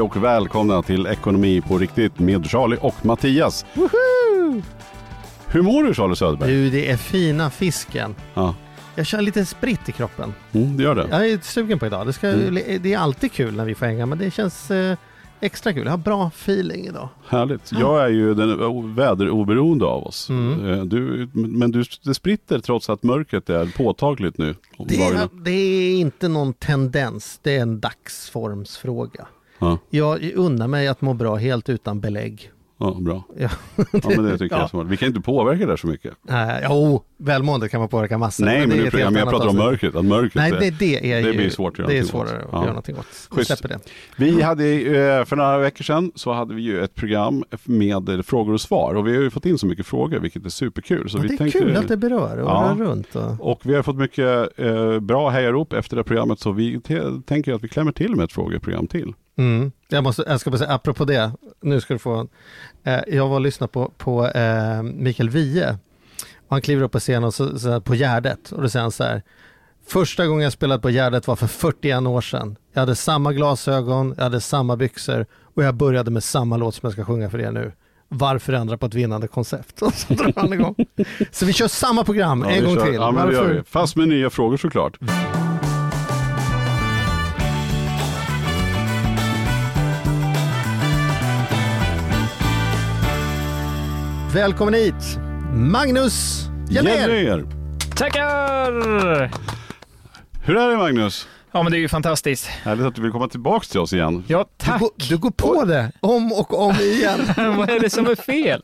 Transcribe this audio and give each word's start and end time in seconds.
Hej 0.00 0.04
och 0.06 0.16
välkomna 0.24 0.82
till 0.82 1.06
Ekonomi 1.06 1.60
på 1.68 1.78
riktigt 1.78 2.18
med 2.18 2.46
Charlie 2.50 2.76
och 2.80 3.06
Mattias. 3.06 3.64
Hur 5.46 5.62
mår 5.62 5.84
du 5.84 5.94
Charlie 5.94 6.16
Söderberg? 6.16 6.50
Du, 6.52 6.70
det 6.70 6.90
är 6.90 6.96
fina 6.96 7.50
fisken. 7.50 8.14
Ja, 8.34 8.54
Jag 8.94 9.06
känner 9.06 9.24
lite 9.24 9.44
spritt 9.44 9.88
i 9.88 9.92
kroppen. 9.92 10.34
mm, 10.52 10.76
det 10.76 10.82
gör 10.82 10.94
det. 10.94 11.06
Jag 11.10 11.30
är 11.30 11.38
sugen 11.42 11.78
på 11.78 11.86
idag. 11.86 12.06
Det, 12.06 12.12
ska, 12.12 12.28
Mm. 12.28 12.54
det 12.82 12.92
är 12.94 12.98
alltid 12.98 13.32
kul 13.32 13.56
när 13.56 13.64
vi 13.64 13.74
får 13.74 13.86
hänga, 13.86 14.06
men 14.06 14.18
det 14.18 14.30
känns 14.30 14.70
eh, 14.70 14.96
extra 15.40 15.72
kul. 15.72 15.84
Jag 15.84 15.90
har 15.92 15.98
bra 15.98 16.26
feeling 16.26 16.86
idag. 16.86 17.08
Härligt. 17.28 17.72
Jag 17.72 18.04
är 18.04 18.08
ju 18.08 18.34
den 18.34 18.94
väderoberoende 18.94 19.84
av 19.84 20.06
oss. 20.06 20.28
Mm. 20.30 20.70
Eh, 20.70 20.84
Du, 20.84 21.28
men 21.34 21.70
du, 21.70 21.84
det 22.04 22.14
spritter 22.14 22.58
trots 22.58 22.90
att 22.90 23.02
mörkret 23.02 23.50
är 23.50 23.66
påtagligt 23.76 24.38
nu. 24.38 24.54
Det 24.78 25.02
är, 25.02 25.28
det 25.44 25.50
är 25.50 26.00
inte 26.00 26.28
någon 26.28 26.52
tendens, 26.52 27.38
det 27.42 27.56
är 27.56 27.62
en 27.62 27.80
dagsformsfråga. 27.80 29.26
Ja, 29.60 29.78
Jag 29.90 30.22
unnar 30.34 30.68
mig 30.68 30.88
att 30.88 31.00
må 31.00 31.14
bra 31.14 31.36
helt 31.36 31.68
utan 31.68 32.00
belägg. 32.00 32.50
ja, 32.78 32.96
bra. 33.00 33.22
Ja. 33.38 33.48
Ja, 33.76 33.84
men 34.16 34.24
det 34.24 34.38
tycker 34.38 34.56
Ja. 34.56 34.60
jag 34.62 34.70
smart. 34.70 34.86
Vi 34.86 34.96
kan 34.96 35.08
inte 35.08 35.20
påverka 35.20 35.66
det 35.66 35.76
så 35.76 35.86
mycket. 35.86 36.12
Äh, 36.28 36.36
jo, 36.68 37.02
välmående 37.18 37.68
kan 37.68 37.80
man 37.80 37.88
påverka 37.88 38.18
massor. 38.18 38.44
Nej, 38.44 38.60
men, 38.66 38.68
det 38.68 38.86
är 38.86 38.92
nu, 38.96 39.04
men 39.04 39.14
jag 39.14 39.28
pratar 39.30 39.48
om 39.48 39.56
mörkret. 39.56 39.94
Att 39.94 40.04
mörkret 40.04 40.34
Nej, 40.34 40.52
det, 40.60 40.70
det 40.70 41.12
är 41.12 41.22
det 41.22 41.30
ju, 41.30 41.36
blir 41.36 41.50
svårt 41.50 41.78
att 41.80 41.86
det 41.86 41.98
är 41.98 42.02
någonting 42.02 42.20
åt. 42.20 42.28
svårare 42.28 42.42
att 42.44 42.52
göra 42.52 42.66
någonting 42.66 42.96
åt. 42.98 43.06
Vi 43.36 43.44
släpper 43.44 43.68
det. 43.68 43.78
Vi 44.16 44.42
hade 44.42 44.64
eh, 45.18 45.24
för 45.24 45.36
några 45.36 45.58
veckor 45.58 45.84
sedan 45.84 46.12
så 46.14 46.32
hade 46.32 46.54
vi 46.54 46.62
ju 46.62 46.84
ett 46.84 46.94
program 46.94 47.44
med 47.64 48.22
frågor 48.26 48.52
och 48.54 48.60
svar 48.60 48.94
och 48.94 49.06
vi 49.06 49.16
har 49.16 49.22
ju 49.22 49.30
fått 49.30 49.46
in 49.46 49.58
så 49.58 49.66
mycket 49.66 49.86
frågor 49.86 50.18
vilket 50.18 50.46
är 50.46 50.50
superkul. 50.50 51.10
Så 51.10 51.18
Ja, 51.18 51.22
vi 51.22 51.28
det 51.28 51.34
är 51.34 51.38
tänkte, 51.38 51.58
kul 51.58 51.76
att 51.76 51.88
det 51.88 51.96
berör 51.96 52.36
och 52.38 52.50
Ja. 52.50 52.74
rör 52.78 52.84
runt. 52.84 53.16
Och... 53.16 53.50
Och 53.52 53.60
vi 53.64 53.74
har 53.74 53.82
fått 53.82 53.96
mycket 53.96 54.58
eh, 54.58 55.00
bra 55.00 55.28
hejarop 55.28 55.72
efter 55.72 55.96
det 55.96 56.04
programmet 56.04 56.40
så 56.40 56.52
vi 56.52 56.80
tänker 57.26 57.54
att 57.54 57.64
vi 57.64 57.68
klämmer 57.68 57.92
till 57.92 58.16
med 58.16 58.24
ett 58.24 58.32
frågeprogram 58.32 58.86
till. 58.86 59.12
Mm. 59.40 59.72
Jag, 59.88 60.04
måste, 60.04 60.24
jag 60.26 60.40
ska 60.40 60.50
bara 60.50 60.58
säga, 60.58 60.72
apropå 60.72 61.04
det, 61.04 61.32
nu 61.60 61.80
ska 61.80 61.94
du 61.94 61.98
få, 61.98 62.28
eh, 62.84 63.00
jag 63.08 63.28
var 63.28 63.34
och 63.34 63.40
lyssnade 63.40 63.72
på, 63.72 63.92
på 63.98 64.26
eh, 64.28 64.82
Mikael 64.82 65.30
Wiehe. 65.30 65.70
Och 66.48 66.56
han 66.56 66.62
kliver 66.62 66.82
upp 66.82 66.92
på 66.92 66.98
scenen 66.98 67.24
och 67.24 67.34
så, 67.34 67.58
så 67.58 67.70
här, 67.70 67.80
på 67.80 67.94
Gärdet 67.94 68.52
och 68.52 68.62
då 68.62 68.68
säger 68.68 68.82
han 68.82 68.92
så 68.92 69.04
här, 69.04 69.22
första 69.88 70.26
gången 70.26 70.42
jag 70.44 70.52
spelade 70.52 70.82
på 70.82 70.90
Gärdet 70.90 71.26
var 71.26 71.36
för 71.36 71.46
41 71.46 72.06
år 72.06 72.20
sedan. 72.20 72.56
Jag 72.72 72.80
hade 72.80 72.94
samma 72.96 73.32
glasögon, 73.32 74.14
jag 74.16 74.24
hade 74.24 74.40
samma 74.40 74.76
byxor 74.76 75.26
och 75.54 75.64
jag 75.64 75.74
började 75.74 76.10
med 76.10 76.24
samma 76.24 76.56
låt 76.56 76.74
som 76.74 76.86
jag 76.86 76.92
ska 76.92 77.04
sjunga 77.04 77.30
för 77.30 77.40
er 77.40 77.50
nu. 77.52 77.72
Varför 78.08 78.52
ändra 78.52 78.78
på 78.78 78.86
ett 78.86 78.94
vinnande 78.94 79.28
koncept? 79.28 79.82
Och 79.82 79.94
så 79.94 80.14
drar 80.14 80.32
han 80.36 80.52
igång. 80.52 80.74
Så 81.30 81.46
vi 81.46 81.52
kör 81.52 81.68
samma 81.68 82.04
program 82.04 82.44
Ja, 82.48 82.50
en 82.54 82.64
gång 82.64 82.74
kör- 82.74 82.84
till. 82.84 82.94
Ja, 82.94 83.10
men 83.10 83.26
det 83.26 83.32
gör 83.32 83.42
Varför? 83.42 83.62
Fast 83.66 83.96
med 83.96 84.08
nya 84.08 84.30
frågor 84.30 84.56
såklart. 84.56 84.98
Välkommen 94.34 94.74
hit, 94.74 95.18
Magnus! 95.54 96.46
Jennér! 96.70 97.46
Tackar! 97.96 99.30
Hur 100.46 100.56
är 100.56 100.70
det 100.70 100.76
Magnus? 100.76 101.28
Ja 101.52 101.62
men 101.62 101.72
det 101.72 101.78
är 101.78 101.80
ju 101.80 101.88
fantastiskt. 101.88 102.46
Härligt 102.46 102.86
att 102.86 102.94
du 102.94 103.02
vill 103.02 103.10
komma 103.12 103.28
tillbaks 103.28 103.68
till 103.68 103.80
oss 103.80 103.92
igen. 103.92 104.24
Ja 104.26 104.38
Du, 104.38 104.64
tack! 104.66 104.80
går- 104.80 104.90
du 105.08 105.18
går 105.18 105.30
på 105.30 105.64
det 105.64 105.92
om 106.00 106.32
och 106.32 106.66
om 106.66 106.74
igen. 106.74 107.20
Vad 107.56 107.70
är 107.70 107.80
det 107.80 107.90
som 107.90 108.06
är 108.06 108.14
fel? 108.14 108.62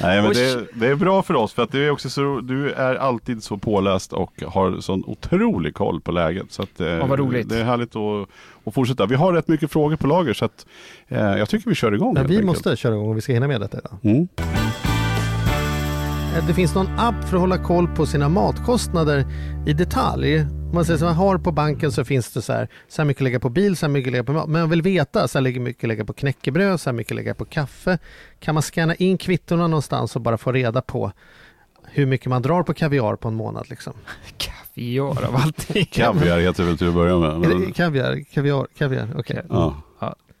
Nej, 0.00 0.22
men 0.22 0.32
det, 0.32 0.50
är- 0.50 0.66
det 0.74 0.86
är 0.86 0.94
bra 0.94 1.22
för 1.22 1.34
oss 1.34 1.52
för 1.52 1.62
att 1.62 1.72
du 1.72 1.86
är, 1.86 1.90
också 1.90 2.10
så, 2.10 2.40
du 2.40 2.70
är 2.70 2.94
alltid 2.94 3.42
så 3.42 3.58
påläst 3.58 4.12
och 4.12 4.42
har 4.46 4.80
sån 4.80 5.04
otrolig 5.06 5.74
koll 5.74 6.00
på 6.00 6.12
läget. 6.12 6.46
Så 6.52 6.62
att, 6.62 6.80
eh, 6.80 6.86
Ja, 6.86 7.06
vad 7.06 7.18
roligt. 7.18 7.48
Det 7.48 7.58
är 7.58 7.64
härligt 7.64 7.96
att, 7.96 8.28
att 8.64 8.74
fortsätta. 8.74 9.06
Vi 9.06 9.14
har 9.14 9.32
rätt 9.32 9.48
mycket 9.48 9.70
frågor 9.72 9.96
på 9.96 10.06
lager 10.06 10.32
så 10.34 10.44
att, 10.44 10.66
eh, 11.08 11.18
jag 11.20 11.48
tycker 11.48 11.68
vi 11.70 11.74
kör 11.74 11.94
igång. 11.94 12.16
Helt 12.16 12.30
vi 12.30 12.34
enkelt. 12.34 12.46
måste 12.46 12.76
köra 12.76 12.94
igång 12.94 13.08
om 13.08 13.14
vi 13.14 13.20
ska 13.20 13.32
hinna 13.32 13.48
med 13.48 13.60
detta 13.60 13.78
idag. 13.78 13.98
Mm. 14.02 14.28
Eh, 16.34 16.46
Det 16.46 16.54
finns 16.54 16.74
någon 16.74 16.98
app 16.98 17.24
för 17.24 17.36
att 17.36 17.40
hålla 17.40 17.58
koll 17.58 17.88
på 17.88 18.06
sina 18.06 18.28
matkostnader 18.28 19.24
i 19.66 19.72
detalj. 19.72 20.40
Om 20.40 20.70
man 20.74 20.84
säger 20.84 20.98
så 20.98 21.04
man 21.04 21.14
har 21.14 21.38
på 21.38 21.52
banken 21.52 21.92
så 21.92 22.04
finns 22.04 22.32
det 22.32 22.42
så 22.42 22.52
här, 22.52 22.68
så 22.88 23.02
här 23.02 23.06
mycket 23.06 23.22
lägga 23.22 23.40
på 23.40 23.48
bil, 23.48 23.76
så 23.76 23.86
här 23.86 23.92
mycket 23.92 24.12
lägga 24.12 24.24
på 24.24 24.32
mat. 24.32 24.48
Men 24.48 24.60
jag 24.60 24.68
vill 24.68 24.82
veta, 24.82 25.28
så 25.28 25.38
här 25.38 25.60
mycket 25.60 25.88
lägga 25.88 26.04
på 26.04 26.12
knäckebröd, 26.12 26.80
så 26.80 26.90
här 26.90 26.94
mycket 26.94 27.16
lägga 27.16 27.34
på 27.34 27.44
kaffe. 27.44 27.98
Kan 28.40 28.54
man 28.54 28.62
scanna 28.62 28.94
in 28.94 29.18
kvittorna 29.18 29.66
någonstans 29.66 30.16
och 30.16 30.22
bara 30.22 30.38
få 30.38 30.52
reda 30.52 30.82
på 30.82 31.12
hur 31.86 32.06
mycket 32.06 32.26
man 32.26 32.42
drar 32.42 32.62
på 32.62 32.74
kaviar 32.74 33.16
på 33.16 33.28
en 33.28 33.34
månad 33.34 33.66
liksom? 33.70 33.92
Kaviar 34.36 35.24
av 35.24 35.36
allting. 35.36 35.84
Kaviar 35.92 36.38
heter 36.38 36.62
det 36.62 36.68
väl 36.68 36.78
till 36.78 36.88
att 36.88 36.94
börja 36.94 37.18
med. 37.18 37.38
Men, 37.40 37.72
kaviar, 37.72 38.24
kaviar, 38.34 38.66
kaviar, 38.78 39.08
okej. 39.16 39.42
ja. 39.48 39.82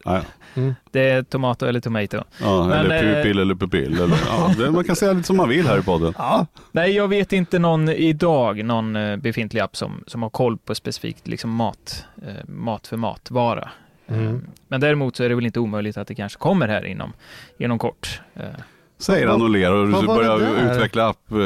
Ja. 0.04 0.14
Ja, 0.14 0.20
Mm. 0.56 0.74
Det 0.90 1.10
är 1.10 1.22
tomato 1.22 1.66
eller 1.66 1.80
tomato. 1.80 2.22
ja, 2.40 2.66
Men, 2.68 2.78
eller 2.78 3.04
eh, 3.04 3.14
pupill 3.14 3.38
eller 3.38 3.54
pupill. 3.54 4.00
Eller, 4.00 4.16
ja, 4.28 4.54
det, 4.58 4.70
man 4.70 4.84
kan 4.84 4.96
säga 4.96 5.12
lite 5.12 5.26
som 5.26 5.36
man 5.36 5.48
vill 5.48 5.66
här 5.66 5.78
i 5.78 5.82
podden. 5.82 6.14
Ja, 6.18 6.46
Nej 6.72 6.92
jag 6.92 7.08
vet 7.08 7.32
inte 7.32 7.58
någon 7.58 7.88
idag, 7.88 8.64
någon 8.64 8.96
eh, 8.96 9.16
befintlig 9.16 9.60
app 9.60 9.76
som, 9.76 10.04
som 10.06 10.22
har 10.22 10.30
koll 10.30 10.58
på 10.58 10.74
specifikt 10.74 11.28
liksom 11.28 11.50
mat, 11.50 12.04
eh, 12.26 12.48
mat 12.48 12.86
för 12.86 12.96
matvara. 12.96 13.70
Mm. 14.08 14.26
Eh, 14.34 14.40
Men 14.68 14.80
däremot 14.80 15.16
så 15.16 15.24
är 15.24 15.28
det 15.28 15.34
väl 15.34 15.46
inte 15.46 15.60
omöjligt 15.60 15.96
att 15.96 16.08
det 16.08 16.14
kanske 16.14 16.38
kommer 16.38 16.68
här 16.68 16.84
inom, 16.86 17.12
inom 17.58 17.78
kort. 17.78 18.20
Säger 19.04 19.26
han 19.26 19.42
och 19.42 19.50
ler 19.50 19.72
och 19.72 20.04
börjar 20.04 20.70
utveckla 20.72 21.08
app. 21.08 21.18
eh, 21.30 21.36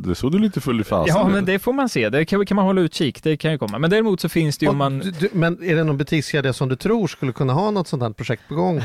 Det, 0.00 0.14
såg 0.14 0.32
du 0.32 0.38
lite 0.38 0.60
full 0.60 0.80
i 0.80 0.84
fasen. 0.84 1.16
Ja 1.16 1.28
men 1.28 1.44
det 1.44 1.58
får 1.58 1.72
man 1.72 1.88
se, 1.88 2.08
det 2.08 2.24
kan, 2.24 2.46
kan 2.46 2.54
man 2.56 2.64
hålla 2.64 2.80
utkik, 2.80 3.22
det 3.22 3.36
kan 3.36 3.52
ju 3.52 3.58
komma. 3.58 3.78
Men 3.78 3.90
däremot 3.90 4.20
så 4.20 4.28
finns 4.28 4.58
det 4.58 4.64
ju 4.66 4.70
om 4.70 4.76
man... 4.76 4.98
Du, 4.98 5.28
men 5.32 5.62
är 5.62 5.76
det 5.76 5.84
någon 5.84 5.96
butikskedja 5.98 6.52
som 6.52 6.68
du 6.68 6.76
tror 6.76 7.06
skulle 7.06 7.32
kunna 7.32 7.52
ha 7.52 7.70
något 7.70 7.88
sånt 7.88 8.02
här 8.02 8.10
projekt 8.10 8.42
på 8.48 8.54
gång? 8.54 8.82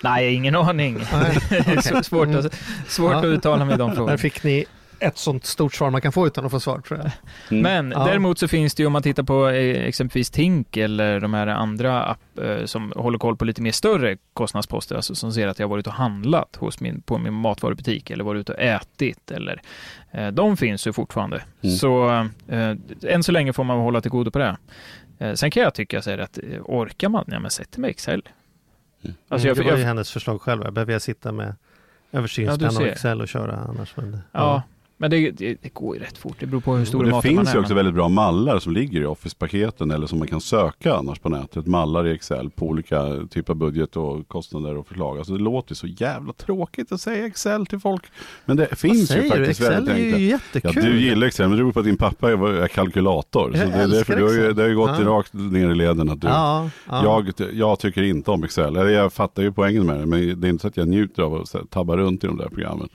Nej, 0.00 0.34
ingen 0.34 0.56
aning. 0.56 0.98
Nej, 1.12 1.38
Det 1.50 1.56
är 1.68 1.80
så 1.80 2.02
svårt, 2.02 2.28
att, 2.28 2.54
svårt 2.88 3.12
Ja. 3.12 3.18
att 3.18 3.24
uttala 3.24 3.64
mig 3.64 3.74
i 3.74 3.78
de 3.78 3.94
frågorna. 3.94 4.18
fick 4.18 4.42
ni 4.44 4.64
ett 5.00 5.18
sånt 5.18 5.44
stort 5.44 5.74
svar 5.74 5.90
man 5.90 6.00
kan 6.00 6.12
få 6.12 6.26
utan 6.26 6.44
att 6.44 6.50
få 6.50 6.60
svar 6.60 6.78
tror 6.80 7.00
jag. 7.00 7.10
Mm. 7.50 7.62
Men 7.62 8.00
Ja. 8.00 8.04
däremot 8.06 8.38
så 8.38 8.48
finns 8.48 8.74
det 8.74 8.82
ju 8.82 8.86
om 8.86 8.92
man 8.92 9.02
tittar 9.02 9.22
på 9.22 9.48
eh, 9.48 9.84
exempelvis 9.86 10.30
Tink 10.30 10.76
eller 10.76 11.20
de 11.20 11.34
här 11.34 11.46
andra 11.46 12.02
app 12.04 12.38
eh, 12.42 12.64
som 12.64 12.92
håller 12.96 13.18
koll 13.18 13.36
på 13.36 13.44
lite 13.44 13.62
mer 13.62 13.72
större 13.72 14.16
kostnadsposter, 14.32 14.96
alltså 14.96 15.14
som 15.14 15.32
ser 15.32 15.48
att 15.48 15.58
jag 15.58 15.66
har 15.66 15.70
varit 15.70 15.86
och 15.86 15.92
handlat 15.92 16.56
hos 16.56 16.80
min, 16.80 17.00
på 17.02 17.18
min 17.18 17.32
matvarubutik 17.32 18.10
eller 18.10 18.24
varit 18.24 18.40
ute 18.40 18.52
och 18.52 18.60
ätit 18.60 19.30
eller 19.30 19.62
eh, 20.10 20.28
de 20.28 20.56
finns 20.56 20.86
ju 20.86 20.92
fortfarande. 20.92 21.42
Mm. 21.62 21.76
Så 21.76 22.08
eh, 22.48 22.76
än 23.02 23.22
så 23.22 23.32
länge 23.32 23.52
får 23.52 23.64
man 23.64 23.78
hålla 23.78 24.00
till 24.00 24.10
godo 24.10 24.30
på 24.30 24.38
det. 24.38 24.56
Eh, 25.18 25.34
sen 25.34 25.50
kan 25.50 25.62
jag 25.62 25.74
tycka 25.74 26.02
så 26.02 26.10
här 26.10 26.18
att 26.18 26.38
orkar 26.64 27.08
man, 27.08 27.24
ja 27.26 27.38
men 27.40 27.50
sätt 27.50 27.76
med 27.76 27.90
Excel. 27.90 28.22
Alltså 29.28 29.48
jag, 29.48 29.56
Mm, 29.56 29.64
det 29.64 29.70
var 29.70 29.76
ju 29.76 29.82
jag, 29.82 29.88
hennes 29.88 30.10
förslag 30.10 30.40
själv. 30.42 30.62
Jag 30.64 30.72
behöver 30.72 30.92
jag 30.92 31.02
sitta 31.02 31.32
med 31.32 31.54
Ja, 32.10 32.18
översynspenna 32.18 32.70
du 32.70 32.76
och. 32.76 32.86
Excel 32.86 33.20
och 33.20 33.28
köra 33.28 33.56
annars. 33.68 33.96
Men 33.96 34.10
det, 34.12 34.18
ja, 34.32 34.62
men 34.98 35.10
det, 35.10 35.30
det, 35.30 35.58
det 35.62 35.74
går 35.74 35.96
ju 35.96 36.02
rätt 36.02 36.18
fort. 36.18 36.36
Det 36.40 36.46
beror 36.46 36.60
på 36.60 36.74
hur 36.76 36.84
stor 36.84 37.04
det 37.04 37.10
maten 37.10 37.34
man 37.34 37.44
finns 37.44 37.54
är. 37.54 37.58
ju 37.58 37.60
också 37.62 37.74
väldigt 37.74 37.94
bra 37.94 38.08
mallar 38.08 38.58
som 38.58 38.72
ligger 38.72 39.00
i 39.00 39.06
Office-paketen 39.06 39.90
eller 39.90 40.06
som 40.06 40.18
man 40.18 40.28
kan 40.28 40.40
söka 40.40 40.94
annars 40.94 41.18
på 41.18 41.28
nätet. 41.28 41.66
Mallar 41.66 42.06
i 42.06 42.14
Excel 42.14 42.50
på 42.50 42.66
olika 42.66 43.06
typer 43.30 43.52
av 43.52 43.56
budget 43.56 43.96
och 43.96 44.28
kostnader 44.28 44.76
och 44.76 44.86
förslag. 44.88 45.18
Alltså 45.18 45.32
det 45.32 45.42
låter 45.42 45.74
så 45.74 45.86
jävla 45.86 46.32
tråkigt 46.32 46.92
att 46.92 47.00
säga 47.00 47.26
Excel 47.26 47.66
till 47.66 47.78
folk. 47.80 48.02
Men 48.44 48.56
det 48.56 48.76
finns 48.78 49.16
ju 49.16 49.22
faktiskt 49.22 49.50
Excel 49.60 49.72
väldigt 49.72 49.94
är 49.94 49.98
ju 49.98 50.04
enkelt. 50.14 50.42
Ja, 50.52 50.60
jättekul. 50.70 50.84
du 50.84 51.00
gillar 51.00 51.26
Excel, 51.26 51.48
men 51.48 51.58
det 51.58 51.64
beror 51.64 51.72
på 51.72 51.78
att 51.80 51.86
din 51.86 51.96
pappa 51.96 52.30
är, 52.30 52.68
kalkylator. 52.68 53.52
Så 53.52 53.58
Jag 53.58 53.68
det, 53.68 53.74
är 53.74 53.82
älskar 53.82 53.96
därför 53.98 54.16
du 54.16 54.22
har 54.22 54.32
ju, 54.32 54.38
Excel. 54.40 54.54
det 54.56 54.62
har 54.62 54.68
ju 54.68 54.76
gått 54.76 54.90
Ja. 55.00 55.04
rakt 55.06 55.32
ner 55.34 55.70
i 55.70 55.74
leden 55.74 56.08
att 56.10 56.20
du, 56.20 56.26
ja, 56.28 56.70
ja. 56.88 57.04
Jag, 57.38 57.50
jag 57.52 57.78
tycker 57.78 58.02
inte 58.02 58.30
om 58.30 58.44
Excel. 58.44 58.76
Eller 58.76 58.90
jag 58.90 59.12
fattar 59.12 59.42
ju 59.42 59.52
poängen 59.52 59.86
med 59.86 60.00
det, 60.00 60.06
men 60.06 60.40
det 60.40 60.46
är 60.46 60.50
inte 60.50 60.62
så 60.62 60.68
att 60.68 60.76
jag 60.76 60.88
njuter 60.88 61.22
av 61.22 61.34
att 61.34 61.48
så 61.48 61.58
tabba 61.58 61.96
runt 61.96 62.24
i 62.24 62.26
de 62.26 62.36
där 62.36 62.48
programmen. 62.48 62.88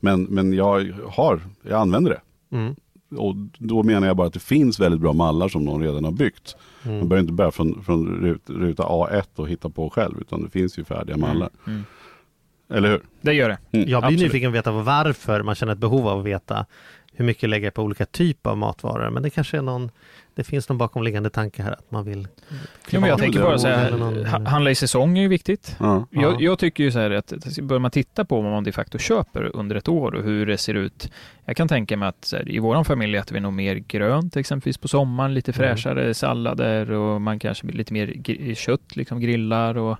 Men, 0.00 0.22
men 0.22 0.52
jag 0.52 0.92
har, 1.08 1.40
jag 1.62 1.80
använder 1.80 2.10
det. 2.10 2.20
Mm. 2.56 2.74
Och 3.16 3.34
då 3.58 3.82
menar 3.82 4.06
jag 4.06 4.16
bara 4.16 4.26
att 4.26 4.32
det 4.32 4.40
finns 4.40 4.80
väldigt 4.80 5.00
bra 5.00 5.12
mallar 5.12 5.48
som 5.48 5.64
någon 5.64 5.82
redan 5.82 6.04
har 6.04 6.12
byggt. 6.12 6.56
Mm. 6.82 6.98
Man 6.98 7.08
behöver 7.08 7.22
inte 7.22 7.32
börja 7.32 7.50
från, 7.50 7.82
från 7.84 8.06
rut, 8.06 8.50
ruta 8.50 8.82
A1 8.82 9.24
och 9.34 9.48
hitta 9.48 9.70
på 9.70 9.90
själv, 9.90 10.20
utan 10.20 10.42
det 10.42 10.50
finns 10.50 10.78
ju 10.78 10.84
färdiga 10.84 11.16
mallar. 11.16 11.50
Mm. 11.66 11.84
Eller 12.70 12.88
hur? 12.90 13.00
Det 13.20 13.32
gör 13.32 13.48
det. 13.48 13.58
Mm. 13.78 13.88
Jag 13.88 14.02
blir 14.02 14.08
Absolut. 14.08 14.20
nyfiken 14.20 14.52
på 14.52 14.58
att 14.58 14.60
veta 14.66 14.70
varför 14.72 15.42
man 15.42 15.54
känner 15.54 15.72
ett 15.72 15.78
behov 15.78 16.08
av 16.08 16.18
att 16.18 16.24
veta 16.26 16.66
hur 17.12 17.24
mycket 17.24 17.48
lägger 17.50 17.66
jag 17.66 17.74
på 17.74 17.82
olika 17.82 18.06
typer 18.06 18.50
av 18.50 18.56
matvaror. 18.58 19.10
Men 19.10 19.22
det 19.22 19.30
kanske 19.30 19.56
är 19.58 19.62
någon, 19.62 19.90
det 20.34 20.44
finns 20.44 20.68
någon 20.68 20.78
bakomliggande 20.78 21.30
tanke 21.30 21.62
här 21.62 21.72
att 21.72 21.90
man 21.90 22.04
vill 22.04 22.28
Jo, 22.90 23.00
men 23.00 23.08
jag 23.10 23.18
tänker 23.18 23.40
bara 23.42 23.58
så 23.58 23.68
här, 23.68 23.90
någon- 23.90 24.26
ha- 24.26 24.48
handla 24.50 24.70
i 24.70 24.74
säsong 24.74 25.18
är 25.18 25.22
ju 25.22 25.28
viktigt. 25.28 25.76
Ja. 25.80 26.06
Jag, 26.10 26.42
jag 26.42 26.58
tycker 26.58 26.84
ju 26.84 26.90
så 26.92 26.98
här 26.98 27.10
att 27.10 27.32
börjar 27.62 27.80
man 27.80 27.90
titta 27.90 28.24
på 28.24 28.40
vad 28.40 28.50
man 28.52 28.64
de 28.64 28.72
facto 28.72 28.98
köper 28.98 29.56
under 29.56 29.76
ett 29.76 29.88
år 29.88 30.14
och 30.14 30.22
hur 30.22 30.46
det 30.46 30.58
ser 30.58 30.74
ut. 30.74 31.10
Jag 31.44 31.56
kan 31.56 31.68
tänka 31.68 31.96
mig 31.96 32.08
att 32.08 32.32
här, 32.32 32.48
i 32.50 32.58
våran 32.58 32.84
familj 32.84 33.16
äter 33.16 33.34
vi 33.34 33.40
nog 33.40 33.52
mer 33.52 33.74
grönt 33.74 34.36
exempelvis 34.36 34.78
på 34.78 34.88
sommaren, 34.88 35.34
lite 35.34 35.52
Mm. 35.52 35.58
fräschare 35.68 36.14
sallader 36.14 36.90
och 36.90 37.20
man 37.20 37.38
kanske 37.38 37.66
blir 37.66 37.76
lite 37.76 37.92
mer 37.92 38.54
kött, 38.54 38.96
liksom 38.96 39.20
grillar 39.20 39.76
och 39.76 39.98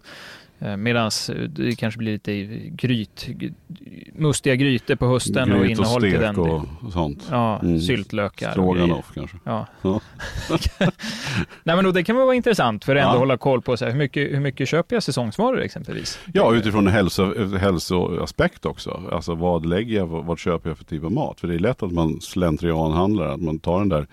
Medan 0.78 1.10
det 1.49 1.75
kanske 1.78 1.99
blir 1.99 2.12
lite 2.12 2.46
gryt, 2.70 3.28
mustiga 4.14 4.55
grytor 4.55 4.94
på 4.94 5.06
hösten 5.06 5.52
och 5.52 5.58
Gryt 5.64 5.78
och 5.78 5.84
innehåll 5.84 6.00
till 6.02 6.10
stek 6.10 6.20
den. 6.20 6.37
och, 6.38 6.62
och 6.82 6.93
sånt. 6.93 7.26
Ja, 7.31 7.58
Mm. 7.62 7.81
syltlökar. 7.81 8.46
och. 8.49 8.52
Stroganoff 8.52 9.10
kanske. 9.14 9.37
Ja. 9.44 9.66
Ja. 9.82 10.00
Nej 11.64 11.76
men 11.76 11.84
då, 11.84 11.93
det 11.93 12.05
kan 12.05 12.16
vara 12.16 12.34
intressant 12.34 12.84
för 12.84 12.96
att 12.96 13.02
ändå 13.05 13.14
Ja. 13.14 13.19
hålla 13.19 13.37
koll 13.37 13.62
på 13.62 13.76
så 13.76 13.84
här, 13.84 13.93
hur, 13.93 13.99
mycket, 13.99 14.32
hur 14.32 14.40
mycket 14.40 14.69
köper 14.69 14.96
jag 14.96 15.02
säsongsvaror 15.02 15.60
exempelvis? 15.60 16.19
Ja, 16.34 16.55
utifrån 16.55 16.87
en 16.87 16.93
hälso, 16.93 17.56
hälsoaspekt 17.56 18.66
också. 18.66 19.02
Alltså 19.12 19.34
vad 19.34 19.66
lägger 19.66 19.96
jag, 19.96 20.06
vad, 20.06 20.25
vad 20.25 20.38
köper 20.38 20.70
jag 20.70 20.78
för 20.78 20.84
typ 20.84 21.05
av 21.05 21.12
mat? 21.12 21.40
För 21.40 21.49
det 21.49 21.55
är 21.55 21.58
lätt 21.58 21.82
att 21.82 21.93
man 21.93 22.20
slentrianhandlar, 22.20 23.26
att 23.28 23.43
man 23.43 23.58
tar 23.58 23.78
den 23.78 23.88
där 23.88 24.00
eh, 24.00 24.06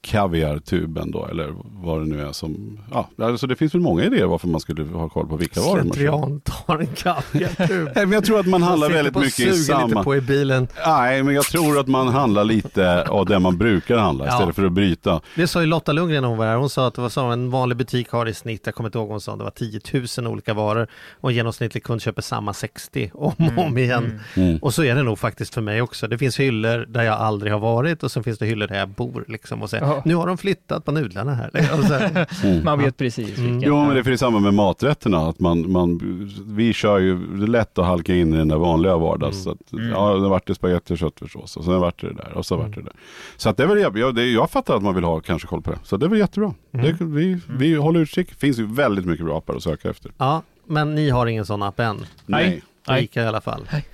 kaviartuben 0.00 1.10
då, 1.10 1.26
eller 1.26 1.54
vad 1.64 2.00
det 2.00 2.06
nu 2.06 2.20
är 2.20 2.32
som, 2.32 2.80
ja, 2.90 3.08
alltså 3.18 3.46
det 3.46 3.56
finns 3.56 3.74
väl 3.74 3.80
många 3.80 4.04
idéer 4.04 4.26
varför 4.26 4.48
man 4.48 4.60
skulle 4.60 4.84
ha 4.84 5.08
koll 5.08 5.28
på 5.28 5.36
vilka 5.36 5.60
varor 5.60 5.76
man 5.76 5.86
köper. 5.86 5.94
slentrian 5.94 6.40
tar 6.40 6.78
en 6.78 6.86
kaviartub. 6.86 7.88
Nej, 7.94 8.06
men 8.06 8.12
jag 8.12 8.24
tror 8.24 8.40
att 8.40 8.46
man 8.46 8.62
handlar 8.62 8.90
väldigt 8.90 9.14
mycket 9.14 9.40
i 9.40 9.42
suger 9.42 9.52
lite 9.52 9.64
samma... 9.64 10.04
på 10.04 10.16
i 10.16 10.20
bilen. 10.20 10.68
Nej, 10.86 11.22
men 11.22 11.34
jag 11.34 11.44
tror 11.44 11.78
att 11.78 11.88
man 11.88 12.08
handlar 12.08 12.44
lite 12.44 13.02
av 13.02 13.26
det 13.26 13.38
man 13.38 13.58
brukar 13.58 13.96
handla 13.96 14.26
Ja. 14.26 14.32
istället 14.32 14.56
för 14.56 14.64
att 14.64 14.72
bryta. 14.72 15.20
Det 15.36 15.46
sa 15.46 15.60
ju 15.60 15.66
Lotta 15.66 15.92
Lundgren 15.92 16.22
när 16.22 16.28
hon 16.28 16.38
var 16.38 16.46
här. 16.46 16.56
Hon 16.56 16.70
sa 16.70 16.86
att 16.86 16.94
det 16.94 17.00
var 17.02 17.08
så 17.08 17.20
en 17.20 17.50
vanlig 17.50 17.78
butik 17.78 18.10
har 18.10 18.26
i 18.26 18.34
snitt, 18.34 18.62
jag 18.64 18.74
kommer 18.74 18.88
inte 18.88 18.98
ihåg 18.98 19.08
hon 19.08 19.20
sa, 19.20 19.36
det 19.36 19.44
var 19.44 19.50
10 19.50 19.80
000 20.18 20.32
olika 20.32 20.54
varor 20.54 20.86
och 21.20 21.30
en 21.30 21.36
genomsnittlig 21.36 21.82
kund 21.82 22.02
köper 22.02 22.22
samma 22.22 22.52
60 22.52 23.10
om 23.14 23.34
och 23.56 23.64
om 23.64 23.78
igen. 23.78 24.20
Mm. 24.36 24.58
Och 24.58 24.74
så 24.74 24.84
är 24.84 24.94
det 24.94 25.02
nog 25.02 25.18
faktiskt 25.18 25.54
för 25.54 25.60
mig 25.60 25.82
också. 25.82 26.08
Det 26.08 26.18
finns 26.18 26.40
hyllor 26.40 26.86
där 26.88 27.02
jag 27.02 27.14
aldrig 27.14 27.52
har 27.52 27.60
varit 27.60 28.02
och 28.02 28.10
sen 28.10 28.24
finns 28.24 28.38
det 28.38 28.46
hyllor 28.46 28.66
där 28.66 28.78
jag 28.78 28.88
bor 28.88 29.24
liksom 29.28 29.49
och 29.52 29.70
säger 29.70 29.84
Ja. 29.84 30.02
nu 30.04 30.14
har 30.14 30.26
de 30.26 30.38
flyttat 30.38 30.84
på 30.84 30.92
nudlarna 30.92 31.34
här. 31.34 31.50
Och 31.78 31.84
så 31.84 31.94
här. 31.94 32.26
Mm. 32.44 32.64
Man 32.64 32.78
vet 32.78 32.96
precis 32.96 33.28
vilken. 33.28 33.60
Jo, 33.62 33.84
men 33.84 33.94
det 34.04 34.10
är 34.10 34.16
samma 34.16 34.38
med 34.38 34.54
maträtterna. 34.54 35.18
Att 35.18 35.40
man, 35.40 35.72
man, 35.72 36.00
vi 36.46 36.72
kör 36.72 36.98
ju, 36.98 37.26
det 37.36 37.44
är 37.44 37.46
lätt 37.46 37.78
att 37.78 37.86
halka 37.86 38.14
in 38.14 38.34
i 38.34 38.36
den 38.36 38.48
där 38.48 38.56
vanliga 38.56 38.96
vardags. 38.96 39.42
Så 39.42 39.50
att, 39.50 39.56
Mm. 39.72 39.88
Ja, 39.88 40.14
det 40.14 40.28
vart 40.28 40.46
det 40.46 40.54
spagetti 40.54 40.94
och 40.94 40.98
köttfärssås 40.98 41.56
och 41.56 41.64
sen 41.64 41.80
vart 41.80 42.00
det 42.00 42.12
där 42.14 42.32
och 42.34 42.46
så 42.46 42.56
vart 42.56 42.66
det 42.74 42.80
det 42.80 42.82
där. 42.82 42.92
Så 43.36 43.48
att 43.48 43.56
det 43.56 43.62
är 43.62 43.66
väl, 43.66 43.78
jag, 43.80 43.98
jag, 43.98 44.14
det, 44.14 44.26
jag 44.26 44.50
fattar 44.50 44.76
att 44.76 44.82
man 44.82 44.94
vill 44.94 45.04
ha 45.04 45.20
kanske 45.20 45.48
koll 45.48 45.62
på 45.62 45.70
det. 45.70 45.78
Så 45.82 45.96
det 45.96 46.06
är 46.06 46.10
väl 46.10 46.18
jättebra. 46.18 46.54
Det, 46.70 46.96
vi, 47.00 47.40
vi 47.48 47.74
håller 47.74 48.00
utkik. 48.00 48.28
Det 48.30 48.36
finns 48.36 48.58
ju 48.58 48.66
väldigt 48.66 49.04
mycket 49.06 49.26
bra 49.26 49.38
appar 49.38 49.54
att 49.54 49.62
söka 49.62 49.90
efter. 49.90 50.12
Ja, 50.18 50.42
men 50.66 50.94
ni 50.94 51.10
har 51.10 51.26
ingen 51.26 51.46
sån 51.46 51.62
app 51.62 51.80
än. 51.80 52.06
Nej. 52.26 52.62
Ica 52.98 53.22
i 53.22 53.26
alla 53.26 53.40
fall. 53.40 53.68
Nej. 53.72 53.84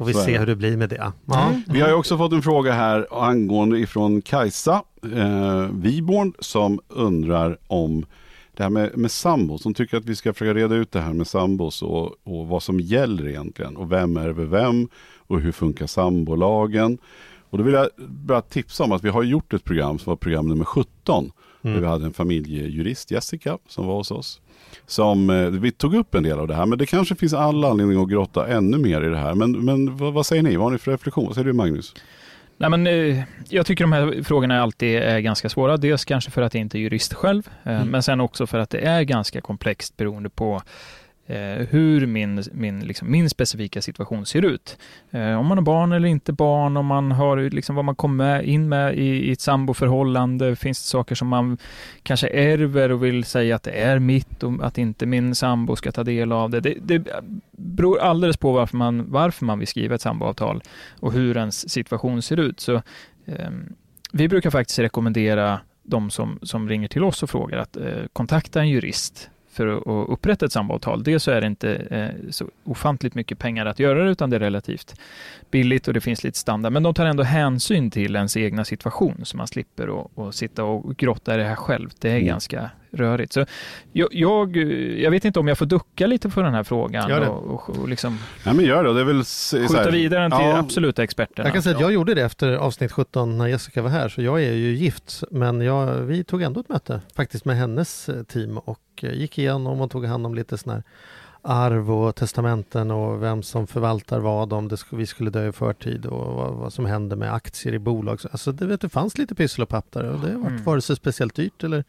Får 0.00 0.06
vi 0.06 0.14
se 0.14 0.38
hur 0.38 0.46
det 0.46 0.56
blir 0.56 0.76
med 0.76 0.88
det. 0.88 1.12
Ja. 1.26 1.48
Mm. 1.48 1.62
Vi 1.66 1.80
har 1.80 1.88
ju 1.88 1.94
också 1.94 2.18
fått 2.18 2.32
en 2.32 2.42
fråga 2.42 2.72
här 2.72 3.06
angående 3.10 3.78
ifrån 3.78 4.22
Kajsa 4.22 4.82
eh, 5.14 5.68
Viborn 5.72 6.32
som 6.38 6.80
undrar 6.88 7.58
om 7.66 8.06
det 8.56 8.62
här 8.62 8.70
med, 8.70 8.98
med 8.98 9.10
sambos. 9.10 9.62
Som 9.62 9.74
tycker 9.74 9.96
att 9.96 10.04
vi 10.04 10.16
ska 10.16 10.32
försöka 10.32 10.54
reda 10.54 10.74
ut 10.74 10.92
det 10.92 11.00
här 11.00 11.12
med 11.12 11.26
sambos 11.26 11.82
och, 11.82 12.14
och 12.24 12.46
vad 12.46 12.62
som 12.62 12.80
gäller 12.80 13.28
egentligen. 13.28 13.76
Och 13.76 13.92
vem 13.92 14.16
är 14.16 14.28
över 14.28 14.44
vem 14.44 14.88
och 15.16 15.40
hur 15.40 15.52
funkar 15.52 15.86
sambolagen. 15.86 16.98
Och 17.50 17.58
då 17.58 17.64
vill 17.64 17.74
jag 17.74 17.88
bara 18.08 18.40
tipsa 18.40 18.84
om 18.84 18.92
att 18.92 19.04
vi 19.04 19.08
har 19.08 19.22
gjort 19.22 19.52
ett 19.52 19.64
program 19.64 19.98
som 19.98 20.10
var 20.10 20.16
program 20.16 20.48
nummer 20.48 20.64
17. 20.64 21.32
Där 21.62 21.80
vi 21.80 21.86
hade 21.86 22.06
en 22.06 22.12
familjejurist, 22.12 23.10
Jessica, 23.10 23.58
som 23.68 23.86
var 23.86 23.94
hos 23.94 24.10
oss. 24.10 24.40
Som, 24.86 25.30
eh, 25.30 25.46
vi 25.46 25.70
tog 25.70 25.94
upp 25.94 26.14
en 26.14 26.22
del 26.22 26.38
av 26.38 26.48
det 26.48 26.54
här, 26.54 26.66
men 26.66 26.78
det 26.78 26.86
kanske 26.86 27.14
finns 27.14 27.34
all 27.34 27.64
anledning 27.64 28.02
att 28.02 28.10
grotta 28.10 28.48
ännu 28.48 28.78
mer 28.78 29.02
i 29.02 29.08
det 29.08 29.18
här. 29.18 29.34
Men, 29.34 29.64
men 29.64 29.96
vad, 29.96 30.12
vad 30.12 30.26
säger 30.26 30.42
ni? 30.42 30.56
Vad 30.56 30.64
har 30.66 30.70
ni 30.70 30.78
för 30.78 30.90
reflektion? 30.90 31.26
Vad 31.26 31.34
säger 31.34 31.46
du 31.46 31.52
Magnus? 31.52 31.94
Nej, 32.60 32.70
men, 32.70 32.86
eh, 32.86 33.22
jag 33.48 33.66
tycker 33.66 33.84
de 33.84 33.92
här 33.92 34.22
frågorna 34.22 34.62
alltid 34.62 34.96
är 34.96 35.18
ganska 35.20 35.48
svåra. 35.48 35.76
Dels 35.76 36.04
kanske 36.04 36.30
för 36.30 36.42
att 36.42 36.54
jag 36.54 36.60
inte 36.60 36.78
är 36.78 36.80
jurist 36.80 37.14
själv, 37.14 37.50
eh, 37.64 37.84
men 37.84 38.02
sen 38.02 38.20
också 38.20 38.46
för 38.46 38.58
att 38.58 38.70
det 38.70 38.78
är 38.78 39.02
ganska 39.02 39.40
komplext 39.40 39.96
beroende 39.96 40.30
på 40.30 40.62
Eh, 41.30 41.66
hur 41.70 42.06
min, 42.06 42.42
min, 42.52 42.80
liksom, 42.80 43.10
min 43.10 43.30
specifika 43.30 43.82
situation 43.82 44.26
ser 44.26 44.44
ut. 44.44 44.78
Eh, 45.10 45.34
om 45.34 45.46
man 45.46 45.58
har 45.58 45.62
barn 45.62 45.92
eller 45.92 46.08
inte 46.08 46.32
barn, 46.32 46.76
om 46.76 46.86
man 46.86 47.12
har 47.12 47.50
liksom, 47.50 47.76
vad 47.76 47.84
man 47.84 47.94
kommer 47.94 48.42
in 48.42 48.68
med 48.68 48.94
i, 48.94 49.28
i 49.28 49.32
ett 49.32 49.40
samboförhållande. 49.40 50.56
Finns 50.56 50.82
det 50.82 50.88
saker 50.88 51.14
som 51.14 51.28
man 51.28 51.58
kanske 52.02 52.28
ärver 52.28 52.92
och 52.92 53.04
vill 53.04 53.24
säga 53.24 53.56
att 53.56 53.62
det 53.62 53.70
är 53.70 53.98
mitt 53.98 54.42
och 54.42 54.66
att 54.66 54.78
inte 54.78 55.06
min 55.06 55.34
sambo 55.34 55.76
ska 55.76 55.92
ta 55.92 56.04
del 56.04 56.32
av 56.32 56.50
det. 56.50 56.60
Det, 56.60 56.74
det 56.82 57.06
beror 57.52 58.00
alldeles 58.00 58.36
på 58.36 58.52
varför 58.52 58.76
man, 58.76 59.10
varför 59.10 59.44
man 59.44 59.58
vill 59.58 59.68
skriva 59.68 59.94
ett 59.94 60.00
samboavtal 60.00 60.62
och 61.00 61.12
hur 61.12 61.36
ens 61.36 61.70
situation 61.70 62.22
ser 62.22 62.36
ut. 62.36 62.60
Så, 62.60 62.74
eh, 63.26 63.50
vi 64.12 64.28
brukar 64.28 64.50
faktiskt 64.50 64.78
rekommendera 64.78 65.60
de 65.82 66.10
som, 66.10 66.38
som 66.42 66.68
ringer 66.68 66.88
till 66.88 67.04
oss 67.04 67.22
och 67.22 67.30
frågar 67.30 67.58
att 67.58 67.76
eh, 67.76 67.84
kontakta 68.12 68.60
en 68.60 68.68
jurist 68.68 69.30
för 69.52 69.66
att, 69.66 70.08
upprätta 70.10 70.46
ett 70.46 70.52
samboavtal. 70.52 71.02
Dels 71.02 71.22
så 71.22 71.30
är 71.30 71.40
det 71.40 71.46
inte 71.46 71.74
eh, 71.74 72.30
så 72.30 72.44
ofantligt 72.64 73.14
mycket 73.14 73.38
pengar 73.38 73.66
att 73.66 73.78
göra 73.78 74.04
det, 74.04 74.10
utan 74.10 74.30
det 74.30 74.36
är 74.36 74.40
relativt 74.40 74.94
billigt 75.50 75.88
och 75.88 75.94
det 75.94 76.00
finns 76.00 76.24
lite 76.24 76.38
standard. 76.38 76.72
Men 76.72 76.82
de 76.82 76.94
tar 76.94 77.06
ändå 77.06 77.22
hänsyn 77.22 77.90
till 77.90 78.16
ens 78.16 78.36
egna 78.36 78.64
situation, 78.64 79.20
så 79.24 79.36
man 79.36 79.46
slipper 79.46 80.04
att 80.28 80.34
sitta 80.34 80.64
och 80.64 80.96
grotta 80.96 81.34
i 81.34 81.36
det 81.36 81.44
här 81.44 81.56
själv. 81.56 81.90
Det 82.00 82.10
är 82.10 82.14
Mm. 82.16 82.26
ganska 82.26 82.70
rörigt. 82.92 83.32
Så 83.32 83.46
jag, 83.92 84.08
jag, 84.12 84.56
jag 84.56 85.10
vet 85.10 85.24
inte 85.24 85.40
om 85.40 85.48
jag 85.48 85.58
får 85.58 85.66
ducka 85.66 86.06
lite 86.06 86.30
för 86.30 86.42
den 86.42 86.54
här 86.54 86.62
frågan 86.62 87.08
Gör 87.08 87.20
det. 87.20 87.28
och, 87.28 87.68
och, 87.68 87.78
och 87.78 87.88
liksom 87.88 88.18
Nej 88.46 88.54
men 88.54 88.64
gör 88.64 88.84
det. 88.84 88.94
Det 88.94 89.00
är 89.00 89.04
väl 89.04 89.24
skjuta 89.68 89.82
här- 89.82 89.90
vidare 89.90 90.22
den 90.22 90.30
till 90.30 90.40
Ja. 90.46 90.58
absoluta 90.58 91.02
experterna. 91.02 91.46
Jag 91.48 91.52
kan 91.54 91.62
säga 91.62 91.74
att 91.76 91.82
jag 91.82 91.92
gjorde 91.92 92.14
det 92.14 92.22
efter 92.22 92.52
avsnitt 92.52 92.92
17 92.92 93.38
när 93.38 93.46
Jessica 93.46 93.82
var 93.82 93.90
här, 93.90 94.08
så 94.08 94.22
jag 94.22 94.42
är 94.42 94.52
ju 94.52 94.74
gift. 94.74 95.22
Men 95.30 95.60
jag, 95.60 95.86
vi 95.94 96.24
tog 96.24 96.42
ändå 96.42 96.60
ett 96.60 96.68
möte 96.68 97.00
faktiskt 97.16 97.44
med 97.44 97.56
hennes 97.56 98.08
eh, 98.08 98.22
team 98.22 98.58
och 98.58 98.80
eh, 99.02 99.12
gick 99.12 99.38
igenom 99.38 99.80
och 99.80 99.90
tog 99.90 100.04
hand 100.06 100.26
om 100.26 100.34
lite 100.34 100.58
sån 100.58 100.72
här 100.72 100.82
arv 101.42 101.90
och 101.92 102.14
testamenten 102.16 102.90
och 102.90 103.22
vem 103.22 103.42
som 103.42 103.66
förvaltar 103.66 104.18
vad 104.20 104.52
om 104.52 104.68
det 104.68 104.76
sk- 104.76 104.96
vi 104.96 105.06
skulle 105.06 105.30
dö 105.30 105.48
i 105.48 105.52
förtid 105.52 106.06
och 106.06 106.34
vad, 106.34 106.54
vad 106.54 106.72
som 106.72 106.84
händer 106.86 107.16
med 107.16 107.34
aktier 107.34 107.74
i 107.74 107.78
bolag. 107.78 108.20
Så, 108.20 108.28
Alltså 108.32 108.52
det, 108.52 108.66
vet, 108.66 108.80
det 108.80 108.88
fanns 108.88 109.18
lite 109.18 109.34
pyssel 109.34 109.62
och 109.62 109.68
papp 109.68 109.86
där 109.92 110.04
och 110.04 110.20
det 110.20 110.36
var 110.36 110.46
Mm. 110.50 110.64
vare 110.64 110.80
sig 110.80 110.96
speciellt 110.96 111.34
dyrt 111.34 111.64
eller 111.64 111.84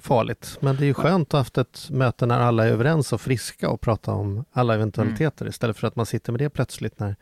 farligt. 0.00 0.58
Men 0.60 0.76
det 0.76 0.84
är 0.84 0.86
ju 0.86 0.94
skönt 0.94 1.28
att 1.28 1.32
ha 1.32 1.38
haft 1.40 1.58
ett 1.58 1.86
möte 1.90 2.26
när 2.26 2.40
alla 2.40 2.66
är 2.66 2.70
överens 2.72 3.12
och 3.12 3.20
friska 3.20 3.70
och 3.70 3.80
prata 3.80 4.12
om 4.12 4.44
alla 4.52 4.74
eventualiteter 4.74 5.48
istället 5.48 5.76
för 5.76 5.86
att 5.86 5.96
man 5.96 6.06
sitter 6.06 6.32
med 6.32 6.38
det 6.40 6.50
plötsligt 6.50 6.98
när 6.98 7.16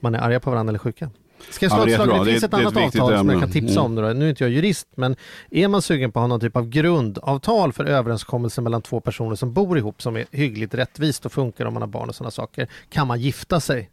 man 0.00 0.14
är 0.14 0.18
arga 0.18 0.40
på 0.40 0.50
varandra 0.50 0.70
eller 0.70 0.78
sjuka. 0.78 1.10
Ska 1.50 1.66
jag 1.66 1.72
Ja, 1.72 1.76
slå 1.76 1.82
ett 1.82 1.88
det 1.98 2.04
slag? 2.04 2.08
Det 2.20 2.24
Det 2.24 2.30
finns 2.30 2.44
ett 2.44 2.50
det 2.50 2.56
annat 2.56 2.76
avtal 2.76 2.90
som 2.92 3.10
jag 3.10 3.20
ämne. 3.20 3.40
kan 3.40 3.50
tipsa 3.50 3.72
Mm. 3.80 3.84
om. 3.84 3.94
Nu, 3.94 4.02
då. 4.02 4.08
nu 4.12 4.24
är 4.24 4.28
inte 4.30 4.44
jag 4.44 4.50
jurist, 4.50 4.88
men 4.94 5.16
är 5.50 5.68
man 5.68 5.82
sugen 5.82 6.12
på 6.12 6.18
att 6.18 6.22
ha 6.22 6.26
någon 6.26 6.40
typ 6.40 6.56
av 6.56 6.68
grundavtal 6.68 7.72
för 7.72 7.84
överenskommelse 7.84 8.60
mellan 8.60 8.82
två 8.82 9.00
personer 9.00 9.36
som 9.36 9.52
bor 9.52 9.78
ihop 9.78 10.02
som 10.02 10.16
är 10.16 10.24
hyggligt 10.30 10.74
rättvist 10.74 11.26
och 11.26 11.32
funkar 11.32 11.66
om 11.66 11.72
man 11.74 11.82
har 11.82 11.86
barn 11.88 12.08
och 12.08 12.14
sådana 12.14 12.30
saker, 12.30 12.68
kan 12.88 13.06
man 13.06 13.20
gifta 13.20 13.60
sig. 13.60 13.90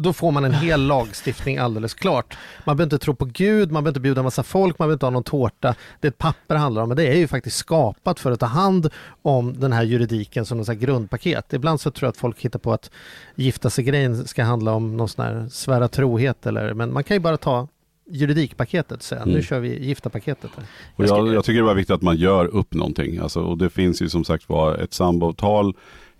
Då 0.00 0.12
får 0.12 0.30
man 0.32 0.44
en 0.44 0.52
hel 0.54 0.86
lagstiftning 0.86 1.58
alldeles 1.58 1.94
klart. 1.94 2.36
Man 2.64 2.76
behöver 2.76 2.94
inte 2.94 3.04
tro 3.04 3.14
på 3.14 3.24
Gud, 3.24 3.72
man 3.72 3.84
behöver 3.84 3.90
inte 3.90 4.00
bjuda 4.00 4.22
massa 4.22 4.42
folk, 4.42 4.78
man 4.78 4.86
behöver 4.86 4.92
inte 4.94 5.06
ha 5.06 5.10
någon 5.10 5.24
tårta. 5.24 5.74
Det 6.00 6.06
är 6.06 6.10
ett 6.10 6.18
papper 6.18 6.54
det 6.54 6.60
handlar 6.60 6.82
om, 6.82 6.88
men 6.88 6.96
det 6.96 7.06
är 7.06 7.16
ju 7.16 7.28
faktiskt 7.28 7.56
skapat 7.56 8.20
för 8.20 8.32
att 8.32 8.40
ta 8.40 8.46
hand 8.46 8.90
om 9.22 9.60
den 9.60 9.72
här 9.72 9.82
juridiken 9.82 10.46
som 10.46 10.58
något 10.58 10.68
grundpaket. 10.68 11.52
Ibland 11.52 11.80
så 11.80 11.90
tror 11.90 12.06
jag 12.06 12.10
att 12.10 12.16
folk 12.16 12.40
hittar 12.40 12.58
på 12.58 12.72
att 12.72 12.90
gifta 13.34 13.70
sig-grejen 13.70 14.26
ska 14.26 14.44
handla 14.44 14.72
om 14.72 14.96
någon 14.96 15.08
sån 15.08 15.24
här 15.24 15.48
svära 15.50 15.88
trohet 15.88 16.46
eller, 16.46 16.74
men 16.74 16.92
man 16.92 17.04
kan 17.04 17.14
ju 17.14 17.20
bara 17.20 17.36
ta 17.36 17.68
juridikpaketet 18.10 19.02
säga 19.02 19.22
Mm. 19.22 19.34
nu 19.34 19.42
kör 19.42 19.60
vi 19.60 19.86
gifta-paketet. 19.86 20.50
jag, 20.96 21.34
jag 21.34 21.44
tycker 21.44 21.58
det 21.60 21.66
var 21.66 21.74
viktigt 21.74 21.94
att 21.94 22.02
man 22.02 22.16
gör 22.16 22.44
upp 22.46 22.74
någonting. 22.74 23.18
Alltså, 23.18 23.40
och 23.40 23.58
det 23.58 23.70
finns 23.70 24.02
ju 24.02 24.08
som 24.08 24.24
sagt 24.24 24.48
var 24.48 24.74
ett 24.74 24.92
samboavtal 24.94 25.66
eh, 25.68 25.72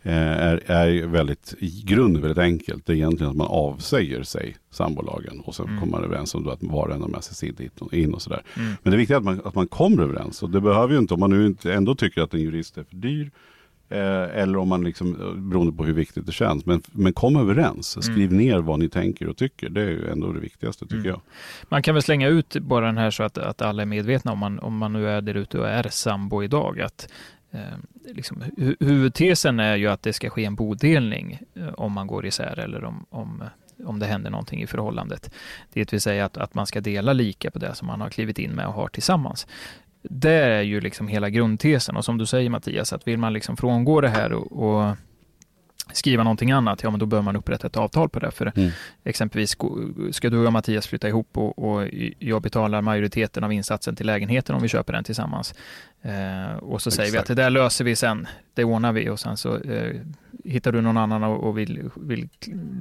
är, 0.03 0.63
är 0.71 1.07
väldigt, 1.07 1.55
i 1.59 1.83
grunden 1.87 2.23
väldigt 2.23 2.39
enkelt. 2.39 2.87
Det 2.87 2.93
är 2.93 2.97
egentligen 2.97 3.31
att 3.31 3.37
man 3.37 3.47
avsäger 3.47 4.23
sig 4.23 4.57
sambolagen 4.71 5.41
och 5.41 5.55
sen 5.55 5.67
Mm. 5.67 5.81
kommer 5.81 5.91
man 5.93 6.05
överens 6.05 6.35
om 6.35 6.49
att 6.49 6.63
var 6.63 6.89
och 6.89 6.95
en 7.17 7.23
sin 7.23 7.55
dit 7.55 7.81
och 7.81 7.95
in 7.95 8.15
och 8.15 8.23
sådär. 8.23 8.43
Mm. 8.57 8.73
Men 8.83 8.91
det 8.91 8.97
är 8.97 8.99
viktigt 8.99 9.17
att 9.17 9.25
man, 9.25 9.41
att 9.45 9.55
man 9.55 9.69
kommer 9.69 10.03
överens 10.03 10.43
och 10.43 10.51
det 10.51 10.61
behöver 10.61 10.93
ju 10.95 10.99
inte, 10.99 11.15
om 11.15 11.21
man 11.21 11.31
nu 11.31 11.47
inte 11.47 11.73
ändå 11.75 11.95
tycker 11.95 12.23
att 12.23 12.35
en 12.35 12.41
jurist 12.41 12.79
är 12.79 12.85
för 12.85 12.97
dyr 12.97 13.31
eh, 13.89 14.41
eller 14.43 14.57
om 14.59 14.69
man 14.69 14.85
liksom, 14.85 15.21
eh, 15.21 15.33
beroende 15.41 15.73
på 15.73 15.85
hur 15.85 15.93
viktigt 15.93 16.27
det 16.27 16.33
känns, 16.33 16.67
men, 16.67 16.83
men 16.93 17.13
kom 17.13 17.37
överens. 17.37 18.05
Skriv 18.05 18.33
ner 18.33 18.59
vad 18.59 18.79
ni 18.79 18.89
tänker 18.89 19.29
och 19.29 19.37
tycker. 19.37 19.69
Det 19.69 19.81
är 19.83 19.87
ju 19.89 20.09
ändå 20.11 20.33
det 20.33 20.41
viktigaste 20.41 20.85
tycker 20.85 20.97
Mm. 20.97 21.07
jag. 21.09 21.21
Man 21.69 21.83
kan 21.83 21.95
väl 21.95 22.03
slänga 22.03 22.29
ut 22.29 22.57
bara 22.61 22.87
den 22.87 22.99
här 22.99 23.11
så 23.11 23.23
att, 23.23 23.39
att 23.39 23.63
alla 23.63 23.83
är 23.83 23.87
medvetna 23.87 24.33
om 24.33 24.39
man, 24.39 24.59
om 24.59 24.77
man 24.77 24.93
nu 24.93 25.09
är 25.09 25.21
där 25.21 25.35
ute 25.35 25.59
och 25.59 25.69
är 25.69 25.89
sambo 25.91 26.43
idag. 26.43 26.81
Att 26.81 27.09
eh, 27.11 27.38
Ehm, 27.53 27.87
liksom, 28.05 28.43
hu 28.57 28.77
huvudtesen 28.81 29.61
är 29.61 29.77
ju 29.77 29.89
att 29.89 30.03
det 30.03 30.13
ska 30.13 30.31
ske 30.31 30.45
en 30.45 30.55
bodelning 30.55 31.39
eh, 31.55 31.69
om 31.69 31.93
man 31.93 32.07
går 32.07 32.27
isär 32.27 32.59
eller 32.59 32.85
om, 32.85 33.07
om, 33.11 33.43
eh, 33.43 33.87
om 33.87 33.99
det 33.99 34.07
händer 34.07 34.31
någonting 34.31 34.63
i 34.63 34.67
förhållandet. 34.67 35.35
Det 35.73 35.93
vill 35.93 36.01
säga 36.01 36.25
att, 36.25 36.37
att 36.37 36.55
man 36.55 36.67
ska 36.67 36.81
dela 36.81 37.13
lika 37.13 37.51
på 37.51 37.59
det 37.59 37.75
som 37.75 37.87
man 37.87 38.01
har 38.01 38.11
klivit 38.11 38.39
in 38.39 38.51
med 38.51 38.67
och 38.67 38.75
har 38.75 38.89
tillsammans. 38.89 39.47
Det 40.03 40.33
är 40.33 40.63
ju 40.63 40.81
liksom 40.81 41.09
hela 41.09 41.31
grundtesen 41.31 41.97
och 41.97 42.05
som 42.05 42.19
du 42.19 42.27
säger 42.27 42.51
Mattias, 42.51 42.93
att 42.93 43.07
vill 43.07 43.19
man 43.19 43.33
liksom 43.33 43.57
frångå 43.57 44.01
det 44.01 44.09
här 44.09 44.33
och, 44.33 44.53
och 44.53 44.97
skriva 45.93 46.23
någonting 46.25 46.51
annat, 46.53 46.83
ja 46.83 46.91
men 46.91 47.01
då 47.01 47.07
bör 47.07 47.23
man 47.23 47.37
upprätta 47.37 47.67
ett 47.67 47.77
avtal 47.77 48.09
på 48.09 48.19
det. 48.19 48.31
För 48.31 48.53
Mm. 48.57 48.71
exempelvis 49.05 49.57
ska 50.13 50.31
du 50.31 50.47
och 50.47 50.53
Mattias 50.53 50.87
flytta 50.87 51.09
ihop 51.09 51.29
och, 51.39 51.59
och 51.59 51.89
jag 52.19 52.43
betalar 52.43 52.81
majoriteten 52.83 53.45
av 53.45 53.53
insatsen 53.53 53.97
till 53.97 54.07
lägenheten 54.07 54.55
om 54.55 54.63
vi 54.63 54.69
köper 54.69 54.93
den 54.93 55.05
tillsammans. 55.05 55.55
Eh, 56.03 56.57
och 56.57 56.83
så 56.83 56.91
säger 56.91 57.11
vi 57.11 57.17
Exakt. 57.17 57.31
att 57.31 57.37
det 57.37 57.43
där 57.43 57.51
löser 57.51 57.85
vi 57.85 57.97
sen, 57.97 58.27
det 58.55 58.65
ordnar 58.65 58.93
vi 58.93 59.09
och 59.09 59.21
sen 59.21 59.37
så 59.37 59.57
eh, 59.57 59.95
hittar 60.45 60.73
du 60.73 60.81
någon 60.81 60.97
annan 60.97 61.23
och, 61.25 61.59
vill, 61.59 61.91
vill 61.97 62.29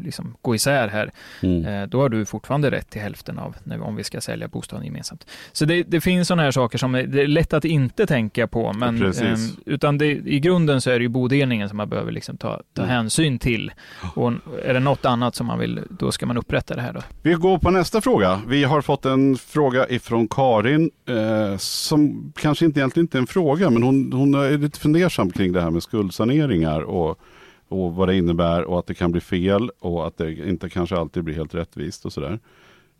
liksom 0.04 0.36
gå 0.42 0.56
isär 0.56 0.88
här, 0.88 1.12
Mm. 1.42 1.66
eh, 1.66 1.88
då 1.90 2.02
har 2.02 2.10
du 2.10 2.26
fortfarande 2.26 2.72
rätt 2.72 2.90
till 2.90 3.02
hälften 3.02 3.40
av 3.40 3.56
om 3.82 3.96
vi 3.96 4.04
ska 4.04 4.22
sälja 4.22 4.48
bostaden 4.48 4.86
gemensamt. 4.86 5.28
Så 5.52 5.66
det, 5.66 5.84
det 5.84 6.02
finns 6.02 6.28
sådana 6.28 6.44
här 6.44 6.52
saker 6.52 6.78
som 6.78 6.96
är, 6.96 7.04
det 7.04 7.22
är 7.22 7.28
lätt 7.28 7.54
att 7.54 7.66
inte 7.66 8.06
tänka 8.06 8.48
på, 8.48 8.74
men 8.74 9.00
Precis. 9.00 9.22
ehm, 9.24 9.56
utan 9.66 9.98
det, 9.98 10.06
i 10.06 10.40
grunden 10.40 10.82
så 10.82 10.90
är 10.90 11.00
det 11.00 11.04
ju 11.04 11.10
bodelningen 11.10 11.70
som 11.70 11.78
man 11.78 11.90
behöver 11.90 12.12
liksom 12.12 12.38
ta, 12.38 12.62
ta 12.74 12.82
Mm. 12.82 12.96
hänsyn 12.96 13.40
till. 13.40 13.72
Och 14.16 14.34
är 14.64 14.74
det 14.74 14.80
något 14.80 15.06
annat 15.06 15.36
som 15.36 15.48
man 15.48 15.60
vill, 15.60 15.82
då 15.90 16.12
ska 16.12 16.26
man 16.26 16.38
upprätta 16.38 16.76
det 16.76 16.82
här 16.82 16.94
då. 16.94 17.02
Vi 17.22 17.34
går 17.34 17.58
på 17.58 17.72
nästa 17.72 18.02
fråga. 18.02 18.42
Vi 18.48 18.64
har 18.64 18.82
fått 18.82 19.06
en 19.06 19.36
fråga 19.38 19.90
ifrån 19.90 20.28
Karin 20.28 20.92
eh, 21.10 21.58
som 21.58 22.34
kanske 22.36 22.66
inte 22.66 22.80
egentligen 22.80 23.04
inte 23.04 23.18
är 23.18 23.20
en 23.22 23.28
fråga 23.28 23.70
men 23.70 23.84
hon, 23.84 24.14
hon 24.14 24.34
är 24.34 24.58
lite 24.58 24.80
fundersam 24.80 25.32
kring 25.32 25.54
det 25.54 25.62
här 25.62 25.70
med 25.70 25.84
skuldsaneringar 25.84 26.82
och, 26.82 27.20
och 27.68 27.96
vad 27.96 28.08
det 28.08 28.16
innebär 28.16 28.64
och 28.64 28.80
att 28.80 28.88
det 28.88 28.94
kan 28.94 29.12
bli 29.12 29.22
fel 29.22 29.70
och 29.80 30.08
att 30.08 30.18
det 30.18 30.32
inte 30.50 30.70
kanske 30.70 30.98
alltid 30.98 31.24
blir 31.24 31.36
helt 31.36 31.56
rättvist 31.56 32.06
och 32.06 32.14
sådär. 32.14 32.40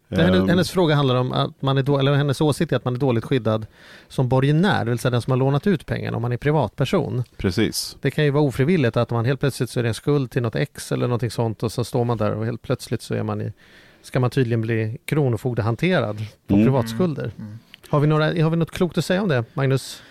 Hennes, 0.10 0.40
Ehm, 0.40 0.50
hennes 0.50 0.72
fråga 0.72 0.96
handlar 0.96 1.16
om 1.16 1.32
att 1.32 1.62
man 1.62 1.78
är 1.78 1.84
då, 1.84 2.00
eller 2.00 2.14
hennes 2.14 2.42
åsikt 2.42 2.72
är 2.72 2.76
att 2.76 2.86
man 2.86 2.96
är 2.96 3.00
dåligt 3.00 3.24
skyddad 3.24 3.66
som 4.08 4.30
borgenär, 4.30 4.86
det 4.86 4.92
vill 4.92 5.00
säga 5.00 5.12
den 5.12 5.22
som 5.22 5.32
har 5.32 5.38
lånat 5.38 5.68
ut 5.68 5.86
pengarna 5.86 6.16
om 6.18 6.22
man 6.22 6.32
är 6.32 6.38
privatperson. 6.38 7.24
Precis. 7.38 7.98
Det 8.02 8.12
kan 8.12 8.24
ju 8.26 8.32
vara 8.32 8.44
ofrivilligt 8.44 8.98
att 8.98 9.10
man 9.12 9.26
helt 9.26 9.40
plötsligt 9.40 9.70
så 9.70 9.80
är 9.80 9.84
det 9.84 9.90
en 9.90 9.94
skuld 9.94 10.32
till 10.32 10.42
något 10.42 10.56
ex 10.56 10.92
eller 10.92 11.08
någonting 11.08 11.32
sånt 11.32 11.64
och 11.64 11.72
så 11.72 11.84
står 11.84 12.06
man 12.06 12.18
där 12.18 12.32
och 12.36 12.46
helt 12.46 12.62
plötsligt 12.62 13.02
så 13.02 13.14
är 13.14 13.24
man 13.24 13.42
i, 13.42 13.54
ska 14.02 14.20
man 14.20 14.30
tydligen 14.30 14.62
bli 14.62 14.98
kronofogdehanterad 15.06 16.18
på 16.48 16.54
Mm. 16.54 16.66
privatskulder. 16.66 17.32
Mm. 17.38 17.60
Har 17.90 18.00
vi, 18.00 18.08
några, 18.08 18.26
har 18.26 18.50
vi 18.50 18.58
något 18.58 18.72
klokt 18.72 18.98
att 18.98 19.06
säga 19.06 19.22
om 19.22 19.30
det, 19.30 19.44
Magnus? 19.54 20.04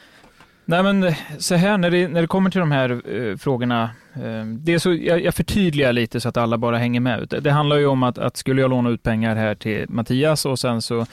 Nej 0.69 0.83
men 0.83 1.15
så 1.39 1.55
här, 1.55 1.79
när 1.79 1.91
det, 1.91 2.09
när 2.09 2.21
det 2.21 2.27
kommer 2.27 2.51
till 2.51 2.61
de 2.61 2.71
här 2.71 3.03
eh, 3.15 3.37
frågorna, 3.37 3.91
eh, 4.15 4.45
det 4.47 4.75
är 4.75 4.79
så, 4.79 4.95
jag, 4.95 5.25
jag 5.25 5.35
förtydligar 5.35 5.93
lite 5.93 6.21
så 6.21 6.29
att 6.29 6.37
alla 6.37 6.59
bara 6.59 6.79
hänger 6.79 7.01
med. 7.01 7.27
Det, 7.29 7.41
det 7.41 7.51
handlar 7.51 7.77
ju 7.77 7.87
om 7.87 8.03
att, 8.03 8.19
att 8.19 8.37
skulle 8.37 8.61
jag 8.61 8.71
låna 8.71 8.91
ut 8.91 9.03
pengar 9.03 9.37
här 9.37 9.55
till 9.55 9.87
Mattias 9.89 10.47
och 10.47 10.59
sen 10.59 10.83
så 10.83 11.07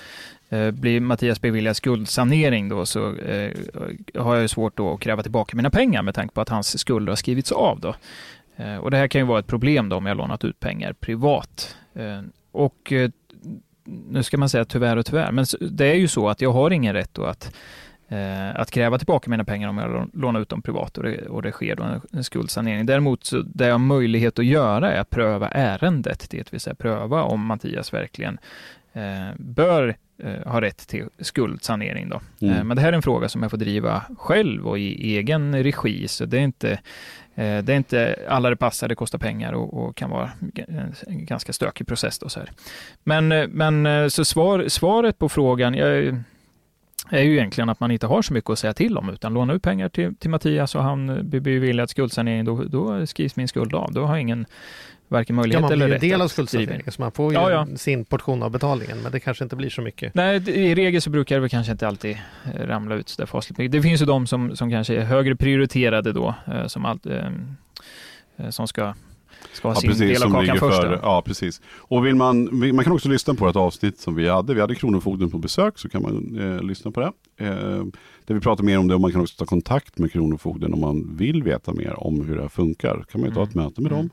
eh, 0.49 0.71
blir 0.71 0.99
Mattias 0.99 1.41
beviljad 1.41 1.75
skuldsanering 1.75 2.69
då 2.69 2.85
så 2.85 3.15
eh, 3.15 3.51
har 4.15 4.33
jag 4.33 4.41
ju 4.41 4.47
svårt 4.47 4.77
då 4.77 4.93
att 4.93 4.99
kräva 4.99 5.21
tillbaka 5.21 5.55
mina 5.55 5.69
pengar 5.69 6.01
med 6.01 6.15
tanke 6.15 6.33
på 6.33 6.41
att 6.41 6.49
hans 6.49 6.79
skulder 6.79 7.11
har 7.11 7.15
skrivits 7.15 7.51
av 7.51 7.79
då. 7.79 7.95
Eh, 8.55 8.77
och 8.77 8.91
det 8.91 8.97
här 8.97 9.07
kan 9.07 9.21
ju 9.21 9.27
vara 9.27 9.39
ett 9.39 9.47
problem 9.47 9.89
då 9.89 9.95
om 9.95 10.05
jag 10.05 10.17
lånat 10.17 10.43
ut 10.43 10.59
pengar 10.59 10.93
privat. 10.93 11.77
Eh, 11.95 12.21
och 12.51 12.91
eh, 12.91 13.09
nu 13.85 14.23
ska 14.23 14.37
man 14.37 14.49
säga 14.49 14.65
tyvärr 14.65 14.97
och 14.97 15.05
tyvärr, 15.05 15.31
men 15.31 15.45
det 15.61 15.85
är 15.85 15.95
ju 15.95 16.07
så 16.07 16.29
att 16.29 16.41
jag 16.41 16.51
har 16.51 16.71
ingen 16.71 16.93
rätt 16.93 17.13
då 17.13 17.25
att 17.25 17.53
eh, 18.13 18.59
att 18.59 18.71
kräva 18.71 18.97
tillbaka 18.97 19.29
mina 19.29 19.43
pengar 19.43 19.69
om 19.69 19.77
jag 19.77 19.89
lå- 19.91 20.09
lånar 20.13 20.39
ut 20.39 20.49
dem 20.49 20.61
privat 20.61 20.97
och 20.97 21.03
det, 21.03 21.27
och 21.27 21.41
det 21.41 21.51
sker 21.51 21.75
då 21.75 21.83
en, 21.83 22.01
en 22.11 22.23
skuldsanering. 22.23 22.85
Däremot 22.85 23.23
så 23.23 23.41
det 23.41 23.65
jag 23.65 23.73
har 23.73 23.79
möjlighet 23.79 24.39
att 24.39 24.45
göra 24.45 24.91
är 24.91 24.99
att 24.99 25.09
pröva 25.09 25.49
ärendet, 25.49 26.27
det 26.29 26.53
vill 26.53 26.59
säga 26.59 26.75
pröva 26.75 27.23
om 27.23 27.45
Mattias 27.45 27.93
verkligen 27.93 28.37
eh, 28.93 29.35
bör 29.37 29.95
eh, 30.23 30.51
ha 30.51 30.61
rätt 30.61 30.87
till 30.87 31.07
skuldsanering. 31.19 32.09
Då. 32.09 32.21
Mm. 32.41 32.57
Eh, 32.57 32.63
men 32.63 32.77
det 32.77 32.81
här 32.81 32.89
är 32.89 32.93
en 32.93 33.01
fråga 33.01 33.29
som 33.29 33.41
jag 33.41 33.51
får 33.51 33.57
driva 33.57 34.03
själv 34.17 34.67
och 34.67 34.79
i 34.79 35.17
egen 35.17 35.63
regi, 35.63 36.07
så 36.07 36.25
det 36.25 36.37
är 36.37 36.41
inte 36.41 36.71
eh, 37.35 37.57
det 37.63 37.73
är 37.73 37.77
inte 37.77 38.19
alla 38.29 38.49
det 38.49 38.55
passar, 38.55 38.87
det 38.87 38.95
kostar 38.95 39.19
pengar 39.19 39.53
och, 39.53 39.83
och 39.83 39.95
kan 39.95 40.09
vara 40.09 40.31
en, 41.07 41.25
ganska 41.25 41.53
stökig 41.53 41.87
process. 41.87 42.19
Då, 42.19 42.29
så 42.29 42.39
här. 42.39 42.51
Men, 43.03 43.31
eh, 43.31 43.47
men 43.47 44.11
så 44.11 44.25
svar, 44.25 44.67
svaret 44.67 45.17
på 45.19 45.29
frågan, 45.29 45.73
jag, 45.73 46.17
är 47.09 47.21
ju 47.21 47.33
egentligen 47.33 47.69
att 47.69 47.79
man 47.79 47.91
inte 47.91 48.07
har 48.07 48.21
så 48.21 48.33
mycket 48.33 48.49
att 48.49 48.59
säga 48.59 48.73
till 48.73 48.97
om, 48.97 49.09
utan 49.09 49.33
låna 49.33 49.53
ut 49.53 49.61
pengar 49.61 49.89
till, 49.89 50.15
till 50.15 50.29
Mattias 50.29 50.75
och 50.75 50.83
han 50.83 51.29
blir 51.29 51.39
beviljad 51.39 51.89
skuldsanering, 51.89 52.45
då, 52.45 52.63
då 52.63 53.05
skrivs 53.07 53.35
min 53.35 53.47
skuld 53.47 53.75
av. 53.75 53.93
Då 53.93 54.05
har 54.05 54.17
ingen 54.17 54.45
varken 55.07 55.35
Ja, 55.35 55.41
möjlighet 55.41 55.61
man 55.61 55.67
blir 55.67 55.75
eller 55.75 55.87
ju 55.87 55.93
rätt 55.93 56.03
en 56.03 56.09
del 56.09 56.21
av 56.21 56.27
skuldsaneringen 56.27 56.91
så 56.91 57.01
man 57.01 57.11
får 57.11 57.33
ju 57.33 57.39
Ja, 57.39 57.51
ja. 57.51 57.67
sin 57.77 58.05
portion 58.05 58.43
av 58.43 58.51
betalningen 58.51 58.97
men 59.03 59.11
det 59.11 59.19
kanske 59.19 59.43
inte 59.43 59.55
blir 59.55 59.69
så 59.69 59.81
mycket. 59.81 60.13
Nej, 60.13 60.49
i 60.49 60.75
regel 60.75 61.01
så 61.01 61.09
brukar 61.09 61.35
det 61.35 61.41
väl 61.41 61.49
kanske 61.49 61.71
inte 61.71 61.87
alltid 61.87 62.17
eh, 62.55 62.67
ramla 62.67 62.95
ut 62.95 63.09
så 63.09 63.21
där 63.21 63.25
fasligt 63.25 63.57
mycket. 63.57 63.71
Det 63.71 63.81
finns 63.81 64.01
ju 64.01 64.05
de 64.05 64.27
som, 64.27 64.55
som 64.55 64.69
kanske 64.69 64.95
är 64.95 65.01
högre 65.01 65.35
prioriterade 65.35 66.11
då, 66.11 66.35
eh, 66.47 66.67
som, 66.67 66.85
allt, 66.85 67.05
eh, 67.05 67.29
som 68.49 68.67
ska, 68.67 68.93
ska 69.53 69.67
ha 69.67 69.75
Ja, 69.75 69.79
sin 69.81 69.89
precis, 69.89 70.19
del 70.19 70.23
av 70.23 70.31
kakan 70.33 70.57
först. 70.59 70.77
före. 70.81 70.89
då. 70.95 70.99
Ja, 71.01 71.21
precis. 71.25 71.61
Och 71.77 72.05
vill 72.05 72.15
man, 72.15 72.49
man 72.75 72.83
kan 72.83 72.93
också 72.93 73.09
lyssna 73.09 73.33
på 73.33 73.47
ett 73.47 73.55
avsnitt 73.55 73.99
som 73.99 74.15
vi 74.15 74.29
hade. 74.29 74.53
Vi 74.53 74.61
hade 74.61 74.75
Kronofogden 74.75 75.29
på 75.29 75.37
besök, 75.37 75.79
så 75.79 75.89
kan 75.89 76.01
man 76.01 76.39
eh, 76.41 76.63
lyssna 76.63 76.91
på 76.91 76.99
det. 76.99 77.11
Eh, 77.45 77.49
där 78.25 78.33
vi 78.35 78.39
pratar 78.39 78.63
mer 78.63 78.79
om 78.79 78.87
det 78.87 78.95
och 78.95 79.01
man 79.01 79.11
kan 79.11 79.21
också 79.21 79.35
ta 79.37 79.45
kontakt 79.45 79.97
med 79.97 80.11
Kronofogden 80.11 80.73
om 80.73 80.79
man 80.79 81.15
vill 81.17 81.43
veta 81.43 81.73
mer 81.73 81.93
om 82.03 82.21
hur 82.25 82.35
det 82.35 82.41
här 82.41 82.49
funkar. 82.49 83.05
kan 83.11 83.21
man 83.21 83.29
ju 83.29 83.35
ta 83.35 83.43
ett 83.43 83.55
Mm. 83.55 83.65
möte 83.65 83.81
med 83.81 83.91
Mm. 83.91 84.09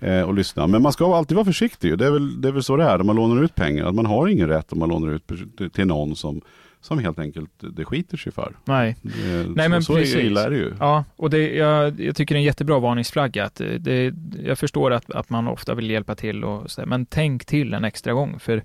dem 0.00 0.08
eh, 0.08 0.22
och 0.22 0.34
lyssna. 0.34 0.66
Men 0.66 0.82
man 0.82 0.92
ska 0.92 1.16
alltid 1.16 1.34
vara 1.36 1.44
försiktig. 1.44 1.98
Det 1.98 2.06
är, 2.06 2.10
väl, 2.10 2.40
det 2.40 2.48
är 2.48 2.52
väl 2.52 2.62
så 2.62 2.76
det 2.76 2.84
är 2.84 2.96
när 2.98 3.04
man 3.04 3.16
lånar 3.16 3.42
ut 3.42 3.54
pengar. 3.54 3.84
Att 3.86 3.94
man 3.94 4.06
har 4.06 4.28
ingen 4.28 4.48
rätt 4.48 4.72
om 4.72 4.78
man 4.78 4.88
lånar 4.88 5.12
ut 5.12 5.72
till 5.72 5.86
någon 5.86 6.16
som, 6.16 6.40
som 6.80 6.98
helt 6.98 7.18
enkelt 7.18 7.50
det 7.76 7.84
skiter 7.84 8.16
sig 8.16 8.32
för. 8.32 8.56
Nej. 8.64 8.96
Eh, 9.04 9.46
Nej, 9.54 9.64
så, 9.64 9.70
men 9.70 9.82
så 9.82 9.94
precis. 9.94 10.16
illa 10.16 10.44
är 10.44 10.50
det 10.50 10.56
ju. 10.56 10.72
Ja, 10.80 11.04
och 11.16 11.30
det, 11.30 11.54
jag, 11.54 12.00
jag 12.00 12.16
tycker 12.16 12.34
det 12.34 12.36
är 12.36 12.40
en 12.40 12.44
jättebra 12.44 12.78
varningsflagga. 12.78 13.44
Att 13.44 13.54
det- 13.54 13.78
det, 13.78 14.14
jag 14.44 14.58
förstår 14.58 14.90
att, 14.92 15.10
att 15.10 15.30
man 15.30 15.48
ofta 15.48 15.74
vill 15.74 15.90
hjälpa 15.90 16.14
till, 16.14 16.44
och 16.44 16.70
så 16.70 16.86
men 16.86 17.06
tänk 17.06 17.44
till 17.44 17.74
en 17.74 17.84
extra 17.84 18.12
gång. 18.12 18.38
För 18.40 18.56
eh, 18.56 18.62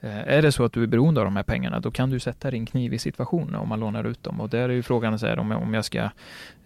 är 0.00 0.42
det 0.42 0.52
så 0.52 0.64
att 0.64 0.72
du 0.72 0.82
är 0.82 0.86
beroende 0.86 1.20
av 1.20 1.24
de 1.24 1.36
här 1.36 1.42
pengarna, 1.42 1.80
då 1.80 1.90
kan 1.90 2.10
du 2.10 2.20
sätta 2.20 2.50
din 2.50 2.66
kniv 2.66 2.94
i 2.94 2.98
situationen 2.98 3.54
om 3.54 3.68
man 3.68 3.80
lånar 3.80 4.04
ut 4.04 4.22
dem. 4.22 4.40
Och 4.40 4.48
där 4.48 4.68
är 4.68 4.72
ju 4.72 4.82
frågan 4.82 5.18
så 5.18 5.26
här, 5.26 5.38
om, 5.38 5.50
jag, 5.50 5.62
om 5.62 5.74
jag 5.74 5.84
ska, 5.84 5.98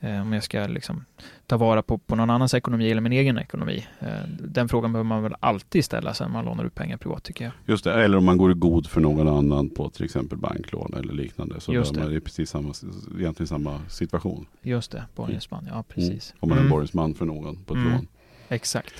eh, 0.01 0.21
om 0.21 0.33
jag 0.33 0.43
ska 0.43 0.67
liksom 0.67 1.05
ta 1.47 1.57
vara 1.57 1.83
på, 1.83 1.99
på 1.99 2.17
någon 2.17 2.31
annans 2.31 2.55
ekonomi 2.55 2.91
eller 2.91 3.01
min 3.01 3.13
egen 3.13 3.39
ekonomi. 3.39 3.87
Eh, 4.01 4.09
den 4.41 4.69
frågan 4.69 4.93
behöver 4.93 5.09
man 5.09 5.23
väl 5.23 5.35
alltid 5.41 5.85
ställa 5.85 6.15
sig 6.15 6.27
när 6.27 6.33
man 6.33 6.45
lånar 6.45 6.65
ut 6.65 6.75
pengar 6.75 6.97
privat, 6.97 7.23
tycker 7.23 7.45
jag. 7.45 7.53
Just 7.67 7.85
det, 7.85 8.05
eller 8.05 8.19
om 8.19 8.25
man 8.25 8.39
går 8.39 8.51
i 8.51 8.55
god 8.55 8.87
för 8.87 9.01
någon 9.01 9.29
annan 9.29 9.71
på 9.71 9.91
till 9.91 10.05
exempel 10.05 10.39
banklån 10.39 10.95
eller 10.99 11.13
liknande. 11.13 11.61
Så 11.61 11.73
Just 11.75 11.93
bör 11.93 12.01
man, 12.01 12.09
det. 12.09 12.15
det 12.15 12.19
är 12.19 12.21
precis 12.21 12.51
samma, 12.51 12.75
egentligen 13.19 13.47
samma 13.49 13.81
situation. 13.89 14.47
Just 14.63 14.91
det, 14.93 15.05
borgensman. 15.17 15.69
Ja, 15.71 15.85
precis. 15.89 16.31
Mm. 16.31 16.39
Om 16.41 16.49
man 16.49 16.59
är 16.59 16.63
Mm. 16.63 16.71
borgensman 16.71 17.15
för 17.15 17.25
någon 17.25 17.57
på 17.65 17.75
ett 17.75 17.81
Mm. 17.81 17.93
lån. 17.93 18.07
Exakt. 18.49 18.95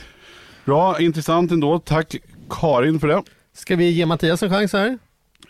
Bra, 0.65 1.01
intressant 1.01 1.51
ändå. 1.53 1.79
Tack 1.79 2.17
Karin 2.51 3.01
för 3.01 3.09
det. 3.09 3.23
Ska 3.55 3.77
vi 3.77 3.91
ge 3.91 4.07
Mattias 4.07 4.43
en 4.43 4.51
chans 4.51 4.73
här? 4.73 4.99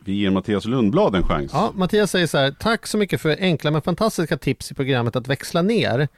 Vi 0.05 0.13
ger 0.13 0.31
Mattias 0.31 0.65
Lundblad 0.65 1.15
en 1.15 1.23
chans. 1.23 1.51
Ja, 1.55 1.73
Mattias 1.75 2.11
säger 2.11 2.27
så 2.27 2.39
här, 2.39 2.51
tack 2.51 2.87
så 2.87 2.99
mycket 2.99 3.21
för 3.21 3.37
enkla 3.41 3.71
men 3.71 3.83
fantastiska 3.83 4.37
tips 4.37 4.71
i 4.71 4.75
programmet 4.75 5.17
att 5.17 5.29
växla 5.29 5.63
ner. 5.63 6.09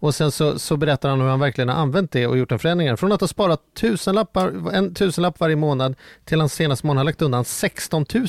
Och 0.00 0.14
sen 0.14 0.30
så, 0.30 0.58
så 0.58 0.76
berättar 0.76 1.08
han 1.08 1.20
hur 1.20 1.28
han 1.28 1.40
verkligen 1.40 1.68
har 1.68 1.76
använt 1.76 2.12
det 2.12 2.26
och 2.26 2.38
gjort 2.38 2.52
en 2.52 2.58
förändring. 2.58 2.96
Från 2.96 3.12
att 3.12 3.20
ha 3.20 3.28
sparat 3.28 3.60
tusenlappar, 3.74 4.74
en 4.74 4.94
tusenlapp 4.94 5.40
varje 5.40 5.56
månad 5.56 5.94
till 6.24 6.40
han 6.40 6.48
senaste 6.48 6.86
månad 6.86 6.98
har 6.98 7.04
lagt 7.04 7.22
undan 7.22 7.44
16 7.44 8.04
000. 8.14 8.26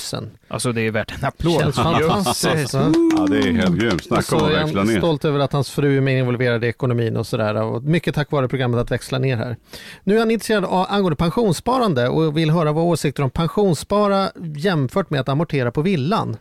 Alltså 0.48 0.72
det 0.72 0.82
är 0.82 0.92
värt 0.92 1.12
en 1.18 1.26
applåd. 1.26 1.62
Känns 1.62 1.76
fantastiskt. 1.76 2.74
Ja, 2.74 3.28
det 3.30 3.38
är 3.38 3.52
helt 3.54 3.76
grymt. 3.76 3.94
Och 3.94 4.02
Snacka 4.02 4.22
så 4.22 4.38
om 4.38 4.44
att 4.44 4.52
är 4.52 4.56
växla 4.64 4.80
han 4.80 4.88
ner. 4.88 4.98
stolt 4.98 5.26
över 5.26 5.40
att 5.40 5.54
hans 5.54 5.70
fru 5.70 5.98
är 5.98 6.02
mer 6.02 6.18
involverad 6.18 6.64
i 6.64 6.68
ekonomin 6.68 7.18
och 7.18 7.28
sådär. 7.28 7.56
Och 7.56 7.84
mycket 7.84 8.16
tack 8.16 8.32
vare 8.32 8.48
programmet 8.48 8.80
att 8.80 8.92
växla 8.92 9.20
ner 9.20 9.38
här. 9.38 9.58
Nu 10.04 10.16
är 10.16 10.20
han 10.20 10.32
intresserad 10.32 10.66
av 10.66 10.86
angående 10.90 11.16
pensionssparande 11.16 12.10
och 12.10 12.38
vill 12.38 12.50
höra 12.50 12.72
vad 12.72 12.84
åsikter 12.84 13.24
om 13.24 13.30
pensionsspara 13.30 14.32
jämfört 14.56 15.10
med 15.10 15.22
att 15.22 15.30
amortera 15.30 15.72
på 15.72 15.82
villan. 15.82 16.38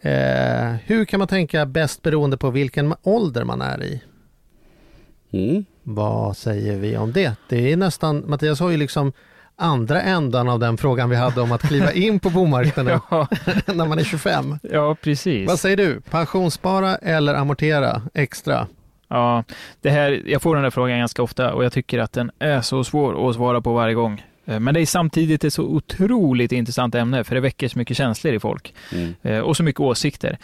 Eh, 0.00 0.74
hur 0.84 1.04
kan 1.04 1.18
man 1.18 1.28
tänka 1.28 1.66
bäst 1.66 2.02
beroende 2.02 2.36
på 2.36 2.50
vilken 2.50 2.94
ålder 3.02 3.44
man 3.44 3.62
är 3.62 3.82
i? 3.82 4.02
Mm. 5.32 5.64
Vad 5.82 6.36
säger 6.36 6.76
vi 6.78 6.96
om 6.96 7.12
det? 7.12 7.36
Det 7.48 7.72
är 7.72 7.76
nästan, 7.76 8.24
Mattias 8.26 8.60
har 8.60 8.70
ju 8.70 8.76
liksom 8.76 9.12
andra 9.56 10.02
ändan 10.02 10.48
av 10.48 10.58
den 10.58 10.76
frågan 10.76 11.10
vi 11.10 11.16
hade 11.16 11.40
om 11.40 11.52
att 11.52 11.62
kliva 11.62 11.92
in 11.92 12.20
på 12.20 12.30
bomarknaden 12.30 13.00
Ja, 13.10 13.28
när 13.66 13.86
man 13.88 13.98
är 13.98 14.04
25. 14.04 14.58
ja, 14.62 14.94
precis. 15.02 15.48
Vad 15.48 15.58
säger 15.58 15.76
du? 15.76 16.00
Pensionsspara 16.00 16.96
eller 16.96 17.34
amortera 17.34 18.02
extra? 18.14 18.66
Ja, 19.08 19.44
det 19.80 19.90
här, 19.90 20.22
jag 20.26 20.42
får 20.42 20.54
den 20.54 20.64
här 20.64 20.70
frågan 20.70 20.98
ganska 20.98 21.22
ofta 21.22 21.54
och 21.54 21.64
jag 21.64 21.72
tycker 21.72 21.98
att 21.98 22.12
den 22.12 22.30
är 22.38 22.60
så 22.60 22.84
svår 22.84 23.28
att 23.28 23.34
svara 23.34 23.60
på 23.60 23.72
varje 23.72 23.94
gång. 23.94 24.24
Eh, 24.46 24.60
Men 24.60 24.74
det 24.74 24.80
är 24.80 24.86
samtidigt 24.86 25.44
ett 25.44 25.52
så 25.52 25.62
otroligt 25.62 26.52
intressant 26.52 26.94
ämne 26.94 27.24
för 27.24 27.34
det 27.34 27.40
väcker 27.40 27.68
så 27.68 27.78
mycket 27.78 27.96
känslor 27.96 28.34
i 28.34 28.40
folk 28.40 28.74
Mm. 28.92 29.14
eh, 29.22 29.38
och 29.40 29.56
så 29.56 29.62
mycket 29.62 29.80
åsikter. 29.80 30.38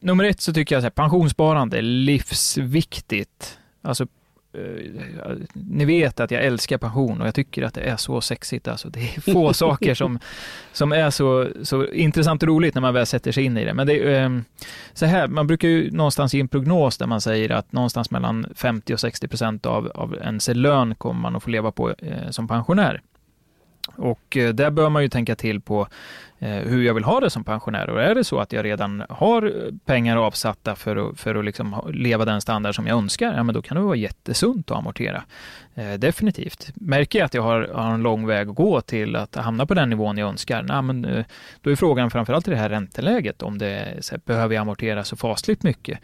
Ehm, 0.00 0.06
nummer 0.06 0.24
ett 0.24 0.40
så 0.40 0.52
tycker 0.52 0.74
jag 0.74 0.86
att 0.86 0.94
pensionssparande 0.94 1.78
är 1.78 1.82
livsviktigt. 1.82 3.58
Alltså, 3.82 4.06
eh, 4.52 5.36
ni 5.52 5.84
vet 5.84 6.20
att 6.20 6.30
jag 6.30 6.44
älskar 6.44 6.78
pension 6.78 7.20
och 7.20 7.26
jag 7.26 7.34
tycker 7.34 7.62
att 7.62 7.74
det 7.74 7.80
är 7.80 7.96
så 7.96 8.20
sexigt. 8.20 8.68
Alltså, 8.68 8.88
det 8.88 9.00
är 9.00 9.32
få 9.32 9.52
saker 9.52 9.94
som, 9.94 10.18
som 10.72 10.92
är 10.92 11.10
så, 11.10 11.48
så 11.62 11.86
intressant 11.86 12.42
och 12.42 12.48
roligt 12.48 12.74
när 12.74 12.82
man 12.82 12.94
väl 12.94 13.06
sätter 13.06 13.32
sig 13.32 13.44
in 13.44 13.56
i 13.56 13.64
det. 13.64 13.74
Men 13.74 13.86
det 13.86 13.94
är 13.94 14.24
eh, 14.24 14.40
så 14.92 15.06
här, 15.06 15.28
man 15.28 15.46
brukar 15.46 15.68
ju 15.68 15.90
någonstans 15.90 16.34
i 16.34 16.40
en 16.40 16.48
prognos 16.48 16.98
där 16.98 17.06
man 17.06 17.20
säger 17.20 17.50
att 17.50 17.72
någonstans 17.72 18.10
mellan 18.10 18.46
50 18.54 18.94
och 18.94 19.00
60 19.00 19.28
procent 19.28 19.66
av, 19.66 19.92
av 19.94 20.14
ens 20.14 20.48
lön 20.48 20.94
kommer 20.94 21.20
man 21.20 21.36
att 21.36 21.42
få 21.42 21.50
leva 21.50 21.72
på 21.72 21.90
eh, 21.90 22.30
som 22.30 22.48
pensionär. 22.48 23.02
Och 23.94 24.36
eh, 24.36 24.54
där 24.54 24.70
bör 24.70 24.88
man 24.88 25.02
ju 25.02 25.08
tänka 25.08 25.36
till 25.36 25.60
på 25.60 25.88
Eh, 26.38 26.48
hur 26.50 26.82
jag 26.82 26.94
vill 26.94 27.04
ha 27.04 27.20
det 27.20 27.30
som 27.30 27.44
pensionär. 27.44 27.90
Och 27.90 28.02
är 28.02 28.14
det 28.14 28.24
så 28.24 28.38
att 28.38 28.52
jag 28.52 28.64
redan 28.64 29.02
har 29.08 29.42
eh, 29.42 29.72
pengar 29.84 30.16
avsatta 30.16 30.76
för 30.76 30.96
att, 30.96 31.20
för 31.20 31.34
att 31.34 31.44
liksom 31.44 31.90
leva 31.92 32.24
den 32.24 32.40
standard 32.40 32.74
som 32.74 32.86
jag 32.86 32.98
önskar, 32.98 33.34
ja 33.34 33.42
men 33.42 33.54
då 33.54 33.62
kan 33.62 33.76
det 33.76 33.82
vara 33.82 33.96
jättesunt 33.96 34.70
att 34.70 34.76
amortera. 34.76 35.24
Eh, 35.74 35.92
definitivt. 35.92 36.70
Märker 36.74 37.18
jag 37.18 37.26
att 37.26 37.34
jag 37.34 37.42
har, 37.42 37.68
har, 37.74 37.94
en 37.94 38.02
lång 38.02 38.26
väg 38.26 38.48
att 38.48 38.54
gå 38.54 38.80
till 38.80 39.16
att 39.16 39.34
hamna 39.34 39.66
på 39.66 39.74
den 39.74 39.90
nivån 39.90 40.18
jag 40.18 40.28
önskar, 40.28 40.62
nej, 40.62 40.82
men, 40.82 41.04
eh, 41.04 41.24
då 41.60 41.70
är 41.70 41.76
frågan 41.76 42.10
framförallt 42.10 42.48
i 42.48 42.50
det 42.50 42.56
här 42.56 42.68
ränteläget 42.68 43.42
om 43.42 43.58
det 43.58 43.96
så 44.00 44.14
här, 44.14 44.20
behöver 44.24 44.54
jag 44.54 44.60
amortera 44.62 45.04
så 45.04 45.16
fasligt 45.16 45.62
mycket. 45.62 45.98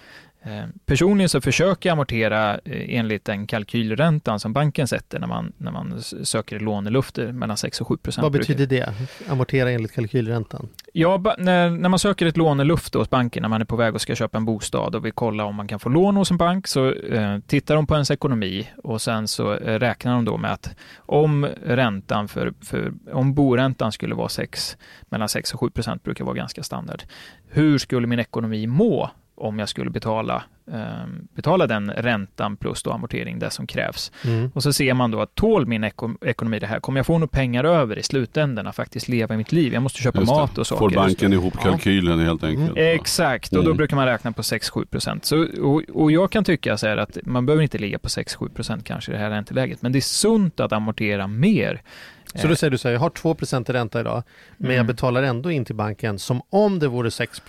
Eh, 0.44 0.64
personligen 0.86 1.28
så 1.28 1.40
försöker 1.40 1.88
jag 1.88 1.92
amortera 1.92 2.54
eh, 2.54 2.98
enligt 2.98 3.24
den 3.24 3.46
kalkylräntan 3.46 4.40
som 4.40 4.52
banken 4.52 4.88
sätter 4.88 5.18
när 5.18 5.26
man, 5.26 5.52
när 5.56 5.72
man 5.72 6.02
söker 6.02 6.60
lånelufter 6.60 7.32
mellan 7.32 7.56
6 7.56 7.80
och 7.80 7.88
7 7.88 7.96
procent. 7.96 8.22
Vad 8.22 8.32
betyder 8.32 8.66
det? 8.66 8.94
Amortera 9.28 9.70
enligt 9.70 9.92
kalkylräntan? 9.92 10.68
Ja, 10.92 11.34
när, 11.38 11.70
när 11.70 11.88
man 11.88 11.98
söker 11.98 12.26
ett 12.26 12.36
låneluft 12.36 12.94
hos 12.94 13.10
banken 13.10 13.42
när 13.42 13.48
man 13.48 13.60
är 13.60 13.64
på 13.64 13.76
väg 13.76 13.94
och 13.94 14.00
ska 14.00 14.14
köpa 14.14 14.38
en 14.38 14.44
bostad 14.44 14.94
och 14.94 15.04
vill 15.04 15.12
kolla 15.12 15.44
om 15.44 15.54
man 15.54 15.68
kan 15.68 15.80
få 15.80 15.88
lån 15.88 16.16
hos 16.16 16.30
en 16.30 16.36
bank 16.36 16.66
så 16.66 16.92
eh, 16.92 17.38
tittar 17.46 17.74
de 17.74 17.86
på 17.86 17.94
ens 17.94 18.10
ekonomi 18.10 18.68
och 18.76 19.02
sen 19.02 19.28
så 19.28 19.54
eh, 19.54 19.78
räknar 19.78 20.14
de 20.14 20.24
då 20.24 20.36
med 20.36 20.52
att 20.52 20.76
om 20.96 21.46
räntan 21.64 22.28
för, 22.28 22.52
för 22.60 22.92
om 23.12 23.34
boräntan 23.34 23.92
skulle 23.92 24.14
vara 24.14 24.28
6, 24.28 24.76
mellan 25.08 25.28
6 25.28 25.54
och 25.54 25.60
7 25.60 25.70
procent 25.70 26.02
brukar 26.02 26.24
vara 26.24 26.34
ganska 26.34 26.62
standard. 26.62 27.02
Hur 27.48 27.78
skulle 27.78 28.06
min 28.06 28.18
ekonomi 28.18 28.66
må 28.66 29.10
om 29.42 29.58
jag 29.58 29.68
skulle 29.68 29.90
betala, 29.90 30.42
eh, 30.72 31.06
betala 31.34 31.66
den 31.66 31.90
räntan 31.90 32.56
plus 32.56 32.82
då 32.82 32.90
amortering, 32.90 33.38
det 33.38 33.50
som 33.50 33.66
krävs. 33.66 34.12
Mm. 34.24 34.50
Och 34.54 34.62
så 34.62 34.72
ser 34.72 34.94
man 34.94 35.10
då 35.10 35.20
att 35.20 35.34
tål 35.34 35.66
min 35.66 35.84
eko 35.84 36.10
ekonomi 36.24 36.58
det 36.58 36.66
här? 36.66 36.80
Kommer 36.80 36.98
jag 36.98 37.06
få 37.06 37.12
några 37.12 37.26
pengar 37.26 37.64
över 37.64 37.98
i 37.98 38.02
slutändan 38.02 38.66
att 38.66 38.76
faktiskt 38.76 39.08
leva 39.08 39.36
mitt 39.36 39.52
liv? 39.52 39.72
Jag 39.72 39.82
måste 39.82 40.02
köpa 40.02 40.20
mat 40.20 40.58
och 40.58 40.66
saker. 40.66 40.78
Får 40.78 40.90
banken 40.90 41.32
ihop 41.32 41.58
kalkylen 41.62 42.18
ja. 42.18 42.24
helt 42.24 42.44
enkelt? 42.44 42.70
Mm. 42.70 42.94
Exakt, 42.94 43.52
och 43.52 43.64
då 43.64 43.70
mm. 43.70 43.76
brukar 43.76 43.96
man 43.96 44.06
räkna 44.06 44.32
på 44.32 44.42
6-7 44.42 44.86
procent. 44.86 45.30
Och, 45.62 45.82
och 46.02 46.12
jag 46.12 46.32
kan 46.32 46.44
tycka 46.44 46.76
så 46.76 46.86
här 46.86 46.96
att 46.96 47.18
man 47.22 47.46
behöver 47.46 47.62
inte 47.62 47.78
ligga 47.78 47.98
på 47.98 48.08
6-7 48.08 48.54
procent 48.54 48.84
kanske 48.84 49.12
i 49.12 49.14
det 49.14 49.20
här 49.20 49.30
ränteläget, 49.30 49.82
men 49.82 49.92
det 49.92 49.98
är 49.98 50.00
sunt 50.00 50.60
att 50.60 50.72
amortera 50.72 51.26
mer 51.26 51.82
så 52.34 52.48
då 52.48 52.56
säger 52.56 52.70
du 52.70 52.78
så 52.78 52.88
här, 52.88 52.92
jag 52.92 53.00
har 53.00 53.10
2 53.10 53.36
i 53.40 53.72
ränta 53.72 54.00
idag, 54.00 54.22
men 54.56 54.66
mm. 54.66 54.76
jag 54.76 54.86
betalar 54.86 55.22
ändå 55.22 55.50
in 55.50 55.64
till 55.64 55.74
banken 55.74 56.18
som 56.18 56.42
om 56.50 56.78
det 56.78 56.88
vore 56.88 57.10
6 57.10 57.42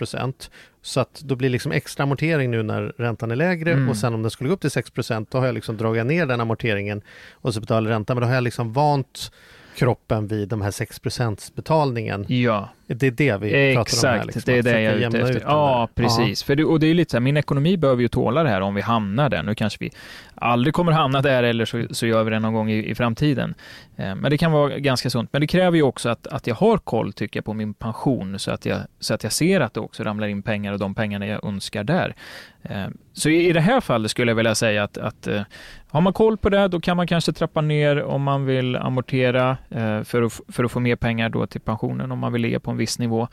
Så 0.84 1.00
att 1.00 1.20
då 1.20 1.36
blir 1.36 1.50
liksom 1.50 1.72
extra 1.72 2.02
amortering 2.02 2.50
nu 2.50 2.62
när 2.62 2.82
räntan 2.82 3.30
är 3.30 3.36
lägre 3.36 3.72
mm. 3.72 3.88
och 3.88 3.96
sen 3.96 4.14
om 4.14 4.22
den 4.22 4.30
skulle 4.30 4.48
gå 4.48 4.54
upp 4.54 4.60
till 4.60 4.70
6 4.70 4.90
då 5.28 5.38
har 5.38 5.46
jag 5.46 5.54
liksom 5.54 5.76
dragit 5.76 6.06
ner 6.06 6.26
den 6.26 6.40
amorteringen 6.40 7.02
och 7.32 7.54
så 7.54 7.60
betalar 7.60 7.90
ränta. 7.90 8.14
Men 8.14 8.20
då 8.20 8.26
har 8.26 8.34
jag 8.34 8.44
liksom 8.44 8.72
vant 8.72 9.32
kroppen 9.74 10.26
vid 10.26 10.48
de 10.48 10.62
här 10.62 10.70
6% 10.70 11.52
betalningen. 11.54 12.24
Ja. 12.28 12.68
Det 12.86 13.06
är 13.06 13.10
det 13.10 13.36
vi 13.36 13.70
Exakt, 13.70 13.90
pratar 13.90 14.08
om 14.08 14.18
här. 14.18 14.26
Liksom. 14.26 14.42
det 14.46 14.58
är 14.58 14.62
det 14.62 14.80
jag 14.80 14.94
är 14.94 15.08
ute 15.08 15.20
efter. 15.20 15.40
Ja, 15.40 15.88
precis. 15.94 16.42
För 16.42 16.56
det, 16.56 16.64
och 16.64 16.80
det 16.80 16.86
är 16.86 16.94
lite 16.94 17.10
så 17.10 17.16
här, 17.16 17.20
min 17.20 17.36
ekonomi 17.36 17.76
behöver 17.76 18.02
ju 18.02 18.08
tåla 18.08 18.42
det 18.42 18.48
här 18.48 18.60
om 18.60 18.74
vi 18.74 18.80
hamnar 18.80 19.28
där. 19.28 19.42
Nu 19.42 19.54
kanske 19.54 19.78
vi 19.80 19.90
aldrig 20.34 20.74
kommer 20.74 20.92
hamna 20.92 21.22
där 21.22 21.42
eller 21.42 21.64
så, 21.64 21.86
så 21.90 22.06
gör 22.06 22.24
vi 22.24 22.30
det 22.30 22.38
någon 22.38 22.54
gång 22.54 22.70
i, 22.70 22.90
i 22.90 22.94
framtiden. 22.94 23.54
Eh, 23.96 24.14
men 24.14 24.30
det 24.30 24.38
kan 24.38 24.52
vara 24.52 24.78
ganska 24.78 25.10
sunt. 25.10 25.32
Men 25.32 25.40
det 25.40 25.46
kräver 25.46 25.76
ju 25.76 25.82
också 25.82 26.08
att, 26.08 26.26
att 26.26 26.46
jag 26.46 26.54
har 26.54 26.78
koll, 26.78 27.12
tycker 27.12 27.38
jag, 27.38 27.44
på 27.44 27.54
min 27.54 27.74
pension 27.74 28.38
så 28.38 28.50
att 28.50 28.66
jag, 28.66 28.78
så 29.00 29.14
att 29.14 29.22
jag 29.22 29.32
ser 29.32 29.60
att 29.60 29.74
det 29.74 29.80
också 29.80 30.02
ramlar 30.02 30.28
in 30.28 30.42
pengar 30.42 30.72
och 30.72 30.78
de 30.78 30.94
pengarna 30.94 31.26
jag 31.26 31.44
önskar 31.44 31.84
där. 31.84 32.14
Eh, 32.62 32.86
så 33.12 33.28
i, 33.28 33.48
i 33.48 33.52
det 33.52 33.60
här 33.60 33.80
fallet 33.80 34.10
skulle 34.10 34.30
jag 34.30 34.36
vilja 34.36 34.54
säga 34.54 34.84
att, 34.84 34.98
att 34.98 35.26
eh, 35.26 35.42
har 35.88 36.00
man 36.00 36.12
koll 36.12 36.36
på 36.36 36.48
det, 36.48 36.68
då 36.68 36.80
kan 36.80 36.96
man 36.96 37.06
kanske 37.06 37.32
trappa 37.32 37.60
ner 37.60 38.02
om 38.02 38.22
man 38.22 38.46
vill 38.46 38.76
amortera 38.76 39.56
eh, 39.70 40.02
för, 40.02 40.22
att, 40.22 40.40
för 40.48 40.64
att 40.64 40.72
få 40.72 40.80
mer 40.80 40.96
pengar 40.96 41.28
då 41.28 41.46
till 41.46 41.60
pensionen 41.60 42.12
om 42.12 42.18
man 42.18 42.32
vill 42.32 42.42
ligga 42.42 42.60
på 42.60 42.70
en 42.70 42.76
viss 42.76 42.98
nivå. 42.98 43.28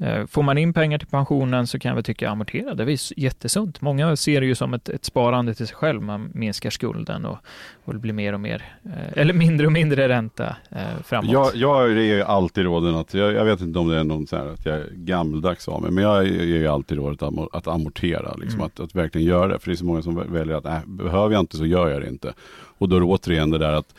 Eh, 0.00 0.26
får 0.26 0.42
man 0.42 0.58
in 0.58 0.72
pengar 0.72 0.98
till 0.98 1.08
pensionen 1.08 1.66
så 1.66 1.78
kan 1.78 1.88
jag 1.88 1.94
väl 1.94 2.04
tycka 2.04 2.30
amortera, 2.30 2.74
det 2.74 2.82
är 2.82 3.20
jättesunt. 3.20 3.80
Många 3.80 4.16
ser 4.16 4.40
det 4.40 4.46
ju 4.46 4.54
som 4.54 4.74
ett, 4.74 4.88
ett 4.88 5.04
sparande 5.04 5.54
till 5.54 5.66
sig 5.66 5.76
själv, 5.76 6.02
man 6.02 6.30
minskar 6.34 6.70
skulden 6.70 7.24
och, 7.24 7.38
och 7.84 7.92
det 7.92 7.98
blir 7.98 8.12
mer 8.12 8.32
och 8.32 8.40
mer, 8.40 8.64
eh, 8.84 9.20
eller 9.20 9.34
mindre 9.34 9.66
och 9.66 9.72
mindre 9.72 10.08
ränta 10.08 10.56
eh, 10.70 11.02
framåt. 11.04 11.32
Jag, 11.32 11.50
jag 11.54 11.90
är 11.90 11.96
ju 11.96 12.22
alltid 12.22 12.64
råden 12.64 12.94
att, 12.94 13.14
jag, 13.14 13.32
jag, 13.32 13.44
vet 13.44 13.60
inte 13.60 13.78
om 13.78 13.88
det 13.88 13.96
är 13.96 14.04
någon 14.04 14.26
så 14.26 14.36
här 14.36 14.46
att 14.46 14.66
jag 14.66 14.76
är 14.76 14.88
gammeldags 14.94 15.68
av 15.68 15.82
mig, 15.82 15.90
men 15.90 16.04
jag 16.04 16.26
ger 16.26 16.44
ju 16.44 16.66
alltid 16.66 16.98
rådet 16.98 17.22
att, 17.22 17.54
att 17.54 17.66
amortera, 17.66 18.34
liksom, 18.34 18.60
mm. 18.60 18.66
att, 18.66 18.80
att 18.80 18.94
verkligen 18.94 19.26
göra 19.26 19.48
det. 19.48 19.58
För 19.58 19.70
det 19.70 19.74
är 19.74 19.76
så 19.76 19.84
många 19.84 20.02
som 20.02 20.32
väljer 20.32 20.56
att, 20.56 20.64
nej, 20.64 20.80
behöver 20.86 21.34
jag 21.34 21.40
inte 21.40 21.56
så 21.56 21.66
gör 21.66 21.88
jag 21.88 22.02
det 22.02 22.08
inte. 22.08 22.32
Och 22.78 22.88
då 22.88 22.96
är 22.96 23.00
det 23.00 23.06
återigen 23.06 23.50
det 23.50 23.58
där 23.58 23.72
att 23.72 23.94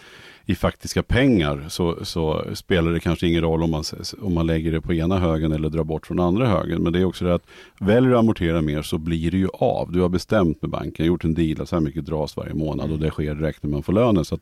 i 0.45 0.55
faktiska 0.55 1.03
pengar 1.03 1.65
så, 1.69 2.05
så, 2.05 2.45
spelar 2.53 2.91
det 2.91 2.99
kanske 2.99 3.27
ingen 3.27 3.41
roll 3.41 3.63
om 3.63 3.71
man, 3.71 3.84
om 4.21 4.34
man 4.34 4.47
lägger 4.47 4.71
det 4.71 4.81
på 4.81 4.93
ena 4.93 5.19
högen 5.19 5.51
eller 5.51 5.69
drar 5.69 5.84
bort 5.84 6.08
från 6.08 6.19
andra 6.19 6.47
högen. 6.47 6.84
Men 6.84 6.93
det 6.93 6.99
är 6.99 7.05
också 7.05 7.25
det 7.25 7.34
att 7.34 7.47
väljer 7.79 8.10
du 8.10 8.15
att 8.15 8.19
amortera 8.19 8.62
mer 8.62 8.81
så 8.81 8.97
blir 8.97 9.31
det 9.31 9.38
ju 9.38 9.47
av. 9.53 9.91
Du 9.91 10.01
har 10.01 10.10
bestämt 10.10 10.62
med 10.62 10.71
banken, 10.71 11.05
gjort 11.05 11.23
en 11.23 11.34
deal 11.34 11.62
att 11.62 11.69
så 11.69 11.75
här 11.75 11.81
mycket 11.81 12.05
dras 12.05 12.38
varje 12.38 12.53
månad 12.53 12.91
och 12.91 12.99
det 12.99 13.12
sker 13.12 13.36
direkt 13.36 13.63
när 13.63 13.69
man 13.69 13.84
får 13.84 13.93
lönen. 13.93 14.25
Så 14.25 14.39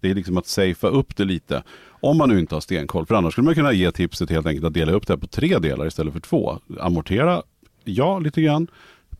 det 0.00 0.10
är 0.10 0.14
liksom 0.14 0.36
att 0.36 0.46
safea 0.46 0.90
upp 0.90 1.16
det 1.16 1.24
lite. 1.24 1.62
Om 1.88 2.18
man 2.18 2.28
nu 2.28 2.38
inte 2.38 2.54
har 2.54 2.60
stenkoll. 2.60 3.06
För 3.06 3.14
annars 3.14 3.32
skulle 3.32 3.44
man 3.44 3.54
kunna 3.54 3.72
ge 3.72 3.92
tipset 3.92 4.30
helt 4.30 4.46
enkelt 4.46 4.66
att 4.66 4.74
dela 4.74 4.92
upp 4.92 5.06
det 5.06 5.18
på 5.18 5.26
tre 5.26 5.58
delar 5.58 5.86
istället 5.86 6.12
för 6.12 6.20
två. 6.20 6.58
Amortera, 6.80 7.42
ja 7.84 8.18
lite 8.18 8.42
grann 8.42 8.68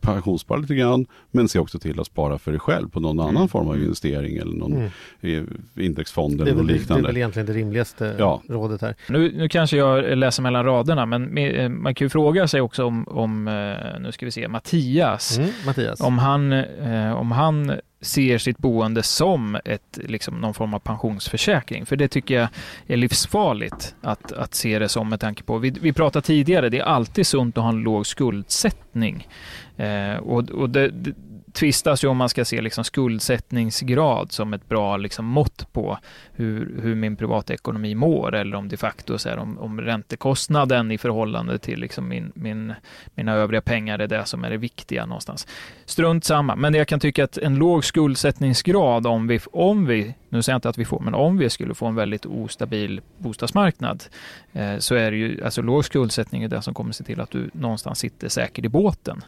pensionsspara 0.07 0.59
lite 0.59 0.75
grann, 0.75 1.07
men 1.31 1.49
se 1.49 1.59
också 1.59 1.79
till 1.79 2.01
att 2.01 2.07
spara 2.07 2.39
för 2.39 2.51
dig 2.51 2.61
själv 2.61 2.89
på 2.89 3.01
någon 3.01 3.21
mm. 3.21 3.37
annan 3.37 3.49
form 3.49 3.69
av 3.69 3.77
investering 3.77 4.37
eller 4.37 4.57
någon 4.57 4.91
mm. 5.23 5.47
indexfond 5.75 6.41
eller 6.41 6.55
något 6.55 6.67
liknande. 6.67 7.03
Det 7.03 7.07
är 7.07 7.09
väl 7.09 7.17
egentligen 7.17 7.47
det 7.47 7.53
rimligaste 7.53 8.17
ja. 8.19 8.43
rådet 8.49 8.81
här. 8.81 8.95
Nu, 9.09 9.33
nu 9.37 9.49
kanske 9.49 9.77
jag 9.77 10.19
läser 10.19 10.43
mellan 10.43 10.65
raderna, 10.65 11.07
men 11.07 11.39
eh, 11.39 11.69
man 11.69 11.95
kan 11.95 12.05
ju 12.05 12.09
fråga 12.09 12.49
sig 12.49 12.61
också 12.61 12.85
om, 12.85 13.09
om 13.09 13.49
eh, 13.49 14.01
nu 14.01 14.13
ska 14.13 14.27
vi 14.27 14.33
se, 14.33 14.49
Mattias, 14.49 15.39
mm, 15.39 15.51
Mattias. 15.67 16.01
om 16.01 16.19
han, 16.19 16.53
eh, 16.53 17.13
om 17.13 17.33
han 17.33 17.81
ser 18.01 18.39
sitt 18.39 18.59
boende 18.59 19.03
som 19.03 19.59
ett, 19.65 19.99
liksom, 20.03 20.41
någon 20.41 20.55
form 20.55 20.75
av 20.75 20.79
pensionsförsäkring. 20.79 21.87
För 21.87 21.97
det 21.97 22.09
tycker 22.09 22.35
jag 22.35 22.49
är 22.87 22.97
livsfarligt 22.97 23.95
att, 24.01 24.33
att 24.33 24.55
se 24.55 24.79
det 24.79 24.89
som 24.89 25.09
med 25.09 25.21
tanke 25.21 25.43
på, 25.43 25.59
vi, 25.59 25.71
vi 25.71 25.93
pratade 25.93 26.27
tidigare, 26.27 26.69
det 26.69 26.79
är 26.79 26.85
alltid 26.85 27.27
sunt 27.27 27.59
att 27.59 27.65
ha 27.65 27.71
en 27.71 27.81
låg 27.81 28.07
skuldsättning. 28.07 29.29
Eh, 29.77 30.17
och, 30.17 30.51
och 30.51 30.71
det, 30.71 30.89
det, 30.89 31.15
tvistas 31.57 32.05
ju 32.05 32.09
om 32.09 32.17
man 32.17 32.29
ska 32.29 32.45
se 32.45 32.61
liksom 32.61 32.85
skuldsättningsgrad 32.85 34.33
som 34.33 34.55
ett 34.55 34.69
bra 34.69 34.97
liksom 34.97 35.25
mått 35.25 35.73
på 35.73 35.99
hur, 36.33 36.81
hur 36.83 36.95
min 36.95 37.17
privatekonomi 37.17 37.95
mår 37.95 38.35
eller 38.35 38.57
om 38.57 38.69
de 38.69 38.77
facto 38.77 39.19
så 39.19 39.29
här, 39.29 39.39
om, 39.39 39.59
om 39.59 39.81
räntekostnaden 39.81 40.91
i 40.91 40.99
förhållande 40.99 41.59
till 41.59 41.81
liksom 41.81 42.09
min, 42.09 42.33
min, 42.35 42.75
mina 43.15 43.33
övriga 43.33 43.61
pengar 43.61 43.99
är 43.99 44.07
det 44.07 44.25
som 44.25 44.45
är 44.45 44.51
det 44.51 44.57
viktiga 44.57 45.07
någonstans. 45.07 45.47
Strunt 45.89 46.25
samma, 46.25 46.57
men 46.57 46.75
jag 46.75 46.89
kan 46.89 47.01
tycka 47.01 47.25
att 47.25 47.39
en 47.39 47.55
låg 47.55 47.85
skuldsättningsgrad 47.85 49.07
om 49.07 49.27
vi, 49.27 49.41
om 49.53 49.87
vi 49.87 50.15
nu 50.29 50.43
säger 50.43 50.55
jag 50.55 50.59
inte 50.59 50.69
att 50.69 50.79
vi 50.79 50.85
får, 50.85 51.01
men 51.01 51.15
om 51.15 51.39
vi 51.39 51.51
skulle 51.51 51.75
få 51.75 51.87
en 51.87 51.95
väldigt 51.95 52.27
ostabil 52.27 53.01
bostadsmarknad 53.19 54.05
eh, 54.53 54.79
så 54.79 54.95
är 54.95 55.11
det 55.11 55.17
ju, 55.17 55.45
alltså 55.45 55.63
låg 55.63 55.85
skuldsättning 55.85 56.43
är 56.43 56.49
det 56.49 56.63
som 56.63 56.75
kommer 56.75 56.93
se 56.93 57.05
till 57.05 57.21
att 57.21 57.31
du 57.31 57.51
någonstans 57.53 57.99
sitter 57.99 58.29
säkert 58.29 58.65
i 58.65 58.69
båten. 58.69 59.25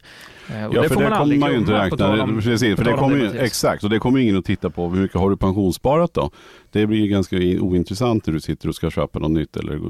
Eh, 0.51 0.65
och 0.65 0.75
ja, 0.75 0.83
det 0.83 0.89
för 0.89 0.95
får 0.95 1.03
det 1.03 1.11
man 1.11 1.19
kommer 1.19 1.37
man 1.37 1.51
ju 1.53 1.59
inte 1.59 1.73
räkna. 1.73 2.23
Om, 2.23 2.41
precis, 2.43 2.77
för 2.77 2.85
det 2.85 2.93
kommer 2.93 3.17
ju, 3.17 3.39
exakt, 3.39 3.85
och 3.85 3.91
det 3.91 3.99
kommer 3.99 4.19
ingen 4.19 4.39
att 4.39 4.45
titta 4.45 4.71
på. 4.71 4.89
Hur 4.89 5.03
mycket 5.03 5.21
har 5.21 5.31
du 5.31 5.37
pensionssparat 5.37 6.15
då? 6.15 6.31
Det 6.71 6.87
blir 6.87 6.99
ju 6.99 7.09
ganska 7.09 7.37
ointressant 7.37 8.27
när 8.27 8.35
du 8.35 8.41
sitter 8.41 8.69
och 8.69 8.75
ska 8.75 8.91
köpa 8.91 9.19
något 9.19 9.31
nytt 9.31 9.57
eller 9.57 9.81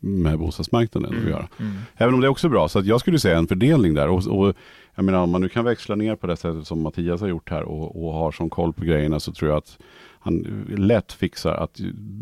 med 0.00 0.38
bostadsmarknaden 0.38 1.10
mm, 1.10 1.24
att 1.24 1.30
göra. 1.30 1.48
Mm. 1.58 1.76
Även 1.96 2.14
om 2.14 2.20
det 2.20 2.26
är 2.26 2.30
också 2.30 2.48
bra, 2.48 2.68
så 2.68 2.78
att 2.78 2.86
jag 2.86 3.00
skulle 3.00 3.18
säga 3.18 3.38
en 3.38 3.46
fördelning 3.46 3.94
där. 3.94 4.08
Och, 4.08 4.26
och 4.26 4.54
jag 4.96 5.04
menar 5.04 5.18
om 5.18 5.30
man 5.30 5.40
nu 5.40 5.48
kan 5.48 5.64
växla 5.64 5.94
ner 5.94 6.16
på 6.16 6.26
det 6.26 6.36
sättet 6.36 6.66
som 6.66 6.82
Mattias 6.82 7.20
har 7.20 7.28
gjort 7.28 7.50
här 7.50 7.62
och, 7.62 8.04
och 8.04 8.12
har 8.12 8.32
som 8.32 8.50
koll 8.50 8.72
på 8.72 8.84
grejerna 8.84 9.20
så 9.20 9.32
tror 9.32 9.50
jag 9.50 9.58
att 9.58 9.78
han 10.18 10.64
lätt 10.68 11.12
fixar 11.12 11.54
att 11.54 11.80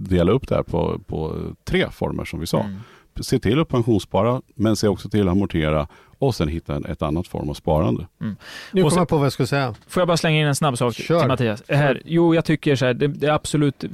dela 0.08 0.32
upp 0.32 0.48
det 0.48 0.54
här 0.54 0.62
på, 0.62 0.98
på 1.06 1.36
tre 1.64 1.90
former 1.90 2.24
som 2.24 2.40
vi 2.40 2.46
sa. 2.46 2.60
Mm. 2.60 2.80
Se 3.20 3.38
till 3.38 3.60
att 3.60 3.68
pensionsspara, 3.68 4.42
men 4.54 4.76
se 4.76 4.88
också 4.88 5.08
till 5.08 5.28
att 5.28 5.32
amortera 5.32 5.88
och 6.18 6.34
sen 6.34 6.48
hitta 6.48 6.74
en, 6.74 6.84
ett 6.84 7.02
annat 7.02 7.28
form 7.28 7.50
av 7.50 7.54
sparande. 7.54 8.06
Mm. 8.20 8.36
Nu 8.72 8.82
kommer 8.82 8.96
jag 8.96 9.08
på 9.08 9.16
vad 9.16 9.24
jag 9.24 9.32
skulle 9.32 9.46
säga. 9.46 9.74
Får 9.88 10.00
jag 10.00 10.08
bara 10.08 10.16
slänga 10.16 10.40
in 10.40 10.46
en 10.46 10.54
snabb 10.54 10.78
sak 10.78 10.94
Kör. 10.94 11.18
till 11.18 11.28
Mattias? 11.28 11.62
Här, 11.68 12.02
jo, 12.04 12.34
jag 12.34 12.44
tycker 12.44 12.76
så 12.76 12.86
här, 12.86 12.94
det, 12.94 13.06
det 13.06 13.28
absolut 13.28 13.84
eh, 13.84 13.90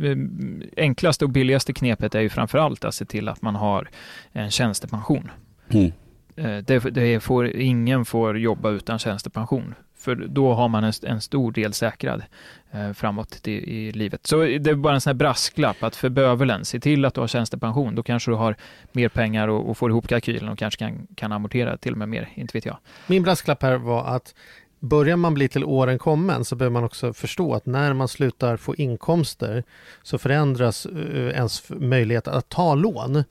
enklaste 0.77 1.25
och 1.25 1.31
billigaste 1.31 1.73
knepet 1.73 2.15
är 2.15 2.21
ju 2.21 2.29
framförallt 2.29 2.85
att 2.85 2.95
se 2.95 3.05
till 3.05 3.29
att 3.29 3.43
man 3.43 3.55
har 3.55 3.89
en 4.33 4.51
tjänstepension. 4.51 5.31
Mm. 5.69 5.93
Eh, 6.41 6.57
det, 6.59 6.79
det 6.79 7.21
får, 7.21 7.57
ingen 7.57 8.05
får 8.05 8.39
jobba 8.39 8.71
utan 8.71 8.99
tjänstepension. 8.99 9.75
För 9.99 10.15
då 10.15 10.55
har 10.55 10.69
man 10.69 10.85
en, 10.85 10.93
en 11.03 11.21
stor 11.21 11.53
del 11.53 11.73
säkrad 11.73 12.23
eh, 12.71 12.93
framåt 12.93 13.49
i, 13.49 13.53
i, 13.53 13.93
livet. 13.93 14.27
Så 14.27 14.37
det 14.41 14.67
är 14.67 14.75
bara 14.75 14.95
en 14.95 15.01
sån 15.01 15.11
här 15.11 15.15
brasklapp 15.15 15.83
att 15.83 15.97
för 15.97 16.09
bövelen, 16.09 16.65
se 16.65 16.81
till 16.81 17.05
att 17.05 17.15
du 17.15 17.21
har 17.21 17.29
tjänstepension. 17.29 17.95
Då 17.95 18.03
kanske 18.03 18.31
du 18.31 18.35
har 18.35 18.57
mer 18.93 19.09
pengar 19.09 19.49
och, 19.49 19.71
och 19.71 19.79
får 19.79 19.91
ihop 19.91 20.09
kalkylen 20.09 20.49
och 20.49 20.59
kanske 20.59 20.79
kan, 20.79 21.07
kan 21.15 21.33
amortera 21.33 21.77
till 21.77 21.93
och 21.93 21.99
med 21.99 22.09
mer, 22.09 22.29
inte 22.35 22.57
vet 22.57 22.67
jag. 22.67 22.77
Min 23.07 23.23
brasklapp 23.23 23.63
här 23.63 23.77
var 23.77 24.05
att 24.05 24.35
börjar 24.79 25.17
man 25.17 25.35
bli 25.35 25.49
till 25.49 25.65
åren 25.65 25.99
kommen 25.99 26.45
så 26.45 26.57
behöver 26.57 26.73
man 26.73 26.85
också 26.85 27.13
förstå 27.13 27.55
att 27.55 27.67
när 27.67 27.93
man 27.93 28.09
slutar 28.09 28.57
få 28.57 28.77
inkomster 28.77 29.65
så 30.03 30.19
förändras 30.19 30.87
uh, 30.87 31.31
ens 31.31 31.69
möjlighet 31.69 32.29
att 32.29 32.49
ta 32.49 32.75
lån 32.75 33.25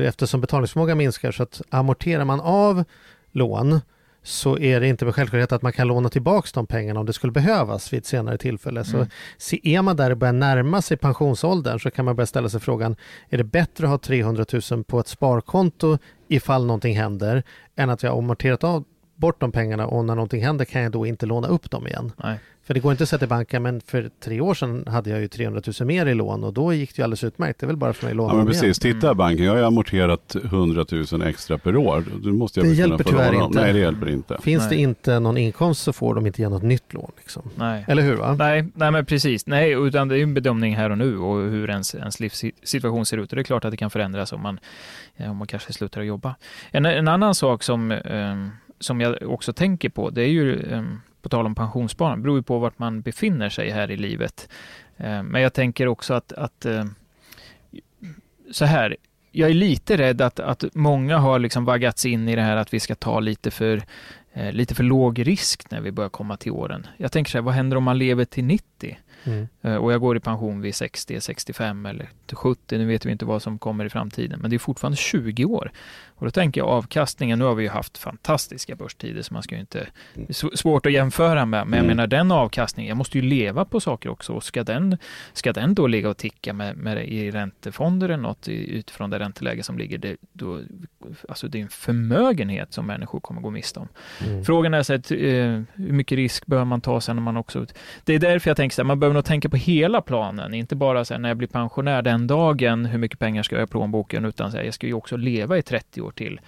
eftersom 0.00 0.40
betalningsförmågan 0.40 0.98
minskar 0.98 1.32
så 1.32 1.42
att 1.42 1.62
amorterar 1.70 2.24
man 2.24 2.40
av 2.40 2.84
lån 3.32 3.80
så 4.22 4.58
är 4.58 4.80
det 4.80 4.88
inte 4.88 5.04
med 5.04 5.14
självklarhet 5.14 5.52
att 5.52 5.62
man 5.62 5.72
kan 5.72 5.88
låna 5.88 6.08
tillbaka 6.08 6.48
de 6.54 6.66
pengarna 6.66 7.00
om 7.00 7.06
det 7.06 7.12
skulle 7.12 7.32
behövas 7.32 7.92
vid 7.92 7.98
ett 7.98 8.06
senare 8.06 8.38
tillfälle. 8.38 8.84
Mm. 8.94 9.06
Så 9.36 9.56
är 9.62 9.82
man 9.82 9.96
där 9.96 10.10
och 10.10 10.16
börjar 10.16 10.32
närma 10.32 10.82
sig 10.82 10.96
pensionsåldern 10.96 11.80
så 11.80 11.90
kan 11.90 12.04
man 12.04 12.16
börja 12.16 12.26
ställa 12.26 12.48
sig 12.48 12.60
frågan, 12.60 12.96
är 13.28 13.38
det 13.38 13.44
bättre 13.44 13.84
att 13.84 13.90
ha 13.90 13.98
300 13.98 14.44
000 14.70 14.84
på 14.84 15.00
ett 15.00 15.08
sparkonto 15.08 15.98
ifall 16.28 16.66
någonting 16.66 16.96
händer 16.96 17.42
än 17.76 17.90
att 17.90 18.02
jag 18.02 18.10
har 18.10 18.18
amorterat 18.18 18.64
av 18.64 18.84
bort 19.24 19.40
de 19.40 19.52
pengarna 19.52 19.86
och 19.86 20.04
när 20.04 20.14
någonting 20.14 20.44
händer 20.44 20.64
kan 20.64 20.82
jag 20.82 20.92
då 20.92 21.06
inte 21.06 21.26
låna 21.26 21.48
upp 21.48 21.70
dem 21.70 21.86
igen. 21.86 22.12
Nej. 22.24 22.38
För 22.66 22.74
det 22.74 22.80
går 22.80 22.92
inte 22.92 23.02
att 23.02 23.08
sätta 23.08 23.24
i 23.24 23.28
banken, 23.28 23.62
men 23.62 23.80
för 23.80 24.10
tre 24.20 24.40
år 24.40 24.54
sedan 24.54 24.84
hade 24.86 25.10
jag 25.10 25.20
ju 25.20 25.28
300 25.28 25.62
000 25.80 25.86
mer 25.86 26.06
i 26.06 26.14
lån 26.14 26.44
och 26.44 26.52
då 26.52 26.72
gick 26.72 26.96
det 26.96 27.00
ju 27.00 27.04
alldeles 27.04 27.24
utmärkt. 27.24 27.60
Det 27.60 27.64
är 27.64 27.66
väl 27.66 27.76
bara 27.76 27.92
för 27.92 28.04
mig 28.04 28.10
att 28.10 28.16
låna 28.16 28.32
Ja 28.32 28.36
men 28.36 28.46
precis, 28.46 28.84
igen. 28.84 29.00
titta 29.00 29.14
banken, 29.14 29.44
jag 29.44 29.52
har 29.52 29.58
ju 29.58 29.64
amorterat 29.64 30.36
100 30.44 30.84
000 31.12 31.22
extra 31.22 31.58
per 31.58 31.76
år. 31.76 32.04
Då 32.22 32.32
måste 32.32 32.60
jag 32.60 32.68
det 32.68 32.74
hjälper 32.74 33.04
tyvärr 33.04 33.44
inte. 33.44 33.60
Nej 33.60 33.72
det 33.72 33.78
hjälper 33.78 34.08
inte. 34.08 34.38
Finns 34.42 34.62
nej. 34.62 34.70
det 34.70 34.76
inte 34.76 35.20
någon 35.20 35.36
inkomst 35.36 35.82
så 35.82 35.92
får 35.92 36.14
de 36.14 36.26
inte 36.26 36.42
ge 36.42 36.48
något 36.48 36.62
nytt 36.62 36.92
lån. 36.92 37.10
Liksom. 37.16 37.42
Nej. 37.54 37.84
Eller 37.88 38.02
hur? 38.02 38.16
Va? 38.16 38.34
Nej, 38.38 38.68
nej 38.74 38.90
men 38.90 39.06
precis. 39.06 39.46
Nej, 39.46 39.72
utan 39.72 40.08
det 40.08 40.18
är 40.18 40.22
en 40.22 40.34
bedömning 40.34 40.76
här 40.76 40.90
och 40.90 40.98
nu 40.98 41.18
och 41.18 41.36
hur 41.36 41.70
ens, 41.70 41.94
ens 41.94 42.20
livssituation 42.20 43.06
ser 43.06 43.18
ut. 43.18 43.32
Och 43.32 43.36
det 43.36 43.42
är 43.42 43.44
klart 43.44 43.64
att 43.64 43.70
det 43.70 43.76
kan 43.76 43.90
förändras 43.90 44.32
om 44.32 44.42
man, 44.42 44.60
om 45.18 45.36
man 45.36 45.46
kanske 45.46 45.72
slutar 45.72 46.00
att 46.00 46.06
jobba. 46.06 46.34
En, 46.70 46.86
en 46.86 47.08
annan 47.08 47.34
sak 47.34 47.62
som 47.62 47.90
um, 47.90 48.50
som 48.80 49.00
jag 49.00 49.22
också 49.22 49.52
tänker 49.52 49.88
på, 49.88 50.10
det 50.10 50.22
är 50.22 50.28
ju, 50.28 50.72
ehm, 50.72 51.00
på 51.22 51.28
tal 51.28 51.46
om 51.46 51.54
pensionssparande, 51.54 52.22
beror 52.22 52.36
ju 52.36 52.42
på 52.42 52.58
vart 52.58 52.78
man 52.78 53.00
befinner 53.00 53.48
sig 53.48 53.70
här 53.70 53.90
i 53.90 53.96
livet. 53.96 54.48
Ehm, 54.96 55.26
men 55.26 55.42
jag 55.42 55.52
tänker 55.52 55.86
också 55.86 56.14
att, 56.14 56.32
att 56.32 56.64
ehm, 56.64 56.94
så 58.50 58.64
här, 58.64 58.96
jag 59.32 59.50
är 59.50 59.54
lite 59.54 59.96
rädd 59.96 60.20
att, 60.20 60.40
att 60.40 60.64
många 60.74 61.18
har 61.18 61.38
liksom 61.38 61.64
vaggats 61.64 62.06
in 62.06 62.28
i 62.28 62.36
det 62.36 62.42
här 62.42 62.56
att 62.56 62.74
vi 62.74 62.80
ska 62.80 62.94
ta 62.94 63.20
lite 63.20 63.50
för, 63.50 63.82
eh, 64.32 64.52
lite 64.52 64.74
för 64.74 64.84
låg 64.84 65.26
risk 65.26 65.70
när 65.70 65.80
vi 65.80 65.92
börjar 65.92 66.10
komma 66.10 66.36
till 66.36 66.52
åren. 66.52 66.86
Jag 66.96 67.12
tänker 67.12 67.30
så 67.30 67.38
här, 67.38 67.42
vad 67.42 67.54
händer 67.54 67.76
om 67.76 67.84
man 67.84 67.98
lever 67.98 68.24
till 68.24 68.44
90? 68.44 68.98
Mm. 69.24 69.48
Eh, 69.62 69.74
och 69.74 69.92
jag 69.92 70.00
går 70.00 70.16
i 70.16 70.20
pension 70.20 70.60
vid 70.60 70.74
60, 70.74 71.20
65 71.20 71.86
eller 71.86 72.08
70, 72.32 72.78
nu 72.78 72.86
vet 72.86 73.06
vi 73.06 73.12
inte 73.12 73.24
vad 73.24 73.42
som 73.42 73.58
kommer 73.58 73.84
i 73.84 73.88
framtiden, 73.88 74.40
men 74.40 74.50
det 74.50 74.56
är 74.56 74.58
fortfarande 74.58 74.96
20 74.96 75.44
år. 75.44 75.72
Och 76.16 76.26
då 76.26 76.30
tänker 76.30 76.60
jag 76.60 76.68
avkastningen, 76.68 77.38
nu 77.38 77.44
har 77.44 77.54
vi 77.54 77.62
ju 77.62 77.68
haft 77.68 77.98
fantastiska 77.98 78.76
börstider 78.76 79.22
så 79.22 79.34
man 79.34 79.42
ska 79.42 79.54
ju 79.54 79.60
inte, 79.60 79.86
det 80.14 80.42
är 80.42 80.56
svårt 80.56 80.86
att 80.86 80.92
jämföra 80.92 81.46
med, 81.46 81.66
men 81.66 81.76
jag 81.76 81.84
mm. 81.84 81.96
menar 81.96 82.06
den 82.06 82.32
avkastningen, 82.32 82.88
jag 82.88 82.96
måste 82.96 83.18
ju 83.18 83.22
leva 83.22 83.64
på 83.64 83.80
saker 83.80 84.08
också 84.08 84.32
och 84.32 84.44
ska 84.44 84.64
den, 84.64 84.98
ska 85.32 85.52
den 85.52 85.74
då 85.74 85.86
ligga 85.86 86.08
och 86.08 86.16
ticka 86.16 86.52
med, 86.52 86.76
med 86.76 87.08
i 87.08 87.30
räntefonder 87.30 88.08
eller 88.08 88.22
något 88.22 88.48
utifrån 88.48 89.10
det 89.10 89.18
ränteläge 89.18 89.62
som 89.62 89.78
ligger, 89.78 89.98
det, 89.98 90.16
då, 90.32 90.60
alltså 91.28 91.48
det 91.48 91.58
är 91.58 91.62
en 91.62 91.68
förmögenhet 91.68 92.72
som 92.72 92.86
människor 92.86 93.20
kommer 93.20 93.40
gå 93.40 93.50
miste 93.50 93.80
om. 93.80 93.88
Mm. 94.26 94.44
Frågan 94.44 94.74
är 94.74 94.82
så 94.82 94.94
att, 94.94 95.10
eh, 95.10 95.18
hur 95.18 95.92
mycket 95.92 96.16
risk 96.16 96.46
bör 96.46 96.64
man 96.64 96.80
ta 96.80 97.00
sen 97.00 97.16
när 97.16 97.22
man 97.22 97.36
också, 97.36 97.66
det 98.04 98.14
är 98.14 98.18
därför 98.18 98.50
jag 98.50 98.56
tänker 98.56 98.74
så 98.74 98.82
här, 98.82 98.86
man 98.86 99.00
behöver 99.00 99.14
nog 99.14 99.24
tänka 99.24 99.48
på 99.48 99.56
hela 99.56 100.00
planen, 100.00 100.54
inte 100.54 100.76
bara 100.76 101.04
så 101.04 101.14
här, 101.14 101.18
när 101.20 101.28
jag 101.28 101.36
blir 101.38 101.48
pensionär 101.48 102.02
den 102.02 102.26
dagen, 102.26 102.86
hur 102.86 102.98
mycket 102.98 103.18
pengar 103.18 103.42
ska 103.42 103.56
jag 103.56 103.60
ha 103.60 103.66
i 103.66 103.70
plånboken, 103.70 104.24
utan 104.24 104.50
så 104.50 104.56
här, 104.56 104.64
jag 104.64 104.74
ska 104.74 104.86
ju 104.86 104.94
också 104.94 105.16
leva 105.16 105.58
i 105.58 105.62
30 105.62 106.03
år 106.04 106.10
till. 106.10 106.40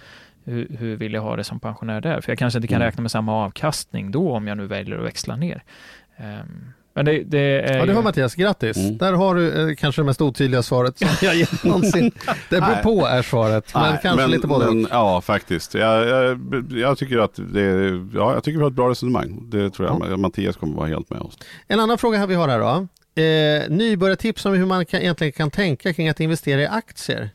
Hur, 0.43 0.67
hur, 0.79 0.95
vill 0.95 1.13
jag 1.13 1.21
ha 1.21 1.35
det 1.35 1.43
som 1.43 1.59
pensionär 1.59 2.01
där? 2.01 2.21
För 2.21 2.31
jag 2.31 2.39
kanske 2.39 2.57
inte 2.57 2.67
kan 2.67 2.75
mm. 2.75 2.85
räkna 2.85 3.01
med 3.01 3.11
samma 3.11 3.33
avkastning 3.33 4.11
då 4.11 4.31
om 4.31 4.47
jag 4.47 4.57
nu 4.57 4.65
väljer 4.67 4.97
att 4.97 5.05
växla 5.05 5.35
ner. 5.35 5.63
Um, 6.17 6.73
men 6.97 7.05
det, 7.05 7.23
det 7.23 7.39
är 7.39 7.77
ja, 7.77 7.85
det 7.85 7.93
har 7.93 8.01
Mattias, 8.01 8.35
grattis. 8.35 8.77
Mm. 8.77 8.97
Där 8.97 9.13
har 9.13 9.35
du 9.35 9.69
eh, 9.69 9.75
kanske 9.75 10.01
det 10.01 10.05
mest 10.05 10.21
otydliga 10.21 10.63
svaret 10.63 10.99
som 10.99 11.07
jag 11.21 11.35
gett 11.35 11.63
någonsin. 11.63 12.11
Det 12.49 12.61
beror 12.61 12.83
på 12.83 13.05
är 13.05 13.21
svaret, 13.21 13.73
men 13.73 13.83
Nej, 13.83 13.99
kanske 14.01 14.21
men, 14.21 14.31
lite 14.31 14.47
både 14.47 14.65
men, 14.65 14.87
Ja, 14.91 15.21
faktiskt. 15.21 15.73
Jag, 15.73 16.07
jag, 16.07 16.39
jag, 16.71 16.97
tycker 16.97 17.17
att 17.17 17.35
det, 17.35 17.61
ja, 18.13 18.33
jag 18.33 18.43
tycker 18.43 18.57
vi 18.57 18.63
har 18.63 18.69
ett 18.69 18.75
bra 18.75 18.89
resonemang. 18.89 19.49
Det 19.49 19.69
tror 19.69 19.87
jag 19.87 20.11
ja. 20.11 20.17
Mattias 20.17 20.55
kommer 20.55 20.75
vara 20.75 20.87
helt 20.87 21.09
med 21.09 21.19
oss. 21.19 21.37
En 21.67 21.79
annan 21.79 21.97
fråga 21.97 22.17
här 22.17 22.27
vi 22.27 22.35
har 22.35 22.47
här 22.47 22.59
då. 22.59 22.87
Eh, 23.21 23.69
nybörjartips 23.69 24.45
om 24.45 24.53
hur 24.53 24.65
man 24.65 24.85
kan, 24.85 25.01
egentligen 25.01 25.33
kan 25.33 25.51
tänka 25.51 25.93
kring 25.93 26.09
att 26.09 26.19
investera 26.19 26.61
i 26.61 26.67
aktier. 26.67 27.29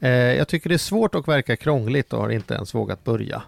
Eh, 0.00 0.10
jag 0.10 0.48
tycker 0.48 0.68
det 0.68 0.76
är 0.76 0.78
svårt 0.78 1.14
och 1.14 1.28
verkar 1.28 1.56
krångligt 1.56 2.12
och 2.12 2.20
har 2.20 2.30
inte 2.30 2.54
ens 2.54 2.74
vågat 2.74 3.04
börja. 3.04 3.42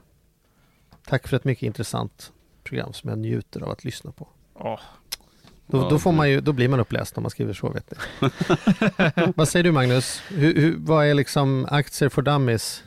Tack 1.09 1.29
för 1.29 1.37
ett 1.37 1.45
mycket 1.45 1.63
intressant 1.63 2.33
program 2.65 2.93
som 2.93 3.11
jag 3.11 3.19
njuter 3.19 3.61
av 3.61 3.71
att 3.71 3.85
lyssna 3.85 4.13
på. 4.13 4.29
Oh. 4.55 4.81
Då, 5.67 5.89
då, 5.89 5.99
får 5.99 6.13
man 6.13 6.31
ju, 6.31 6.41
då 6.41 6.53
blir 6.53 6.69
man 6.69 6.81
uppläst 6.81 7.17
om 7.17 7.23
man 7.23 7.31
skriver 7.31 7.55
så 7.55 7.69
vet 7.69 7.91
ni. 7.91 8.31
vad 9.37 9.49
säger 9.49 9.65
du 9.65 9.73
Magnus? 9.73 10.23
Hur, 10.29 10.55
hur, 10.55 10.77
vad 10.79 11.07
är 11.07 11.15
liksom 11.15 11.67
aktier 11.71 12.09
för 12.09 12.23
dummies? 12.23 12.83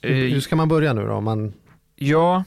Hur, 0.00 0.28
hur, 0.28 0.40
ska 0.40 0.56
man 0.56 0.68
börja 0.68 0.92
nu 0.92 1.06
då? 1.06 1.12
Om 1.12 1.24
man... 1.24 1.52
Ja, 1.96 2.44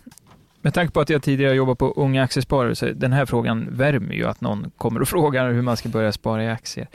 med 0.62 0.74
tanke 0.74 0.94
på 0.94 1.00
att 1.00 1.10
jag 1.10 1.24
tidigare 1.24 1.56
jobbat 1.56 1.78
på 1.78 1.94
Unga 1.96 2.24
Aktiesparare 2.24 2.76
så 2.76 2.86
den 2.86 3.14
här 3.14 3.26
frågan 3.26 3.68
värmer 3.72 4.14
ju 4.14 4.26
att 4.26 4.42
någon 4.42 4.72
kommer 4.78 5.02
och 5.02 5.08
frågar 5.08 5.52
hur 5.52 5.62
man 5.62 5.78
ska 5.78 5.90
börja 5.90 6.12
spara 6.12 6.44
i 6.44 6.50
aktier. 6.50 6.88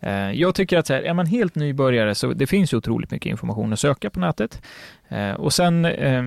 Eh, 0.00 0.30
jag 0.32 0.54
tycker 0.54 0.78
att 0.78 0.86
så 0.86 0.94
här, 0.94 1.02
är 1.02 1.14
man 1.14 1.26
helt 1.26 1.54
nybörjare 1.54 2.14
så 2.14 2.32
det 2.32 2.46
finns 2.46 2.72
ju 2.72 2.76
otroligt 2.76 3.10
mycket 3.10 3.30
information 3.30 3.72
att 3.72 3.80
söka 3.80 4.10
på 4.10 4.20
nätet. 4.20 4.62
Eh, 5.08 5.32
och 5.32 5.52
sen 5.52 5.84
eh, 5.84 6.24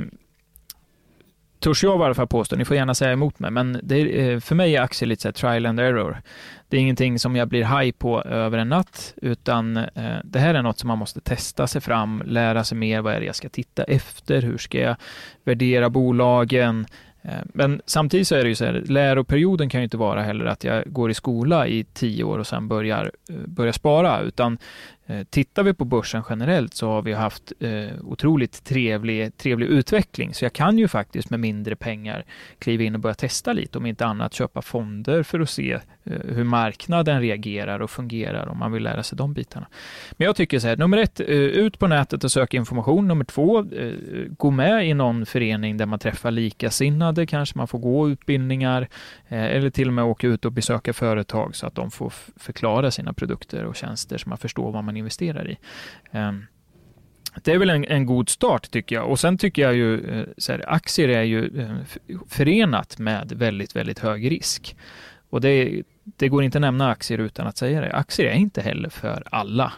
törs 1.60 1.84
jag 1.84 2.00
i 2.00 2.04
alla 2.04 2.14
fall 2.14 2.28
påstå, 2.28 2.56
ni 2.56 2.66
får 2.66 2.76
gärna 2.76 2.94
säga 2.94 3.12
emot 3.12 3.40
mig, 3.40 3.52
men 3.52 3.80
det, 3.84 4.32
eh, 4.32 4.40
för 4.40 4.56
mig 4.56 4.76
är 4.76 4.82
aktier 4.82 5.08
lite 5.08 5.22
så 5.22 5.28
här 5.28 5.34
trial 5.34 5.66
and 5.66 5.80
error. 5.80 6.22
Det 6.70 6.78
är 6.78 6.82
ingenting 6.82 7.20
som 7.20 7.36
jag 7.36 7.48
blir 7.48 7.80
high 7.80 7.92
på 7.92 8.22
över 8.22 8.58
en 8.58 8.70
natt, 8.70 9.14
utan 9.22 9.78
eh, 9.78 10.18
det 10.24 10.40
här 10.40 10.54
är 10.54 10.62
något 10.62 10.80
som 10.80 10.88
man 10.88 10.98
måste 10.98 11.22
testa 11.22 11.68
sig 11.68 11.82
fram, 11.82 12.24
lära 12.26 12.64
sig 12.64 12.78
mer, 12.78 13.02
vad 13.02 13.14
är 13.14 13.20
det 13.20 13.26
jag 13.26 13.36
ska 13.36 13.50
titta 13.50 13.84
efter, 13.84 14.42
hur 14.42 14.58
ska 14.58 14.80
jag 14.80 14.96
värdera 15.44 15.90
bolagen, 15.90 16.86
eh, 17.22 17.32
men 17.54 17.82
samtidigt 17.86 18.28
så 18.28 18.36
är 18.36 18.44
det 18.44 18.50
ju 18.50 18.56
så 18.56 18.66
här, 18.66 18.84
läroperioden 18.88 19.70
kan 19.70 19.82
ju 19.82 19.84
inte 19.84 19.98
vara 19.98 20.22
heller 20.22 20.46
att 20.46 20.64
jag 20.64 20.84
går 20.86 21.12
i 21.12 21.14
skola 21.14 21.68
i 21.68 21.84
tio 21.84 22.24
år 22.24 22.40
och 22.40 22.48
sen 22.48 22.68
börjar, 22.68 23.12
eh, 23.30 23.36
börjar 23.46 23.74
spara, 23.74 24.22
utan 24.22 24.58
Eh, 25.10 25.24
tittar 25.24 25.64
vi 25.64 25.74
på 25.74 25.86
börsen 25.86 26.24
generellt 26.30 26.74
så 26.74 26.90
har 26.90 27.02
vi 27.02 27.14
haft 27.14 27.54
eh, 27.60 27.88
otroligt 28.02 28.64
trevlig, 28.64 29.38
trevlig 29.38 29.68
utveckling. 29.68 30.34
Så 30.34 30.46
jag 30.46 30.54
kan 30.54 30.78
ju 30.78 30.88
faktiskt 30.88 31.30
med 31.30 31.40
mindre 31.40 31.76
pengar 31.76 32.26
kliva 32.60 32.84
in 32.84 32.96
och 32.96 33.02
börja 33.02 33.14
testa 33.14 33.54
lite, 33.54 33.78
om 33.78 33.86
inte 33.86 34.06
annat 34.06 34.34
köpa 34.34 34.62
fonder 34.62 35.24
för 35.24 35.40
att 35.40 35.50
se 35.50 35.74
eh, 35.74 35.82
hur 36.24 36.44
marknaden 36.44 37.22
reagerar 37.22 37.80
och 37.80 37.92
fungerar 37.92 38.48
om 38.48 38.58
man 38.58 38.72
vill 38.72 38.84
lära 38.84 39.04
sig 39.04 39.18
de 39.18 39.34
bitarna. 39.34 39.68
Men 40.12 40.26
jag 40.26 40.36
tycker 40.36 40.60
så 40.60 40.68
här, 40.68 40.78
nummer 40.78 40.98
ett, 40.98 41.20
eh, 41.20 41.28
ut 41.36 41.80
på 41.80 41.88
nätet 41.88 42.24
och 42.24 42.32
sök 42.32 42.54
information. 42.54 43.08
Nummer 43.08 43.26
två, 43.26 43.60
eh, 43.60 43.94
gå 44.38 44.52
med 44.52 44.88
i 44.88 44.94
någon 44.94 45.26
förening 45.26 45.78
där 45.78 45.86
man 45.86 46.00
träffar 46.00 46.32
likasinnade, 46.32 47.26
kanske 47.26 47.58
man 47.58 47.68
får 47.68 47.80
gå 47.80 48.10
utbildningar 48.10 48.88
eh, 49.28 49.44
eller 49.44 49.70
till 49.70 49.88
och 49.88 49.94
med 49.94 50.06
åka 50.06 50.28
ut 50.28 50.46
och 50.46 50.52
besöka 50.52 50.94
företag 50.94 51.56
så 51.56 51.68
att 51.68 51.76
de 51.76 51.92
får 51.92 52.14
förklara 52.36 52.92
sina 52.92 53.14
produkter 53.14 53.66
och 53.66 53.76
tjänster 53.76 54.18
så 54.18 54.30
man 54.30 54.38
förstår 54.38 54.72
vad 54.72 54.84
man 54.84 54.99
investerar 55.00 55.50
i. 55.50 55.58
Ehm, 56.12 56.46
det 57.44 57.52
är 57.52 57.58
väl 57.58 57.70
en, 57.70 57.86
en, 57.86 58.06
god 58.06 58.30
start 58.30 58.72
tycker 58.72 58.96
jag. 58.96 59.10
Och 59.10 59.20
sen 59.20 59.38
tycker 59.38 59.62
jag 59.62 59.76
ju, 59.76 60.10
eh, 60.10 60.26
så 60.38 60.52
här, 60.52 60.74
aktier 60.74 61.10
är 61.10 61.24
ju 61.24 61.62
eh, 61.62 61.78
förenat 62.28 63.00
med 63.00 63.32
väldigt, 63.32 63.76
väldigt 63.76 64.00
hög 64.00 64.32
risk. 64.32 64.76
Och 65.30 65.42
det, 65.42 65.84
det 66.04 66.28
går 66.28 66.44
inte 66.44 66.58
att 66.58 66.62
nämna 66.62 66.90
aktier 66.90 67.18
utan 67.18 67.48
att 67.48 67.58
säga 67.58 67.82
det. 67.82 67.94
Aktier 67.94 68.28
är 68.28 68.36
inte 68.36 68.62
heller 68.62 68.90
för 68.90 69.24
alla. 69.32 69.74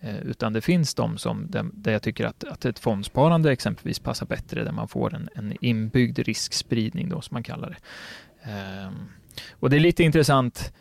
Eh, 0.00 0.18
utan 0.18 0.52
det 0.52 0.60
finns 0.60 0.94
de 0.94 1.18
som, 1.18 1.46
där 1.72 1.92
jag 1.92 2.02
tycker 2.02 2.24
att, 2.24 2.44
att 2.44 2.64
ett 2.64 2.78
fondsparande 2.78 3.52
exempelvis 3.52 3.98
passar 3.98 4.26
bättre, 4.26 4.64
där 4.64 4.72
man 4.72 4.88
får 4.88 5.14
en, 5.14 5.28
en 5.34 5.56
inbyggd 5.60 6.18
riskspridning 6.18 7.08
då, 7.08 7.20
som 7.20 7.34
man 7.34 7.42
kallar 7.42 7.70
det. 7.70 7.78
Ehm, 8.50 8.94
och 9.52 9.70
det 9.70 9.76
är 9.76 9.80
lite 9.80 10.02
intressant, 10.02 10.72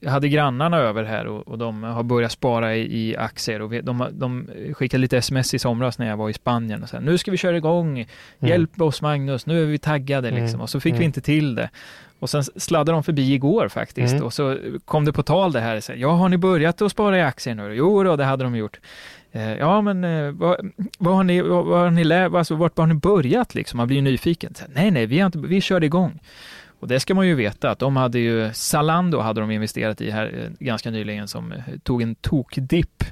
jag 0.00 0.10
hade 0.10 0.28
grannarna 0.28 0.78
över 0.78 1.04
här 1.04 1.26
och, 1.26 1.48
och 1.48 1.58
de 1.58 1.82
har 1.82 2.02
börjat 2.02 2.32
spara 2.32 2.76
i, 2.76 3.08
i 3.08 3.16
aktier 3.16 3.62
och 3.62 3.72
vi, 3.72 3.80
de, 3.80 4.08
de 4.12 4.48
skickade 4.74 5.00
lite 5.00 5.18
sms 5.18 5.54
i 5.54 5.58
somras 5.58 5.98
när 5.98 6.08
jag 6.08 6.16
var 6.16 6.30
i 6.30 6.32
Spanien 6.32 6.82
och 6.82 6.88
sa 6.88 7.00
nu 7.00 7.18
ska 7.18 7.30
vi 7.30 7.36
köra 7.36 7.56
igång, 7.56 7.98
mm. 7.98 8.08
hjälp 8.38 8.80
oss 8.80 9.02
Magnus, 9.02 9.46
nu 9.46 9.62
är 9.62 9.66
vi 9.66 9.78
taggade 9.78 10.28
mm. 10.28 10.42
liksom 10.42 10.60
och 10.60 10.70
så 10.70 10.80
fick 10.80 10.90
mm. 10.90 10.98
vi 10.98 11.04
inte 11.04 11.20
till 11.20 11.54
det. 11.54 11.70
Och 12.18 12.30
sen 12.30 12.44
sladdade 12.44 12.96
de 12.96 13.02
förbi 13.02 13.34
igår 13.34 13.68
faktiskt 13.68 14.12
mm. 14.12 14.24
och 14.24 14.32
så 14.32 14.58
kom 14.84 15.04
det 15.04 15.12
på 15.12 15.22
tal 15.22 15.52
det 15.52 15.60
här, 15.60 15.80
så 15.80 15.92
här, 15.92 15.98
ja 15.98 16.12
har 16.12 16.28
ni 16.28 16.36
börjat 16.36 16.82
att 16.82 16.92
spara 16.92 17.18
i 17.18 17.22
aktier 17.22 17.54
nu? 17.54 17.74
Jo 17.74 18.02
då, 18.02 18.16
det 18.16 18.24
hade 18.24 18.44
de 18.44 18.56
gjort. 18.56 18.80
Eh, 19.32 19.54
ja, 19.54 19.80
men 19.80 20.04
eh, 20.04 20.32
vad, 20.32 20.72
vad 20.98 21.16
har 21.16 21.24
ni, 21.24 21.42
vad, 21.42 21.64
vad 21.64 21.80
har 21.80 21.90
ni 21.90 22.12
alltså, 22.12 22.54
vart 22.54 22.78
har 22.78 22.86
ni 22.86 22.94
börjat 22.94 23.54
liksom? 23.54 23.76
Man 23.76 23.86
blir 23.86 23.96
ju 23.96 24.02
nyfiken. 24.02 24.54
Så, 24.54 24.64
nej, 24.74 24.90
nej, 24.90 25.06
vi, 25.06 25.18
har 25.18 25.26
inte, 25.26 25.38
vi 25.38 25.60
körde 25.60 25.86
igång. 25.86 26.20
Och 26.80 26.88
det 26.88 27.00
ska 27.00 27.14
man 27.14 27.26
ju 27.26 27.34
veta 27.34 27.70
att 27.70 27.78
de 27.78 27.96
hade 27.96 28.18
ju, 28.18 28.52
Zalando 28.52 29.20
hade 29.20 29.40
de 29.40 29.50
investerat 29.50 30.00
i 30.00 30.10
här 30.10 30.38
eh, 30.38 30.50
ganska 30.66 30.90
nyligen 30.90 31.28
som 31.28 31.52
eh, 31.52 31.58
tog 31.82 32.02
en 32.02 32.14
tokdipp 32.14 33.04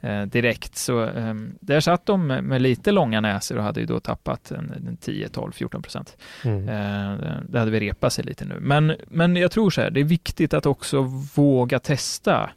eh, 0.00 0.22
direkt. 0.22 0.76
Så 0.76 1.04
eh, 1.04 1.34
där 1.60 1.80
satt 1.80 2.06
de 2.06 2.26
med, 2.26 2.44
med 2.44 2.62
lite 2.62 2.92
långa 2.92 3.20
näsor 3.20 3.56
och 3.58 3.64
hade 3.64 3.80
ju 3.80 3.86
då 3.86 4.00
tappat 4.00 4.50
en, 4.50 4.72
en 4.88 4.96
10, 4.96 5.28
12, 5.28 5.52
14 5.52 5.82
procent. 5.82 6.16
Mm. 6.44 6.68
Eh, 6.68 7.36
det 7.48 7.58
hade 7.58 7.70
vi 7.70 7.80
repat 7.80 8.12
sig 8.12 8.24
lite 8.24 8.44
nu. 8.44 8.58
Men, 8.60 8.92
men 9.08 9.36
jag 9.36 9.50
tror 9.50 9.70
så 9.70 9.80
här, 9.80 9.90
det 9.90 10.00
är 10.00 10.04
viktigt 10.04 10.54
att 10.54 10.66
också 10.66 11.02
våga 11.34 11.78
testa. 11.78 12.50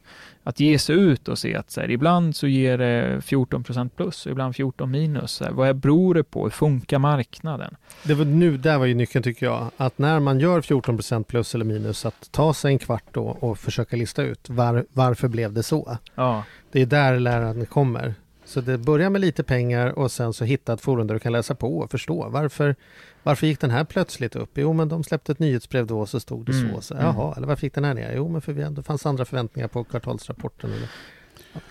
Att 0.50 0.60
ge 0.60 0.80
sig 0.80 0.96
ut 0.96 1.28
och 1.28 1.38
se 1.40 1.56
att 1.56 1.72
så 1.72 1.82
här, 1.82 1.92
ibland 1.92 2.36
så 2.36 2.48
ger 2.48 2.78
det 2.78 3.20
14% 3.20 3.90
plus 3.96 4.26
och 4.26 4.32
ibland 4.32 4.56
14 4.56 4.92
minus. 4.92 5.32
Så 5.32 5.44
här, 5.44 5.52
vad 5.52 5.76
beror 5.76 6.14
det 6.14 6.24
på? 6.24 6.44
Hur 6.44 6.50
funkar 6.50 7.00
marknaden? 7.00 7.76
Det 8.04 8.14
var 8.14 8.26
nu, 8.26 8.58
där 8.58 8.78
var 8.78 8.86
ju 8.86 8.94
nyckeln 8.94 9.24
tycker 9.24 9.46
jag. 9.46 9.72
Att 9.78 9.98
när 9.98 10.20
man 10.20 10.40
gör 10.40 10.62
14% 10.62 11.24
plus 11.24 11.56
eller 11.56 11.66
minus, 11.66 12.06
att 12.06 12.32
ta 12.32 12.54
sig 12.54 12.72
en 12.72 12.80
kvart 12.80 13.04
då 13.12 13.24
och 13.24 13.58
försöka 13.58 13.96
lista 13.96 14.24
ut 14.24 14.50
var, 14.50 14.86
varför 14.94 15.28
blev 15.28 15.54
det 15.54 15.64
så? 15.64 15.98
Ja, 16.16 16.44
Det 16.72 16.82
är 16.82 16.86
där 16.86 17.20
lärandet 17.20 17.70
kommer. 17.70 18.14
Så 18.46 18.62
det 18.62 18.78
börjar 18.78 19.10
med 19.10 19.22
lite 19.22 19.44
pengar 19.44 20.00
och 20.00 20.12
sen 20.12 20.34
så 20.34 20.46
hitta 20.46 20.74
ett 20.74 20.82
forum 20.82 21.08
där 21.08 21.14
du 21.14 21.20
kan 21.20 21.32
läsa 21.32 21.56
på 21.56 21.78
och 21.78 21.92
förstå 21.92 22.30
varför, 22.30 22.76
varför 23.24 23.48
gick 23.48 23.60
den 23.60 23.72
här 23.72 23.84
plötsligt 23.84 24.36
upp? 24.36 24.50
Jo, 24.54 24.74
men 24.74 24.90
de 24.90 25.04
släppte 25.04 25.32
ett 25.32 25.40
nyhetsbrev 25.40 25.88
då 25.88 26.00
och 26.00 26.10
så 26.10 26.20
stod 26.20 26.46
det 26.46 26.52
Mm, 26.52 26.76
så. 26.76 26.82
så 26.82 26.94
mm. 26.94 27.06
jaha, 27.06 27.34
eller 27.38 27.48
varför 27.48 27.64
gick 27.64 27.74
den 27.74 27.84
här 27.84 27.94
ner? 27.94 28.14
Jo, 28.16 28.30
men 28.30 28.42
för 28.42 28.54
vi, 28.54 28.64
det 28.64 28.84
fanns 28.84 29.06
andra 29.06 29.26
förväntningar 29.26 29.68
på 29.68 29.84
kvartalsrapporten. 29.84 30.72
Eller, 30.74 30.90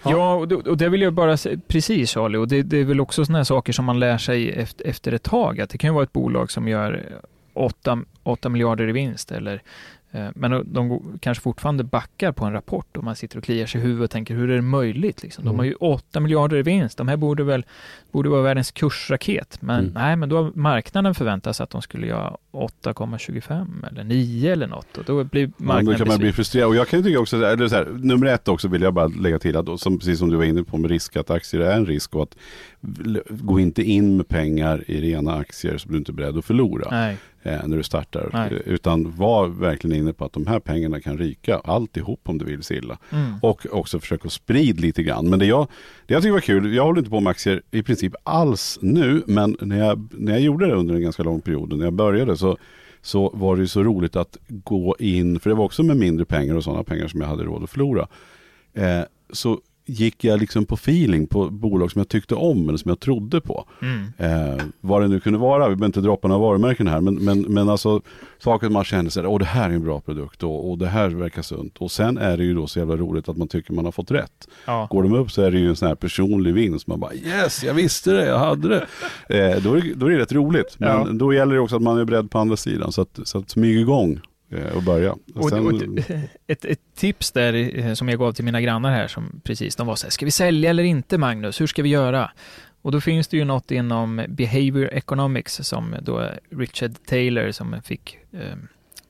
Ja, 0.02 0.34
och, 0.34 0.48
det, 0.48 0.54
och 0.54 0.76
det 0.76 0.88
vill 0.88 1.02
jag 1.02 1.12
bara 1.12 1.36
säga, 1.36 1.60
precis 1.68 2.10
Charlie, 2.10 2.38
och 2.38 2.48
det, 2.48 2.62
det 2.62 2.76
är 2.76 2.84
väl 2.84 3.00
också 3.00 3.24
sådana 3.24 3.38
här 3.38 3.44
saker 3.44 3.72
som 3.72 3.84
man 3.84 4.00
lär 4.00 4.18
sig 4.18 4.50
efter, 4.52 4.86
efter 4.86 5.12
ett 5.12 5.22
tag, 5.22 5.60
att 5.60 5.70
det 5.70 5.78
kan 5.78 5.90
ju 5.90 5.94
vara 5.94 6.04
ett 6.04 6.12
bolag 6.12 6.50
som 6.50 6.68
gör 6.68 7.20
8, 7.54 7.98
8 8.22 8.48
miljarder 8.48 8.88
i 8.88 8.92
vinst 8.92 9.32
eller 9.32 9.62
men 10.34 10.72
de, 10.72 11.00
kanske 11.20 11.42
fortfarande 11.42 11.84
backar 11.84 12.32
på 12.32 12.44
en 12.44 12.52
rapport 12.52 12.96
och 12.96 13.04
man 13.04 13.16
sitter 13.16 13.38
och 13.38 13.44
kliar 13.44 13.66
sig 13.66 13.80
i 13.80 13.84
huvudet 13.84 14.04
och 14.04 14.10
tänker 14.10 14.34
hur 14.34 14.50
är 14.50 14.56
det 14.56 14.62
möjligt? 14.62 15.22
Liksom? 15.22 15.44
De 15.44 15.48
Mm. 15.48 15.58
har 15.58 15.64
ju 15.64 15.74
8 15.74 16.20
miljarder 16.20 16.56
i 16.56 16.62
vinst, 16.62 16.98
de 16.98 17.08
här 17.08 17.16
borde 17.16 17.44
väl 17.44 17.64
borde 18.12 18.28
vara 18.28 18.42
världens 18.42 18.70
kursraket. 18.70 19.62
Men 19.62 19.80
Mm. 19.80 19.92
nej, 19.94 20.16
men 20.16 20.28
då 20.28 20.36
har 20.42 20.52
marknaden 20.54 21.14
förväntat 21.14 21.56
sig 21.56 21.64
att 21.64 21.70
de 21.70 21.82
skulle 21.82 22.06
göra 22.06 22.36
8,25 22.52 23.84
eller 23.90 24.04
9 24.04 24.52
eller 24.52 24.66
något 24.66 24.98
och 24.98 25.04
då 25.04 25.24
blir 25.24 25.42
Ja, 25.46 25.50
marknaden 25.58 25.84
då 25.86 25.98
kan 25.98 26.08
man 26.08 26.18
bli 26.18 26.32
frustrerad. 26.32 26.68
Och 26.68 26.76
jag 26.76 26.88
kan 26.88 26.98
ju 26.98 27.04
tycka 27.04 27.20
också, 27.20 27.36
eller 27.44 27.68
så 27.68 27.74
här, 27.74 27.84
nummer 27.98 28.26
ett 28.26 28.48
också 28.48 28.68
vill 28.68 28.82
jag 28.82 28.94
bara 28.94 29.06
lägga 29.06 29.38
till 29.38 29.56
att, 29.56 29.80
som, 29.80 29.98
precis 29.98 30.18
som 30.18 30.30
du 30.30 30.36
var 30.36 30.44
inne 30.44 30.62
på 30.64 30.76
med 30.78 30.90
risk, 30.90 31.16
att 31.16 31.30
aktier 31.30 31.60
är 31.60 31.76
en 31.76 31.86
risk 31.86 32.14
och 32.14 32.22
att 32.22 32.36
gå 33.28 33.60
inte 33.60 33.82
in 33.82 34.16
med 34.16 34.28
pengar 34.28 34.84
i 34.86 35.00
rena 35.00 35.34
aktier 35.34 35.78
som 35.78 35.92
du 35.92 35.98
inte 35.98 36.10
är 36.12 36.14
beredd 36.14 36.38
att 36.38 36.44
förlora 36.44 36.88
Nej, 36.90 37.16
eh, 37.48 37.66
när 37.66 37.76
du 37.76 37.82
startar. 37.82 38.30
Nej. 38.32 38.62
Utan 38.66 39.16
var 39.16 39.48
verkligen 39.48 39.96
inne 39.96 40.12
på 40.12 40.24
att 40.24 40.32
de 40.32 40.46
här 40.46 40.60
pengarna 40.60 41.00
kan 41.00 41.18
ryka 41.18 41.58
alltihop 41.58 42.20
om 42.24 42.38
du 42.38 42.44
vill 42.44 42.62
Silla. 42.62 42.98
mm. 43.10 43.32
Och 43.42 43.66
också 43.70 44.00
försöka 44.00 44.28
sprida 44.28 44.80
lite 44.80 45.02
grann. 45.02 45.30
Men 45.30 45.38
det 45.38 45.46
jag, 45.46 45.66
det 46.06 46.14
jag 46.14 46.22
tycker 46.22 46.32
var 46.32 46.40
kul, 46.40 46.74
jag 46.74 46.84
håller 46.84 46.98
inte 46.98 47.10
på 47.10 47.20
med 47.20 47.30
aktier 47.30 47.62
i 47.70 47.82
princip 47.82 48.14
alls 48.22 48.78
nu, 48.82 49.22
men 49.26 49.56
när 49.60 49.78
jag, 49.78 50.08
när 50.12 50.32
jag 50.32 50.40
gjorde 50.40 50.66
det 50.66 50.74
under 50.74 50.94
en 50.94 51.02
ganska 51.02 51.22
lång 51.22 51.40
period, 51.40 51.78
när 51.78 51.84
jag 51.84 51.92
började 51.92 52.36
så, 52.36 52.56
så 53.02 53.30
var 53.34 53.56
det 53.56 53.68
så 53.68 53.82
roligt 53.82 54.16
att 54.16 54.36
gå 54.48 54.96
in, 54.98 55.40
för 55.40 55.50
det 55.50 55.56
var 55.56 55.64
också 55.64 55.82
med 55.82 55.96
mindre 55.96 56.24
pengar 56.24 56.54
och 56.54 56.64
sådana 56.64 56.84
pengar 56.84 57.08
som 57.08 57.20
jag 57.20 57.28
hade 57.28 57.44
råd 57.44 57.62
att 57.62 57.70
förlora. 57.70 58.08
Eh, 58.74 59.02
så 59.32 59.60
gick 59.88 60.24
jag 60.24 60.40
liksom 60.40 60.64
på 60.66 60.74
feeling 60.74 61.26
på 61.26 61.50
bolag 61.50 61.92
som 61.92 61.98
jag 61.98 62.08
tyckte 62.08 62.34
om 62.34 62.68
eller 62.68 62.78
som 62.78 62.88
jag 62.88 63.00
trodde 63.00 63.40
på. 63.40 63.64
Mm. 63.82 64.06
Eh, 64.56 64.62
vad 64.80 65.02
det 65.02 65.08
nu 65.08 65.20
kunde 65.20 65.38
vara, 65.38 65.68
vi 65.68 65.74
behöver 65.76 65.86
inte 65.86 66.00
droppa 66.00 66.28
några 66.28 66.40
varumärken 66.40 66.86
här, 66.86 67.00
men, 67.00 67.14
men, 67.14 67.40
men 67.40 67.68
alltså 67.68 68.00
saker 68.38 68.68
man 68.68 68.84
känner 68.84 69.10
sig, 69.10 69.26
åh 69.26 69.38
det 69.38 69.44
här 69.44 69.70
är 69.70 69.74
en 69.74 69.84
bra 69.84 70.00
produkt 70.00 70.42
och, 70.42 70.70
och 70.70 70.78
det 70.78 70.86
här 70.86 71.08
verkar 71.08 71.42
sunt. 71.42 71.76
Och 71.78 71.90
sen 71.90 72.18
är 72.18 72.36
det 72.36 72.44
ju 72.44 72.54
då 72.54 72.66
så 72.66 72.78
jävla 72.78 72.96
roligt 72.96 73.28
att 73.28 73.36
man 73.36 73.48
tycker 73.48 73.72
man 73.72 73.84
har 73.84 73.92
fått 73.92 74.10
rätt. 74.10 74.48
Ja. 74.66 74.86
Går 74.90 75.02
de 75.02 75.12
upp 75.14 75.30
så 75.30 75.42
är 75.42 75.50
det 75.50 75.58
ju 75.58 75.68
en 75.68 75.76
sån 75.76 75.88
här 75.88 75.94
personlig 75.94 76.54
vinst. 76.54 76.86
Man 76.86 77.00
bara 77.00 77.14
yes, 77.14 77.64
jag 77.64 77.74
visste 77.74 78.12
det, 78.12 78.26
jag 78.26 78.38
hade 78.38 78.68
det. 78.68 78.86
Eh, 79.28 79.62
då, 79.62 79.74
är 79.74 79.80
det 79.80 79.94
då 79.94 80.06
är 80.06 80.10
det 80.10 80.18
rätt 80.18 80.32
roligt. 80.32 80.76
Men 80.78 80.88
Ja. 80.88 81.06
då 81.12 81.32
gäller 81.34 81.54
det 81.54 81.60
också 81.60 81.76
att 81.76 81.82
man 81.82 81.98
är 81.98 82.04
beredd 82.04 82.30
på 82.30 82.38
andra 82.38 82.56
sidan. 82.56 82.92
Så 82.92 83.02
att, 83.02 83.20
så 83.24 83.38
att 83.38 83.50
smyga 83.50 83.80
igång 83.80 84.20
eh, 84.50 84.76
och 84.76 84.82
börja. 84.82 85.12
Och, 85.34 85.48
Sen- 85.48 85.66
och, 85.66 85.82
ett, 86.46 86.64
ett 86.64 86.80
tips 86.96 87.32
där 87.32 87.78
eh, 87.78 87.94
som 87.94 88.08
jag 88.08 88.18
gav 88.18 88.32
till 88.32 88.44
mina 88.44 88.60
grannar 88.60 88.90
här 88.90 89.08
som 89.08 89.40
precis, 89.44 89.76
de 89.76 89.86
var 89.86 89.96
så 89.96 90.06
här, 90.06 90.10
ska 90.10 90.24
vi 90.24 90.30
sälja 90.30 90.70
eller 90.70 90.82
inte 90.82 91.18
Magnus, 91.18 91.60
hur 91.60 91.66
ska 91.66 91.82
vi 91.82 91.88
göra? 91.88 92.30
Och 92.82 92.92
då 92.92 93.00
finns 93.00 93.28
det 93.28 93.36
ju 93.36 93.44
något 93.44 93.70
inom 93.70 94.24
behavior 94.28 94.88
economics 94.92 95.60
som 95.62 95.94
då 96.02 96.30
Richard 96.50 96.92
Taylor 97.06 97.50
som 97.50 97.76
fick 97.84 98.18
eh, 98.32 98.56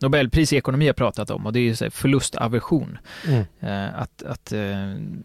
Nobelpris 0.01 0.53
i 0.53 0.57
ekonomi 0.57 0.87
har 0.87 0.93
pratat 0.93 1.31
om 1.31 1.47
och 1.47 1.53
det 1.53 1.61
är 1.61 1.91
förlustaversion. 1.91 2.99
mm. 3.27 3.45
Eh, 3.61 4.01
att 4.01 4.23
att 4.23 4.53
eh, 4.53 4.61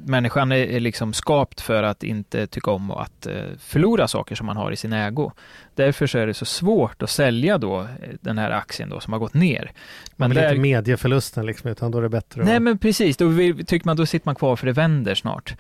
människan 0.06 0.52
är, 0.52 0.80
liksom 0.80 1.14
skapt 1.14 1.62
för 1.62 1.84
att 1.84 2.04
inte 2.04 2.48
tycka 2.48 2.72
om 2.72 2.92
och 2.92 3.02
att 3.02 3.26
eh, 3.26 3.34
förlora 3.60 4.08
saker 4.08 4.36
som 4.36 4.46
man 4.46 4.58
har 4.58 4.72
i 4.72 4.76
sin 4.76 4.94
ägo. 4.94 5.32
Därför 5.76 6.08
så 6.08 6.18
är 6.18 6.28
det 6.28 6.34
så 6.34 6.46
svårt 6.46 7.04
att 7.04 7.10
sälja 7.10 7.58
då 7.58 7.88
den 8.22 8.38
här 8.38 8.52
aktien 8.52 8.90
då 8.90 9.00
som 9.00 9.14
har 9.14 9.20
gått 9.20 9.34
ner. 9.34 9.72
Man 10.16 10.30
vill 10.30 10.38
där- 10.38 10.50
inte 10.50 10.62
medieförlusten 10.62 11.46
liksom, 11.46 11.70
utan 11.70 11.92
då 11.92 11.98
är 11.98 12.02
det 12.02 12.10
bättre 12.10 12.44
Nej 12.44 12.56
att... 12.56 12.62
men 12.62 12.78
precis, 12.78 13.18
då 13.18 13.28
vill, 13.28 13.66
tycker 13.66 13.86
man 13.86 13.98
då 13.98 14.06
sitter 14.06 14.28
man 14.28 14.36
kvar 14.36 14.56
för 14.56 14.66
det 14.66 14.74
vänder 14.74 15.16
snart. 15.16 15.56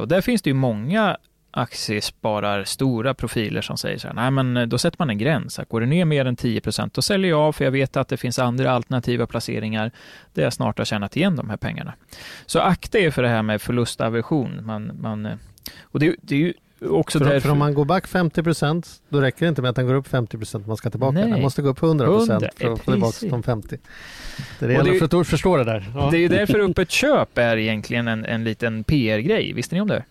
Och 0.00 0.08
där 0.08 0.20
finns 0.20 0.42
det 0.42 0.50
ju 0.50 0.54
många 0.54 1.16
aktiesparar, 1.56 2.64
stora 2.64 3.14
profiler 3.14 3.60
som 3.62 3.76
säger 3.78 3.98
så 3.98 4.06
här, 4.08 4.14
nej 4.14 4.30
men 4.30 4.56
eh, 4.56 4.66
då 4.66 4.78
sätter 4.78 4.96
man 4.98 5.10
en 5.10 5.18
gräns. 5.18 5.60
Går 5.68 5.80
det 5.80 5.86
ner 5.86 6.04
mer 6.04 6.24
än 6.24 6.36
10% 6.36 6.90
då 6.94 7.02
säljer 7.02 7.30
jag 7.30 7.40
av 7.40 7.52
för 7.52 7.64
jag 7.64 7.72
vet 7.72 7.96
att 7.96 8.08
det 8.08 8.16
finns 8.16 8.38
andra 8.38 8.70
alternativa 8.70 9.26
placeringar 9.26 9.90
där 10.34 10.42
jag 10.42 10.52
snart 10.52 10.78
har 10.78 10.84
tjänat 10.84 11.16
igen 11.16 11.36
de 11.36 11.50
här 11.50 11.56
pengarna. 11.56 11.94
Så 12.46 12.60
akta 12.60 12.98
er 12.98 13.10
för 13.10 13.22
det 13.22 13.28
här 13.28 13.42
med 13.42 13.62
förlustaversion. 13.62 14.60
Man, 14.66 14.90
man, 15.00 15.26
eh, 15.26 15.32
och 15.82 16.00
det, 16.00 16.16
det 16.22 16.34
är 16.34 16.38
ju 16.38 16.52
också 16.90 17.18
För, 17.18 17.24
därför... 17.24 17.40
för 17.40 17.50
om 17.50 17.58
man 17.58 17.74
går 17.74 17.84
back 17.84 18.06
50% 18.08 19.00
då 19.08 19.20
räcker 19.20 19.40
det 19.46 19.48
inte 19.48 19.62
med 19.62 19.68
att 19.68 19.76
den 19.76 19.86
går 19.86 19.94
upp 19.94 20.08
50% 20.08 20.66
man 20.66 20.76
ska 20.76 20.90
tillbaka. 20.90 21.18
Nej. 21.18 21.30
Den 21.30 21.42
måste 21.42 21.62
gå 21.62 21.68
upp 21.68 21.80
100% 21.80 21.98
för 21.98 22.32
100, 22.32 22.48
att 22.72 22.80
få 22.84 22.92
tillbaka 22.92 23.26
de 23.30 23.42
50. 23.42 23.78
Det 24.58 24.66
Och 24.66 24.72
gäller 24.72 24.92
det- 24.92 25.08
för 25.08 25.20
att 25.20 25.26
förstå 25.26 25.56
det 25.56 25.64
där. 25.64 25.90
Ja. 25.94 26.08
Det 26.10 26.18
är 26.18 26.28
därför 26.28 26.70
öppet 26.70 26.90
köp 26.90 27.38
är 27.38 27.56
egentligen 27.56 28.08
en, 28.08 28.24
en 28.24 28.44
liten 28.44 28.84
PR-grej. 28.84 29.52
Visste 29.52 29.74
ni 29.74 29.80
om 29.80 29.88
det? 29.88 30.04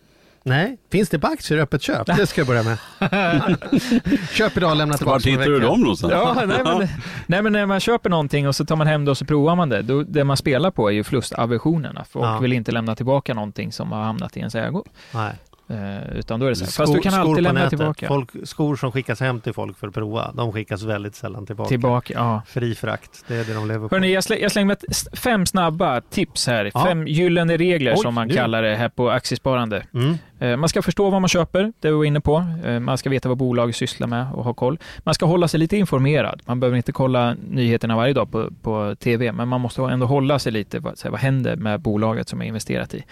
Nej, 0.46 0.78
finns 0.92 1.10
det 1.10 1.20
på 1.20 1.28
aktier 1.28 1.58
öppet 1.60 1.82
köp? 1.82 2.06
Det 2.06 2.28
ska 2.28 2.42
jag 2.42 2.48
börja 2.48 2.64
med. 2.64 2.78
köp 4.32 4.58
idag, 4.58 4.78
lämna 4.78 4.98
tillbaka 4.98 5.30
Var 5.30 5.34
om 5.34 5.34
en 5.34 5.40
tittar 5.40 5.52
du 5.52 5.60
dem 5.60 5.82
någonstans? 5.82 6.14
Ja, 6.14 6.34
nej 6.36 6.48
men, 6.64 6.88
nej 7.28 7.42
men 7.42 7.54
när 7.54 7.66
man 7.66 7.80
köper 7.80 8.10
någonting 8.10 8.48
och 8.48 8.56
så 8.56 8.66
tar 8.66 8.76
man 8.76 8.88
hem 8.88 9.06
det 9.06 9.12
och 9.12 9.18
så 9.18 9.26
provar 9.26 9.56
man 9.56 9.70
det, 9.70 9.82
då, 9.82 10.04
det 10.04 10.24
man 10.24 10.38
spelar 10.38 10.72
på 10.72 10.90
är 10.90 10.94
ju 10.94 11.04
förlustaversionerna. 11.04 12.06
Folk 12.10 12.26
Ja. 12.26 12.40
vill 12.40 12.54
inte 12.54 12.72
lämna 12.72 12.96
tillbaka 12.96 13.34
någonting 13.34 13.72
som 13.72 13.92
har 13.92 14.04
hamnat 14.04 14.38
i 14.38 14.40
ens 14.40 14.56
ägo. 14.56 14.84
Nej. 15.14 15.32
Eh, 15.70 16.18
utan 16.18 16.40
då 16.40 16.46
är 16.46 16.50
det 16.50 16.56
så 16.56 16.64
här, 16.66 16.72
Skor- 16.72 16.84
fast 16.84 16.94
du 16.94 17.00
kan 17.00 17.14
alltid 17.14 17.44
lämna 17.44 17.60
nätet. 17.64 17.70
tillbaka. 17.80 18.08
Folk, 18.08 18.30
skor 18.44 18.76
som 18.76 18.92
skickas 18.92 19.20
hem 19.20 19.42
till 19.42 19.54
folk 19.54 19.78
för 19.78 19.88
att 19.88 19.94
prova, 19.94 20.32
de 20.36 20.52
skickas 20.54 20.84
väldigt 20.84 21.16
sällan 21.16 21.46
tillbaka. 21.46 21.68
Tillbaka, 21.70 22.14
ja. 22.14 22.42
Fri 22.48 22.76
frakt, 22.76 23.26
det 23.28 23.36
är 23.36 23.44
det 23.44 23.54
de 23.54 23.68
lever 23.68 23.88
på. 23.90 23.96
Hörni, 23.96 24.14
jag, 24.14 24.24
slä, 24.24 24.38
jag 24.38 24.52
slänger 24.52 24.66
med 24.66 24.78
fem 25.14 25.46
snabba 25.46 26.02
tips 26.02 26.48
här. 26.48 26.72
Ja. 26.74 26.86
Fem 26.86 27.08
gyllene 27.08 27.58
regler 27.58 27.92
Oj, 27.92 27.98
som 27.98 28.14
man 28.14 28.28
nu. 28.28 28.34
kallar 28.34 28.62
det 28.64 28.76
här 28.76 28.90
på 28.90 29.10
aktiesparande. 29.12 29.84
Mm. 29.94 30.18
Eh, 30.40 30.58
Man 30.58 30.70
ska 30.70 30.82
förstå 30.82 31.10
vad 31.10 31.22
man 31.22 31.28
köper, 31.30 31.74
det 31.80 31.88
vi 31.88 31.94
var 31.94 32.06
inne 32.06 32.22
på. 32.22 32.46
Eh, 32.66 32.80
Man 32.80 32.98
ska 32.98 33.10
veta 33.10 33.30
vad 33.30 33.38
bolag 33.38 33.76
sysslar 33.76 34.08
med 34.08 34.28
och 34.34 34.44
ha 34.44 34.54
koll. 34.54 34.78
Man 35.00 35.14
ska 35.14 35.26
hålla 35.26 35.48
sig 35.48 35.60
lite 35.60 35.78
informerad. 35.78 36.42
Man 36.46 36.60
behöver 36.60 36.78
inte 36.78 36.92
kolla 36.92 37.36
nyheterna 37.50 37.96
varje 37.96 38.14
dag 38.14 38.32
på, 38.32 38.50
på 38.62 38.96
TV, 39.00 39.32
men 39.32 39.48
man 39.48 39.62
måste 39.62 39.82
ändå 39.82 40.06
hålla 40.06 40.40
sig 40.40 40.52
lite, 40.52 40.80
vad, 40.80 41.00
vad 41.06 41.20
händer 41.20 41.56
med 41.56 41.80
bolaget 41.82 42.30
som 42.30 42.42
är 42.42 42.46
investerat 42.46 42.94
i. 42.94 43.04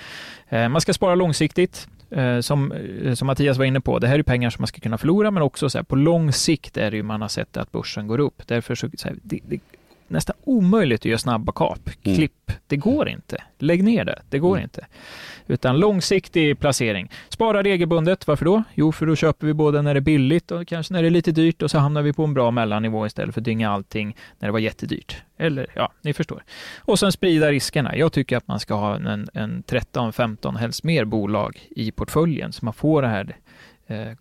Man 0.70 0.82
ska 0.82 0.94
spara 0.94 1.16
långsiktigt, 1.16 1.88
Eh, 2.12 2.40
som, 2.40 2.72
eh, 2.72 3.14
som 3.14 3.28
Mattias 3.28 3.58
var 3.58 3.66
inne 3.66 3.82
på. 3.82 4.00
Det 4.00 4.08
här 4.08 4.20
är 4.20 4.24
pengar 4.24 4.50
som 4.50 4.62
man 4.62 4.68
ska 4.68 4.80
kunna 4.80 4.98
förlora, 4.98 5.32
men 5.32 5.44
också 5.44 5.70
så 5.70 5.78
här, 5.78 5.84
på 5.84 5.96
lång 5.96 6.32
sikt 6.32 6.78
är 6.78 6.92
det 6.92 6.98
ju 6.98 7.04
man 7.04 7.22
har 7.22 7.30
sett 7.30 7.58
att 7.58 7.72
börsen 7.72 8.08
går 8.08 8.20
upp. 8.20 8.42
Därför 8.48 8.76
så, 8.76 8.90
så 8.98 9.08
här, 9.08 9.18
det, 9.24 9.40
det 9.48 9.60
nästan 10.12 10.36
omöjligt 10.44 11.02
att 11.02 11.06
göra 11.06 11.18
snabba 11.18 11.52
kap, 11.52 11.80
Mm. 12.04 12.16
klipp. 12.18 12.52
Det 12.68 12.78
går 12.78 13.10
inte. 13.10 13.44
Lägg 13.60 13.84
ner 13.84 14.06
det, 14.06 14.22
det 14.30 14.40
går 14.40 14.52
Mm. 14.56 14.64
inte. 14.64 14.86
Utan 15.48 15.80
långsiktig 15.80 16.60
placering. 16.60 17.12
Spara 17.30 17.64
regelbundet, 17.64 18.28
varför 18.28 18.46
då? 18.46 18.64
Jo, 18.74 18.92
för 18.92 19.06
då 19.06 19.16
köper 19.16 19.48
vi 19.48 19.54
både 19.54 19.82
när 19.82 19.94
det 19.94 19.98
är 19.98 20.02
billigt 20.02 20.52
och 20.52 20.68
kanske 20.68 20.94
när 20.94 21.02
det 21.02 21.08
är 21.08 21.10
lite 21.10 21.32
dyrt 21.32 21.62
och 21.62 21.72
så 21.72 21.78
hamnar 21.78 22.02
vi 22.02 22.14
på 22.14 22.24
en 22.24 22.34
bra 22.34 22.52
mellannivå 22.52 23.06
istället 23.06 23.34
för 23.34 23.42
att 23.42 23.46
dynga 23.46 23.72
allting 23.72 24.16
när 24.40 24.48
det 24.48 24.52
var 24.52 24.60
jättedyrt. 24.60 25.16
Eller 25.38 25.68
ja, 25.76 25.92
ni 26.02 26.14
förstår. 26.14 26.44
Och 26.80 27.00
sen 27.00 27.12
sprida 27.12 27.52
riskerna. 27.52 27.96
Jag 27.96 28.14
tycker 28.14 28.38
att 28.38 28.48
man 28.48 28.60
ska 28.60 28.74
ha 28.74 28.96
en, 28.96 29.30
en 29.34 29.64
13-15, 29.64 30.58
helst 30.58 30.84
mer 30.84 31.06
bolag 31.06 31.68
i 31.70 31.92
portföljen 31.92 32.52
så 32.54 32.66
man 32.66 32.74
får 32.74 33.02
det 33.02 33.08
här 33.08 33.36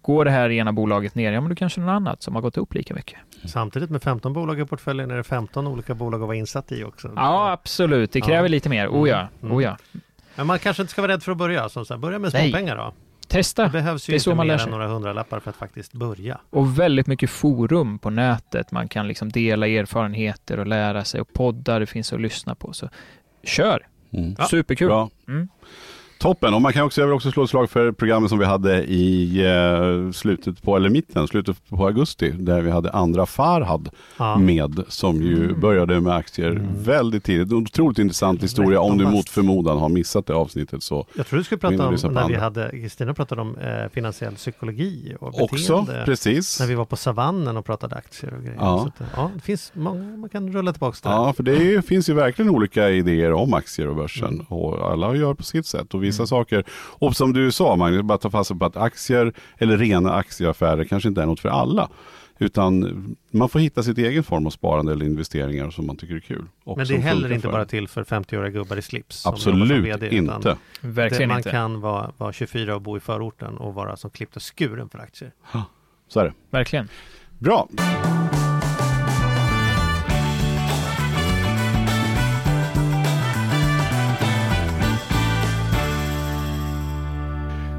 Går 0.03 0.25
det 0.25 0.31
här 0.31 0.51
ena 0.51 0.73
bolaget 0.73 1.15
ner, 1.15 1.33
ja 1.33 1.41
men 1.41 1.51
då 1.51 1.57
kanske 1.57 1.81
något 1.81 1.91
annat 1.91 2.23
som 2.23 2.35
har 2.35 2.43
gått 2.43 2.57
upp 2.57 2.75
lika 2.75 2.95
mycket. 2.95 3.19
Samtidigt 3.45 3.91
med 3.91 4.03
15 4.03 4.33
bolag 4.33 4.61
i 4.61 4.65
portföljen 4.65 5.11
är 5.11 5.17
det 5.17 5.25
15 5.25 5.67
olika 5.67 5.95
bolag 5.95 6.21
att 6.23 6.27
vara 6.27 6.37
insatt 6.37 6.73
i 6.73 6.85
också. 6.85 7.13
Ja, 7.17 7.51
absolut. 7.53 8.13
Det 8.13 8.21
kräver 8.21 8.43
Ja. 8.43 8.49
lite 8.49 8.69
mer. 8.69 8.89
Oh 8.89 9.09
ja, 9.09 9.29
Mm. 9.43 9.57
oh 9.57 9.63
ja. 9.63 9.77
Men 10.35 10.47
man 10.47 10.59
kanske 10.59 10.83
inte 10.83 10.91
ska 10.93 11.03
vara 11.03 11.13
rädd 11.13 11.23
för 11.23 11.33
att 11.33 11.39
börja. 11.39 11.69
Som 11.69 11.85
så 11.85 11.95
här, 11.95 11.99
börja 11.99 12.19
med 12.19 12.31
småpengar 12.31 12.77
då. 12.77 12.93
testa. 13.29 13.63
Det 13.65 13.69
behövs 13.71 14.09
ju 14.09 14.13
Det 14.13 14.15
är 14.15 14.17
inte 14.17 14.25
så 14.25 14.35
man 14.35 14.47
mer 14.47 14.49
lär 14.49 14.55
än 14.55 14.61
sig. 14.61 14.71
några 14.71 14.87
hundralappar 14.89 15.41
för 15.41 15.51
att 15.51 15.57
faktiskt 15.57 15.93
börja. 15.93 16.41
Och 16.51 16.79
väldigt 16.79 17.07
mycket 17.07 17.31
forum 17.31 17.99
på 17.99 18.11
nätet. 18.11 18.73
Man 18.73 18.89
kan 18.89 19.09
liksom 19.09 19.29
dela 19.29 19.67
erfarenheter 19.69 20.59
och 20.61 20.67
lära 20.67 21.05
sig. 21.05 21.21
Och 21.21 21.33
poddar 21.33 21.81
det 21.81 21.87
finns 21.87 22.13
att 22.13 22.21
lyssna 22.21 22.55
på. 22.55 22.73
Så 22.73 22.89
kör! 23.45 23.87
Mm. 24.13 24.37
Superkul! 24.51 24.89
Bra. 24.89 25.11
Mm. 25.29 25.49
Toppen, 26.21 26.55
och 26.55 26.63
man 26.63 26.73
kan 26.73 26.85
också, 26.85 27.01
jag 27.01 27.07
vill 27.09 27.15
också 27.15 27.31
slå 27.31 27.45
ett 27.45 27.51
slag 27.51 27.71
för 27.71 27.93
programmet 27.93 28.31
som 28.31 28.39
vi 28.39 28.45
hade 28.45 28.85
i 28.85 29.41
eh, 29.47 30.13
slutet 30.13 30.63
på, 30.63 30.77
eller 30.77 30.89
mitten, 30.89 31.29
slutet 31.29 31.69
på 31.69 31.87
augusti, 31.87 32.31
där 32.31 32.61
vi 32.61 32.71
hade 32.71 32.91
andra 32.91 33.27
Farhad 33.27 33.89
Ja. 34.19 34.39
med, 34.39 34.81
som 34.89 35.23
ju 35.23 35.45
Mm. 35.45 35.61
började 35.61 36.01
med 36.01 36.13
aktier 36.15 36.51
Mm. 36.51 36.67
väldigt 36.83 37.25
tidigt. 37.25 37.51
En 37.51 37.57
otroligt 37.57 37.99
intressant 37.99 38.43
historia. 38.43 38.81
Om 38.81 38.99
du 38.99 39.05
mot 39.07 39.29
förmodan 39.29 39.79
har 39.79 39.89
missat 39.89 40.27
det 40.27 40.35
avsnittet 40.35 40.83
så 40.83 41.07
Jag 41.17 41.27
tror 41.27 41.39
du 41.39 41.45
skulle 41.45 41.59
prata 41.59 41.87
om 41.89 41.95
när 42.15 42.29
vi 42.29 42.35
hade, 42.35 42.71
Kristina 42.71 43.15
pratade 43.15 43.41
om 43.41 43.57
eh, 43.59 43.89
finansiell 43.93 44.35
psykologi 44.35 45.15
och 45.21 45.43
också, 45.43 45.81
beteende. 45.81 46.03
precis. 46.05 46.61
När 46.61 46.67
vi 46.67 46.75
var 46.75 46.85
på 46.85 46.97
savannen 46.97 47.57
och 47.57 47.65
pratade 47.65 47.97
aktier 47.97 48.35
och 48.35 48.43
grejer. 48.43 48.57
Ja. 48.61 48.87
Att, 48.99 49.07
ja, 49.17 49.31
det 49.35 49.41
finns 49.41 49.73
många, 49.75 50.17
man 50.17 50.29
kan 50.31 50.53
rulla 50.53 50.73
tillbaka 50.73 50.95
till 50.95 51.11
Ja, 51.11 51.33
för 51.33 51.43
det 51.43 51.75
är, 51.75 51.81
finns 51.81 52.09
ju 52.11 52.15
verkligen 52.15 52.51
olika 52.51 52.91
idéer 52.91 53.33
om 53.33 53.55
aktier 53.55 53.89
och 53.89 53.97
börsen 53.97 54.29
Mm. 54.29 54.47
och 54.49 54.91
alla 54.93 55.15
gör 55.15 55.35
på 55.35 55.43
sitt 55.43 55.67
sätt 55.67 55.95
och 55.95 56.05
vissa 56.11 56.23
Mm. 56.23 56.27
saker. 56.27 56.65
Och 56.99 57.17
som 57.17 57.33
du 57.33 57.53
sa 57.53 57.77
Magnus, 57.77 58.03
bara 58.03 58.19
ta 58.19 58.31
fasta 58.31 58.55
på 58.55 58.65
att 58.65 58.77
aktier 58.77 59.33
eller 59.59 59.77
rena 59.79 60.13
aktieaffärer 60.15 60.85
kanske 60.85 61.09
inte 61.09 61.23
är 61.23 61.27
något 61.27 61.41
för 61.41 61.49
alla. 61.49 61.89
Utan 62.43 63.17
man 63.31 63.49
får 63.49 63.59
hitta 63.61 63.83
sitt 63.83 63.99
egen 63.99 64.25
form 64.25 64.47
av 64.47 64.51
sparande 64.51 64.93
eller 64.93 65.07
investeringar 65.07 65.71
som 65.71 65.87
man 65.87 65.97
tycker 65.97 66.15
är 66.15 66.21
kul. 66.21 66.45
och 66.65 66.77
Men 66.77 66.87
det 66.87 66.93
är 66.93 66.97
som 66.97 67.03
heller 67.03 67.33
inte 67.33 67.43
för 67.43 67.53
bara 67.53 67.65
till 67.65 67.89
för 67.89 68.05
50-åriga 68.05 68.51
gubbar 68.51 68.77
i 68.77 68.83
slips. 68.83 69.17
som 69.17 69.31
jobbar 69.31 69.39
som 69.41 69.63
Absolut 69.63 69.85
VD, 69.85 70.17
inte. 70.17 70.39
Det, 70.83 70.89
Verkligen 70.89 71.29
man 71.29 71.37
inte. 71.39 71.51
kan 71.51 71.81
vara, 71.81 72.13
vara 72.17 72.33
24 72.33 72.75
och 72.75 72.83
bo 72.83 72.97
i 72.97 73.01
förorten 73.01 73.57
och 73.57 73.75
vara 73.75 73.97
som 73.97 74.11
klippt 74.11 74.37
och 74.37 74.43
skuren 74.59 74.89
för 74.89 74.99
aktier. 74.99 75.33
Så 76.09 76.21
är 76.21 76.25
det. 76.25 76.33
Verkligen. 76.51 76.89
Bra. 77.39 77.69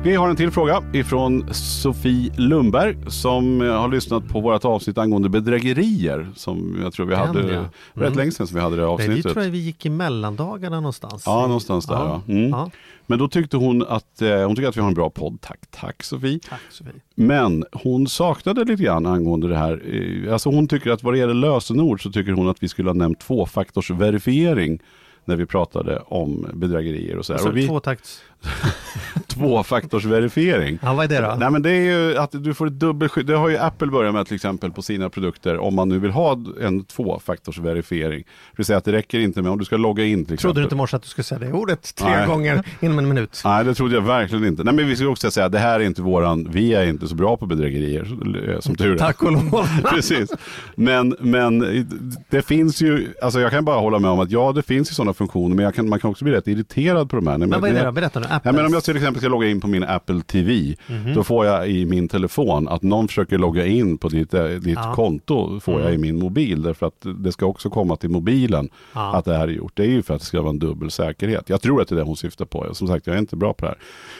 Vi 0.03 0.15
har 0.15 0.29
en 0.29 0.35
till 0.35 0.51
fråga 0.51 0.83
ifrån 0.93 1.53
Sofie 1.53 2.31
Lundberg 2.37 2.97
som 3.07 3.61
eh, 3.61 3.67
har 3.67 3.87
lyssnat 3.87 4.27
på 4.27 4.39
vårt 4.41 4.65
avsnitt 4.65 4.97
angående 4.97 5.29
bedrägerier 5.29 6.27
som 6.35 6.79
jag 6.83 6.93
tror 6.93 7.05
vi 7.05 7.15
Den, 7.15 7.27
hade 7.27 7.53
ja. 7.53 7.61
rätt 7.93 8.05
Mm. 8.07 8.17
länge 8.17 8.31
sedan 8.31 8.47
som 8.47 8.55
vi 8.55 8.61
hade 8.61 8.75
det 8.75 8.81
Nej, 8.81 8.87
det 8.87 8.93
avsnittet. 9.03 9.31
tror 9.33 9.43
jag 9.45 9.51
vi 9.51 9.57
gick 9.57 9.85
i 9.85 9.89
mellandagarna 9.89 10.75
någonstans. 10.79 11.23
Ja, 11.25 11.41
någonstans 11.47 11.85
där. 11.85 11.95
Ja. 11.95 12.21
Ja. 12.27 12.33
Mm. 12.33 12.49
Ja, 12.49 12.69
Men 13.05 13.19
då 13.19 13.27
tyckte 13.27 13.57
hon 13.57 13.85
att 13.87 14.21
eh, 14.21 14.45
hon 14.47 14.55
tycker 14.55 14.69
att 14.69 14.77
vi 14.77 14.81
har 14.81 14.87
en 14.87 14.93
bra 14.93 15.09
podd. 15.09 15.37
Tack, 15.41 15.59
tack 15.71 16.03
Sofie. 16.03 16.39
tack 16.49 16.61
Sofie. 16.69 16.93
Men 17.15 17.65
hon 17.71 18.07
saknade 18.07 18.63
lite 18.65 18.83
grann 18.83 19.05
angående 19.05 19.47
det 19.47 19.57
här. 19.57 19.81
Eh, 20.25 20.33
Alltså 20.33 20.49
hon 20.49 20.67
tycker 20.67 20.91
att 20.91 21.03
vad 21.03 21.13
det 21.13 21.17
gäller 21.17 21.33
lösenord 21.33 22.03
så 22.03 22.11
tycker 22.11 22.31
hon 22.31 22.49
att 22.49 22.63
vi 22.63 22.67
skulle 22.67 22.89
ha 22.89 22.93
nämnt 22.93 23.19
tvåfaktorsverifiering 23.19 24.79
när 25.25 25.35
vi 25.35 25.45
pratade 25.45 25.99
om 25.99 26.47
bedrägerier 26.53 27.17
och 27.17 27.25
så 27.25 27.33
här. 27.33 27.37
Alltså, 27.37 27.49
Och 27.49 27.57
vi, 27.57 27.67
Tvåtakts... 27.67 28.21
tvåfaktorsverifiering. 29.27 30.79
Ja, 30.81 30.93
vad 30.93 31.11
är 31.11 31.21
det 31.21 31.27
då? 31.27 31.35
Nej 31.39 31.51
men 31.51 31.61
det 31.61 31.71
är 31.71 31.81
ju 31.81 32.17
att 32.17 32.29
du 32.31 32.53
får 32.53 32.67
ett 32.67 32.79
dubbelskydd. 32.79 33.25
Det 33.25 33.35
har 33.37 33.49
ju 33.49 33.57
Apple 33.57 33.87
börjat 33.87 34.13
med 34.13 34.27
till 34.27 34.35
exempel 34.35 34.71
på 34.71 34.81
sina 34.81 35.09
produkter 35.09 35.57
om 35.57 35.75
man 35.75 35.89
nu 35.89 35.99
vill 35.99 36.11
ha 36.11 36.37
en 36.61 36.83
tvåfaktorsverifiering. 36.83 38.19
Det 38.19 38.57
vill 38.57 38.65
säga 38.65 38.77
att 38.77 38.85
det 38.85 38.91
räcker 38.91 39.19
inte 39.19 39.41
med 39.41 39.51
om 39.51 39.59
du 39.59 39.65
ska 39.65 39.77
logga 39.77 40.03
in 40.03 40.25
till 40.25 40.33
exempel. 40.33 40.41
Trodde 40.41 40.59
du 40.59 40.63
inte 40.63 40.75
morse 40.75 40.95
att 40.95 41.03
du 41.03 41.09
skulle 41.09 41.23
säga 41.23 41.39
det 41.39 41.51
ordet 41.53 41.95
tre 41.95 42.09
Nej. 42.09 42.27
gånger 42.27 42.63
inom 42.79 42.99
en 42.99 43.07
minut? 43.07 43.41
Nej, 43.45 43.65
det 43.65 43.73
trodde 43.73 43.95
jag 43.95 44.01
verkligen 44.01 44.45
inte. 44.45 44.63
Nej, 44.63 44.73
men 44.73 44.87
vi 44.87 44.95
ska 44.95 45.07
också 45.07 45.31
säga 45.31 45.45
att 45.45 45.51
det 45.51 45.59
här 45.59 45.79
är 45.79 45.83
inte 45.83 46.01
våran, 46.01 46.47
vi 46.51 46.73
är 46.73 46.85
inte 46.85 47.07
så 47.07 47.15
bra 47.15 47.37
på 47.37 47.45
bedrägerier, 47.45 48.01
eh, 48.49 48.59
som 48.59 48.75
tur 48.75 48.93
är. 48.93 48.97
Tack 48.97 49.23
och 49.23 49.31
lov. 49.31 49.67
Precis. 49.89 50.29
Men, 50.75 51.15
men 51.19 51.85
det 52.29 52.41
finns 52.41 52.81
ju, 52.81 53.13
alltså 53.21 53.39
jag 53.39 53.51
kan 53.51 53.65
bara 53.65 53.79
hålla 53.79 53.99
med 53.99 54.11
om 54.11 54.19
att 54.19 54.31
ja, 54.31 54.51
det 54.51 54.63
finns 54.63 54.91
ju 54.91 54.93
sådana 54.93 55.13
funktioner, 55.13 55.55
men 55.55 55.65
jag 55.65 55.75
kan, 55.75 55.89
man 55.89 55.99
kan 55.99 56.11
också 56.11 56.25
bli 56.25 56.33
rätt 56.33 56.47
irriterad 56.47 57.09
på 57.09 57.15
de 57.15 57.27
här. 57.27 57.37
Nej, 57.37 57.47
Men 57.47 57.61
vad 57.61 57.69
är 57.69 57.73
det 57.73 57.85
då? 57.85 57.91
Berätta 57.91 58.19
nu. 58.19 58.27
Ja, 58.31 58.35
Apples. 58.37 58.55
men 58.55 58.65
om 58.65 58.73
jag 58.73 58.83
till 58.83 58.95
exempel 58.97 59.19
ska 59.21 59.29
logga 59.29 59.47
in 59.49 59.61
på 59.61 59.67
min 59.67 59.83
Apple 59.83 60.21
TV, 60.21 60.75
Mhm. 60.87 61.13
då 61.13 61.23
får 61.23 61.45
jag 61.45 61.69
i 61.69 61.85
min 61.85 62.07
telefon 62.07 62.67
att 62.67 62.81
någon 62.81 63.07
försöker 63.07 63.37
logga 63.37 63.65
in 63.65 63.97
på 63.97 64.09
ditt, 64.09 64.33
eh, 64.33 64.45
ditt 64.45 64.75
Ja. 64.75 64.93
konto, 64.95 65.59
får 65.59 65.81
jag 65.81 65.91
i 65.91 65.95
Mm. 65.95 66.01
min 66.01 66.19
mobil, 66.19 66.61
därför 66.61 66.85
att 66.85 67.05
det 67.23 67.31
ska 67.31 67.45
också 67.45 67.69
komma 67.69 67.95
till 67.95 68.09
mobilen 68.09 68.69
Ja. 68.93 69.15
att 69.15 69.25
det 69.25 69.37
här 69.37 69.47
är 69.47 69.51
gjort. 69.51 69.71
Det 69.75 69.83
är 69.83 69.87
ju 69.87 70.01
för 70.03 70.13
att 70.13 70.19
det 70.19 70.25
ska 70.27 70.41
vara 70.41 70.49
en 70.49 70.59
dubbel 70.59 70.91
säkerhet. 70.91 71.49
Jag 71.49 71.61
tror 71.61 71.81
att 71.81 71.87
det 71.87 71.93
är 71.95 71.97
det 71.97 72.03
hon 72.03 72.17
syftar 72.17 72.45
på. 72.45 72.73
Som 72.75 72.87
sagt, 72.87 73.07
jag 73.07 73.15
är 73.15 73.19
inte 73.19 73.35
bra 73.35 73.53
på 73.53 73.65
det 73.65 73.69
här. 73.71 73.77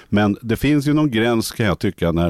Men 0.10 0.38
det 0.41 0.56
finns 0.56 0.88
ju 0.88 0.93
någon 0.93 1.12
gräns 1.12 1.52
kan 1.52 1.65
jag 1.65 1.80
tycka 1.80 2.12
när 2.12 2.28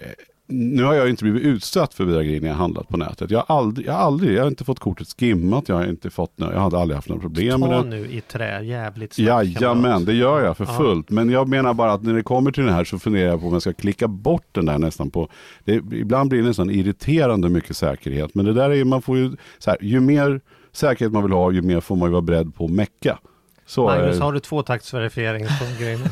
eh, 0.00 0.06
nu 0.48 0.82
har 0.82 0.94
jag 0.94 1.10
inte 1.10 1.24
blivit 1.24 1.42
utsatt 1.42 1.94
för 1.94 2.04
bedrägerier 2.06 2.40
när 2.40 2.48
jag 2.48 2.54
handlat 2.56 2.88
på 2.88 2.96
nätet. 2.96 3.30
Jag 3.30 3.44
har 3.46 3.56
aldrig, 3.58 3.86
jag 3.86 3.92
har, 3.92 4.00
aldrig, 4.00 4.36
jag 4.36 4.42
har 4.42 4.48
inte 4.48 4.64
fått 4.64 4.78
kortet 4.78 5.08
skimmat, 5.20 5.68
jag 5.68 5.76
har 5.76 5.86
inte 5.86 6.10
fått, 6.10 6.38
nå- 6.38 6.52
jag 6.52 6.60
hade 6.60 6.78
aldrig 6.78 6.94
haft 6.96 7.08
några 7.08 7.22
problem 7.22 7.60
med 7.60 7.68
Ta 7.70 7.82
det. 7.82 7.88
nu 7.88 8.06
i 8.06 8.20
trä 8.20 8.60
jävligt 8.62 9.12
snabbt. 9.14 9.28
Jajamän, 9.60 10.04
det 10.04 10.12
gör 10.12 10.44
jag 10.44 10.56
för 10.56 10.64
Ja. 10.64 10.76
fullt. 10.76 11.10
Men 11.10 11.30
jag 11.30 11.48
menar 11.48 11.74
bara 11.74 11.92
att 11.92 12.02
när 12.02 12.14
det 12.14 12.22
kommer 12.22 12.50
till 12.52 12.64
den 12.64 12.74
här 12.74 12.84
så 12.84 12.98
funderar 12.98 13.28
jag 13.30 13.40
på 13.40 13.46
om 13.46 13.52
jag 13.52 13.62
ska 13.62 13.72
klicka 13.72 14.08
bort 14.08 14.46
den 14.52 14.66
där 14.66 14.78
nästan 14.78 15.10
på. 15.10 15.28
Det, 15.64 15.72
ibland 15.74 16.30
blir 16.30 16.42
det 16.42 16.48
nästan 16.48 16.70
irriterande 16.70 17.48
mycket 17.48 17.76
säkerhet. 17.76 18.34
Men 18.34 18.44
det 18.44 18.52
där 18.52 18.70
är 18.70 18.74
ju, 18.74 18.84
man 18.84 19.02
får 19.02 19.16
ju, 19.18 19.30
så 19.58 19.70
här, 19.70 19.78
ju 19.82 20.00
mer 20.00 20.40
säkerhet 20.72 21.12
man 21.12 21.22
vill 21.22 21.32
ha, 21.32 21.50
ju 21.52 21.62
mer 21.62 21.80
får 21.80 21.96
man 21.96 22.08
ju 22.08 22.12
vara 22.12 22.22
beredd 22.22 22.54
på 22.54 22.64
att 22.64 22.70
mecka. 22.70 23.18
Så, 23.66 23.84
Magnus, 23.86 24.16
eh, 24.16 24.22
har 24.22 24.32
du 24.32 24.40
tvåtaktsverifiering 24.40 25.46
på 25.46 25.82
grejen? 25.82 26.00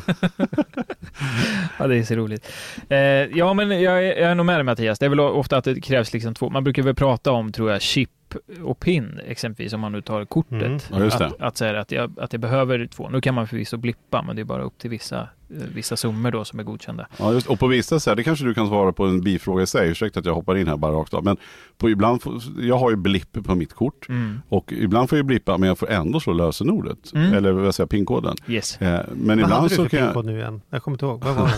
Ja, 1.79 1.87
det 1.87 1.97
är 1.97 2.03
så 2.03 2.15
roligt. 2.15 2.51
Eh, 2.89 2.97
ja, 2.97 3.53
men 3.53 3.81
jag 3.81 3.97
är, 3.97 4.21
jag 4.21 4.31
är 4.31 4.35
nog 4.35 4.45
med 4.45 4.55
dig 4.55 4.63
Mattias. 4.63 4.99
Det 4.99 5.05
är 5.05 5.09
väl 5.09 5.19
ofta 5.19 5.57
att 5.57 5.63
det 5.63 5.81
krävs 5.81 6.13
liksom 6.13 6.33
två. 6.33 6.49
Man 6.49 6.63
brukar 6.63 6.83
väl 6.83 6.95
prata 6.95 7.31
om, 7.31 7.51
tror 7.51 7.71
jag, 7.71 7.81
chip 7.81 8.09
och 8.63 8.79
pin 8.79 9.19
exempelvis 9.27 9.73
om 9.73 9.79
man 9.79 9.91
nu 9.91 10.01
tar 10.01 10.25
kortet. 10.25 10.61
Mm. 10.61 10.79
Ja, 10.91 10.99
just 11.03 11.19
det. 11.19 11.25
Att, 11.25 11.41
att 11.41 11.57
säga 11.57 11.79
att 11.79 11.91
jag, 11.91 12.19
att 12.19 12.33
jag 12.33 12.39
behöver 12.39 12.87
två. 12.87 13.09
Nu 13.09 13.21
kan 13.21 13.35
man 13.35 13.47
förvisso 13.47 13.77
blippa, 13.77 14.21
men 14.21 14.35
det 14.35 14.41
är 14.41 14.43
bara 14.43 14.63
upp 14.63 14.77
till 14.77 14.89
vissa, 14.89 15.29
vissa 15.73 15.97
summor 15.97 16.31
då 16.31 16.45
som 16.45 16.59
är 16.59 16.63
godkända. 16.63 17.07
Ja, 17.17 17.33
just, 17.33 17.47
och 17.47 17.59
på 17.59 17.67
vissa 17.67 17.99
sätt, 17.99 18.17
det 18.17 18.23
kanske 18.23 18.45
du 18.45 18.53
kan 18.53 18.67
svara 18.67 18.91
på 18.93 19.05
en 19.05 19.21
bifråga 19.21 19.63
i 19.63 19.67
sig, 19.67 19.89
ursäkta 19.89 20.19
att 20.19 20.25
jag 20.25 20.33
hoppar 20.33 20.55
in 20.57 20.67
här 20.67 20.77
bara 20.77 20.91
rakt 20.91 21.13
av. 21.13 21.23
Men 21.23 21.37
på 21.77 21.89
ibland, 21.89 22.21
får, 22.21 22.33
jag 22.59 22.77
har 22.77 22.89
ju 22.89 22.95
blipp 22.95 23.43
på 23.45 23.55
mitt 23.55 23.73
kort 23.73 24.09
Mm. 24.09 24.41
och 24.49 24.73
ibland 24.73 25.09
får 25.09 25.17
jag 25.17 25.25
blippa 25.25 25.57
men 25.57 25.67
jag 25.67 25.77
får 25.77 25.89
ändå 25.89 26.19
slå 26.19 26.33
lösenordet. 26.33 27.13
Mm. 27.13 27.33
Eller 27.33 27.51
vad 27.51 27.75
säger 27.75 27.83
jag, 27.85 27.89
pinkoden. 27.89 28.35
Yes. 28.47 28.81
Eh, 28.81 28.99
men 29.15 29.27
Vad 29.27 29.33
ibland 29.37 29.53
hade 29.53 29.67
du 29.69 29.75
så 29.75 29.81
för 29.83 29.89
kan 29.89 29.99
jag... 29.99 30.07
pinkod 30.07 30.25
nu 30.25 30.37
igen? 30.37 30.61
Jag 30.69 30.83
kommer 30.83 30.95
inte 30.95 31.05
ihåg. 31.05 31.23
Vad 31.23 31.35
var 31.35 31.51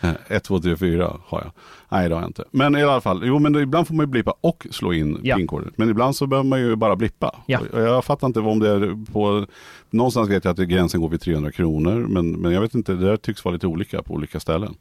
den? 0.00 0.14
1, 0.28 0.44
2, 0.44 0.60
3, 0.60 0.76
4 0.76 1.16
har 1.26 1.40
jag. 1.40 1.52
Nej 1.88 2.08
det 2.08 2.14
har 2.14 2.22
jag 2.22 2.28
inte. 2.28 2.44
Men 2.50 2.76
i 2.76 2.82
alla 2.82 3.00
fall, 3.00 3.20
jo 3.24 3.38
men 3.38 3.54
ibland 3.56 3.86
får 3.86 3.94
man 3.94 4.02
ju 4.06 4.10
blippa 4.10 4.34
och 4.40 4.66
slå 4.70 4.92
in 4.92 5.18
Ja. 5.22 5.36
pinkodet. 5.36 5.78
Men 5.78 5.90
ibland 5.90 6.16
så 6.16 6.26
behöver 6.26 6.48
man 6.48 6.60
ju 6.60 6.76
bara 6.76 6.96
blippa. 6.96 7.40
Ja. 7.46 7.60
Jag 7.72 8.04
fattar 8.04 8.26
inte 8.26 8.40
om 8.40 8.58
det 8.58 8.70
är 8.70 9.12
på, 9.12 9.46
någonstans 9.90 10.30
vet 10.30 10.44
jag 10.44 10.52
att 10.60 10.68
gränsen 10.68 11.00
går 11.00 11.08
vid 11.08 11.20
300 11.20 11.52
kronor. 11.52 12.06
Men, 12.08 12.32
men 12.36 12.52
jag 12.52 12.60
vet 12.60 12.74
inte, 12.74 12.92
det 12.92 13.06
där 13.06 13.16
tycks 13.16 13.44
vara 13.44 13.52
lite 13.52 13.66
olika 13.66 14.02
på 14.02 14.14
olika 14.14 14.40
ställen. 14.40 14.74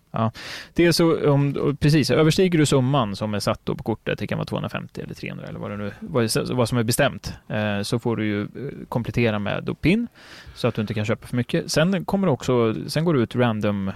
Det 0.73 0.85
är 0.85 0.91
så, 0.91 1.31
om, 1.31 1.77
precis, 1.79 2.11
överstiger 2.11 2.59
du 2.59 2.65
summan 2.65 3.15
som 3.15 3.33
är 3.33 3.39
satt 3.39 3.65
på 3.65 3.75
kortet, 3.75 4.19
det 4.19 4.27
kan 4.27 4.37
vara 4.37 4.45
250 4.45 5.01
eller 5.01 5.13
300 5.13 5.45
eller 5.47 5.59
vad, 5.59 5.71
det 5.71 5.77
nu, 5.77 5.91
vad, 5.99 6.29
vad 6.51 6.69
som 6.69 6.77
är 6.77 6.83
bestämt, 6.83 7.33
eh, 7.47 7.81
så 7.81 7.99
får 7.99 8.17
du 8.17 8.25
ju 8.25 8.41
eh, 8.41 8.47
komplettera 8.89 9.39
med 9.39 9.63
då 9.63 9.73
PIN 9.73 10.07
så 10.55 10.67
att 10.67 10.75
du 10.75 10.81
inte 10.81 10.93
kan 10.93 11.05
köpa 11.05 11.27
för 11.27 11.35
mycket. 11.35 11.71
Sen 11.71 12.05
kommer 12.05 12.27
det 12.27 12.33
också, 12.33 12.75
sen 12.87 13.05
går 13.05 13.13
det 13.13 13.19
ut 13.19 13.35
random 13.35 13.87
eh, 13.87 13.93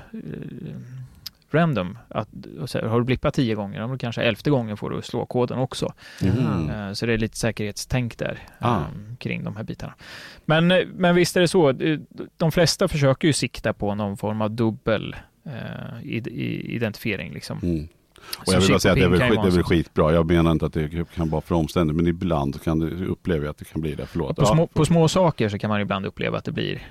random. 1.52 1.98
Att, 2.10 2.28
så, 2.66 2.88
har 2.88 3.00
du 3.00 3.06
blippat 3.06 3.34
tio 3.34 3.56
gånger, 3.56 3.88
då 3.88 3.98
kanske 3.98 4.22
elfte 4.22 4.50
gången 4.50 4.78
får 4.78 4.90
du 4.90 5.02
slå 5.02 5.26
koden 5.26 5.58
också. 5.60 5.94
Mm. 6.22 6.70
Eh, 6.70 6.94
Så 6.94 7.06
det 7.06 7.14
är 7.14 7.18
lite 7.18 7.38
säkerhetstänk 7.38 8.18
där 8.18 8.40
Ah. 8.60 8.78
eh, 8.80 8.86
kring 9.20 9.44
de 9.44 9.56
här 9.56 9.64
bitarna. 9.64 9.94
Men, 10.46 10.72
eh, 10.72 10.86
men 10.96 11.16
visst 11.16 11.38
är 11.38 11.42
det 11.42 11.48
så, 11.48 11.74
de 12.38 12.52
flesta 12.52 12.88
försöker 12.88 13.28
ju 13.28 13.34
sikta 13.34 13.74
på 13.74 13.96
någon 13.96 14.18
form 14.18 14.42
av 14.42 14.52
dubbel 14.52 15.16
eh, 15.46 16.06
identifiering. 16.76 17.34
Liksom. 17.34 17.60
Mm. 17.64 17.88
Och 18.38 18.54
jag 18.54 18.60
vill 18.62 18.70
bara 18.70 18.80
säga 18.80 18.92
att 18.92 19.00
det 19.00 19.06
är 19.06 19.10
väl, 19.10 19.20
skit, 19.22 19.40
det 19.44 19.48
är 19.48 19.52
väl 19.52 19.64
skitbra. 19.64 20.14
Jag 20.14 20.26
menar 20.32 20.52
inte 20.52 20.66
att 20.66 20.74
det 20.74 21.08
kan 21.16 21.30
vara 21.30 21.42
för 21.42 21.56
omständigt, 21.56 21.96
men 21.96 22.08
ibland 22.08 22.64
kan 22.64 22.80
det, 22.80 23.06
upplever 23.06 23.46
jag 23.46 23.52
att 23.52 23.58
det 23.58 23.66
kan 23.66 23.82
bli 23.82 23.96
det. 23.96 24.06
Förlåt. 24.06 24.36
På, 24.36 24.42
Ja, 24.42 24.46
små, 24.46 24.68
på 24.68 24.86
små 24.86 25.08
saker 25.08 25.50
så 25.50 25.58
kan 25.60 25.70
man 25.70 25.82
ibland 25.82 26.06
uppleva 26.06 26.38
att 26.38 26.46
det 26.46 26.52
blir 26.52 26.88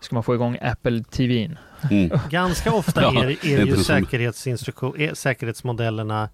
Ska 0.00 0.14
man 0.14 0.22
få 0.22 0.34
igång 0.34 0.58
Apple 0.60 1.04
TVn? 1.04 1.58
Mm. 1.90 2.18
Ganska 2.30 2.72
ofta 2.72 3.00
är, 3.04 3.46
är 3.46 3.66
ju 3.66 3.76
säkerhetsinstruktion, 3.76 5.00
är 5.00 5.14
säkerhetsmodellerna 5.14 6.28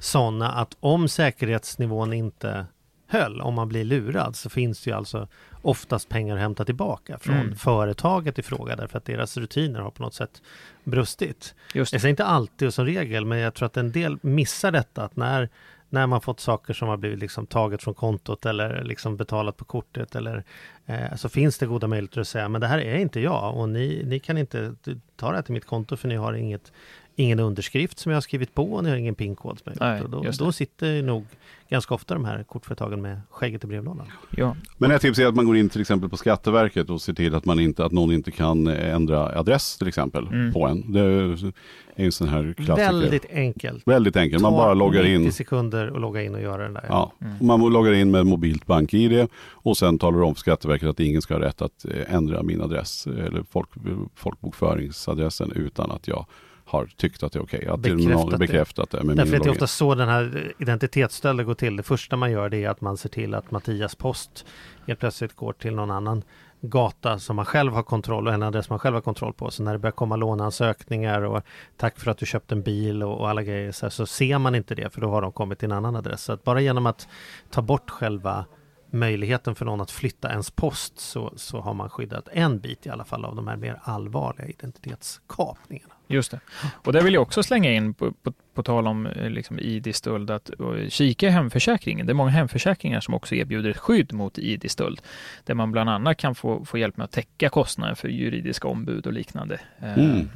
sådana 0.00 0.52
att 0.52 0.76
om 0.80 1.08
säkerhetsnivån 1.08 2.12
inte 2.12 2.66
höll, 3.06 3.40
om 3.40 3.54
man 3.54 3.68
blir 3.68 3.84
lurad, 3.84 4.36
så 4.36 4.50
finns 4.50 4.80
det 4.82 4.90
ju 4.90 4.96
alltså 4.96 5.28
oftast 5.62 6.08
pengar 6.08 6.34
att 6.34 6.40
hämta 6.40 6.64
tillbaka 6.64 7.18
från 7.18 7.36
Mm. 7.36 7.56
företaget 7.56 8.38
i 8.38 8.42
fråga 8.42 8.76
därför 8.76 8.98
att 8.98 9.04
deras 9.04 9.36
rutiner 9.36 9.80
har 9.80 9.90
på 9.90 10.02
något 10.02 10.14
sätt 10.14 10.42
brustit. 10.84 11.54
Just 11.74 11.92
Jag 11.92 11.98
det. 11.98 12.02
säger 12.02 12.10
inte 12.10 12.24
alltid 12.24 12.68
och 12.68 12.74
som 12.74 12.84
regel, 12.86 13.24
men 13.24 13.38
jag 13.38 13.54
tror 13.54 13.66
att 13.66 13.76
en 13.76 13.92
del 13.92 14.18
missar 14.22 14.72
detta 14.72 15.04
att 15.04 15.16
när 15.16 15.48
när 15.90 16.06
man 16.06 16.20
fått 16.20 16.40
saker 16.40 16.74
som 16.74 16.88
har 16.88 16.96
blivit 16.96 17.18
liksom 17.18 17.46
taget 17.46 17.82
från 17.82 17.94
kontot 17.94 18.46
eller 18.46 18.84
liksom 18.84 19.16
betalat 19.16 19.56
på 19.56 19.64
kortet 19.64 20.14
eller 20.14 20.44
eh, 20.88 21.16
så 21.16 21.28
finns 21.28 21.58
det 21.58 21.66
goda 21.66 21.86
möjligheter 21.86 22.20
att 22.20 22.28
säga 22.28 22.48
men 22.48 22.60
det 22.60 22.66
här 22.66 22.78
är 22.78 22.96
inte 22.96 23.20
jag 23.20 23.56
och 23.56 23.68
ni, 23.68 24.02
ni 24.06 24.18
kan 24.18 24.38
inte 24.38 24.74
ta 25.16 25.30
det 25.30 25.36
här 25.36 25.42
till 25.42 25.54
mitt 25.54 25.66
konto 25.66 25.96
för 25.96 26.08
ni 26.08 26.16
har 26.16 26.32
inget 26.32 26.72
ingen 27.18 27.40
underskrift 27.40 27.98
som 27.98 28.10
jag 28.12 28.16
har 28.16 28.20
skrivit 28.20 28.54
på 28.54 28.72
och 28.72 28.84
ni 28.84 28.90
har 28.90 28.96
ingen 28.96 29.14
pinkod. 29.14 29.58
som 29.58 29.72
jag 29.74 29.86
har 29.86 29.92
Nej, 29.92 30.02
gjort. 30.02 30.14
Och 30.14 30.24
då, 30.24 30.44
då 30.44 30.52
sitter 30.52 31.02
nog 31.02 31.26
ganska 31.68 31.94
ofta 31.94 32.14
de 32.14 32.24
här 32.24 32.42
kortföretagen 32.42 33.02
med 33.02 33.20
skägget 33.30 33.64
i 33.64 33.66
brevlådan. 33.66 34.06
Ja, 34.30 34.56
Men 34.78 34.90
ett 34.90 35.02
tips 35.02 35.18
är 35.18 35.26
att 35.26 35.34
man 35.34 35.46
går 35.46 35.56
in 35.56 35.68
till 35.68 35.80
exempel 35.80 36.10
på 36.10 36.16
Skatteverket 36.16 36.90
och 36.90 37.00
ser 37.02 37.12
till 37.12 37.34
att, 37.34 37.44
man 37.44 37.60
inte, 37.60 37.84
att 37.84 37.92
någon 37.92 38.12
inte 38.12 38.30
kan 38.30 38.66
ändra 38.66 39.38
adress 39.38 39.76
till 39.78 39.88
exempel 39.88 40.26
Mm. 40.26 40.52
på 40.52 40.66
en. 40.66 40.92
Det 40.92 41.00
är 41.00 41.52
en 41.94 42.12
sån 42.12 42.28
här 42.28 42.54
klassiker. 42.56 42.92
Väldigt 42.92 43.26
enkelt. 43.32 43.82
Väldigt 43.88 44.16
enkelt. 44.16 44.42
Man 44.42 44.52
bara 44.52 44.74
loggar 44.74 45.02
90 45.02 45.14
in. 45.24 45.32
sekunder 45.32 45.90
och 45.90 46.00
logga 46.00 46.22
in 46.22 46.34
och 46.34 46.40
göra 46.40 46.62
den 46.62 46.74
där. 46.74 46.84
Ja, 46.88 47.12
Mm. 47.20 47.46
man 47.46 47.60
loggar 47.72 47.92
in 47.92 48.10
med 48.10 48.26
mobilt 48.26 48.66
bank-id 48.66 49.26
och 49.50 49.76
sen 49.76 49.98
talar 49.98 50.22
om 50.22 50.34
för 50.34 50.40
Skatteverket 50.40 50.88
att 50.88 51.00
ingen 51.00 51.22
ska 51.22 51.34
ha 51.34 51.40
rätt 51.40 51.62
att 51.62 51.84
eh, 51.84 52.14
ändra 52.14 52.42
min 52.42 52.60
adress 52.62 53.06
eller 53.06 53.42
folk, 53.50 53.68
folkbokföringsadressen 54.14 55.52
utan 55.52 55.90
att 55.90 56.08
jag 56.08 56.26
har 56.68 56.86
tyckt 56.86 57.22
att 57.22 57.32
det 57.32 57.38
är 57.38 57.42
okej. 57.42 57.68
Att 57.68 57.80
Bekräftat 57.80 58.30
det. 58.30 58.38
bekräftat 58.38 58.90
det 58.90 59.02
med 59.04 59.16
Därför 59.16 59.32
min 59.32 59.42
det 59.42 59.48
är 59.48 59.50
ofta 59.50 59.66
så 59.66 59.94
den 59.94 60.08
här 60.08 60.52
identitetsstölden 60.58 61.46
går 61.46 61.54
till. 61.54 61.76
Det 61.76 61.82
första 61.82 62.16
man 62.16 62.30
gör 62.30 62.48
det 62.48 62.64
är 62.64 62.68
att 62.68 62.80
man 62.80 62.96
ser 62.96 63.08
till 63.08 63.34
att 63.34 63.50
Mattias 63.50 63.94
post 63.94 64.46
helt 64.86 65.00
plötsligt 65.00 65.36
går 65.36 65.52
till 65.52 65.74
någon 65.74 65.90
annan 65.90 66.22
gata 66.60 67.18
som 67.18 67.36
man 67.36 67.44
själv 67.44 67.72
har 67.72 67.82
kontroll 67.82 68.26
och 68.26 68.34
en 68.34 68.42
adress 68.42 68.70
man 68.70 68.78
själv 68.78 68.94
har 68.94 69.00
kontroll 69.00 69.32
på. 69.32 69.50
Så 69.50 69.62
när 69.62 69.72
det 69.72 69.78
börjar 69.78 69.92
komma 69.92 70.16
låneansökningar 70.16 71.22
och 71.22 71.42
tack 71.76 71.98
för 71.98 72.10
att 72.10 72.18
du 72.18 72.26
köpte 72.26 72.54
en 72.54 72.62
bil 72.62 73.02
och, 73.02 73.20
och 73.20 73.28
alla 73.28 73.42
grejer 73.42 73.72
så, 73.72 73.86
här, 73.86 73.90
så 73.90 74.06
ser 74.06 74.38
man 74.38 74.54
inte 74.54 74.74
det 74.74 74.90
för 74.90 75.00
då 75.00 75.10
har 75.10 75.22
de 75.22 75.32
kommit 75.32 75.58
till 75.58 75.70
en 75.70 75.76
annan 75.76 75.96
adress. 75.96 76.22
Så 76.22 76.32
att 76.32 76.44
bara 76.44 76.60
genom 76.60 76.86
att 76.86 77.08
ta 77.50 77.62
bort 77.62 77.90
själva 77.90 78.44
möjligheten 78.90 79.54
för 79.54 79.64
någon 79.64 79.80
att 79.80 79.90
flytta 79.90 80.30
ens 80.30 80.50
post 80.50 80.98
så, 80.98 81.32
så 81.36 81.60
har 81.60 81.74
man 81.74 81.90
skyddat 81.90 82.28
en 82.32 82.58
bit 82.58 82.86
i 82.86 82.90
alla 82.90 83.04
fall 83.04 83.24
av 83.24 83.36
de 83.36 83.48
här 83.48 83.56
mer 83.56 83.80
allvarliga 83.82 84.46
identitetskapningarna. 84.46 85.94
Just 86.08 86.30
det. 86.30 86.40
Och 86.84 86.92
där 86.92 87.02
vill 87.02 87.14
jag 87.14 87.22
också 87.22 87.42
slänga 87.42 87.72
in, 87.72 87.94
på, 87.94 88.12
på, 88.12 88.32
på 88.54 88.62
tal 88.62 88.86
om 88.86 89.06
eh, 89.06 89.30
liksom 89.30 89.58
ID-stöld, 89.58 90.30
att 90.30 90.50
kika 90.88 91.26
i 91.26 91.30
hemförsäkringen. 91.30 92.06
Det 92.06 92.12
är 92.12 92.14
många 92.14 92.30
hemförsäkringar 92.30 93.00
som 93.00 93.14
också 93.14 93.34
erbjuder 93.34 93.70
ett 93.70 93.76
skydd 93.76 94.12
mot 94.12 94.38
ID-stöld, 94.38 95.00
där 95.44 95.54
man 95.54 95.72
bland 95.72 95.90
annat 95.90 96.16
kan 96.16 96.34
få, 96.34 96.64
få 96.64 96.78
hjälp 96.78 96.96
med 96.96 97.04
att 97.04 97.12
täcka 97.12 97.48
kostnader 97.48 97.94
för 97.94 98.08
juridiska 98.08 98.68
ombud 98.68 99.06
och 99.06 99.12
liknande. 99.12 99.60
Eh, 99.82 99.98
Mm. 99.98 100.28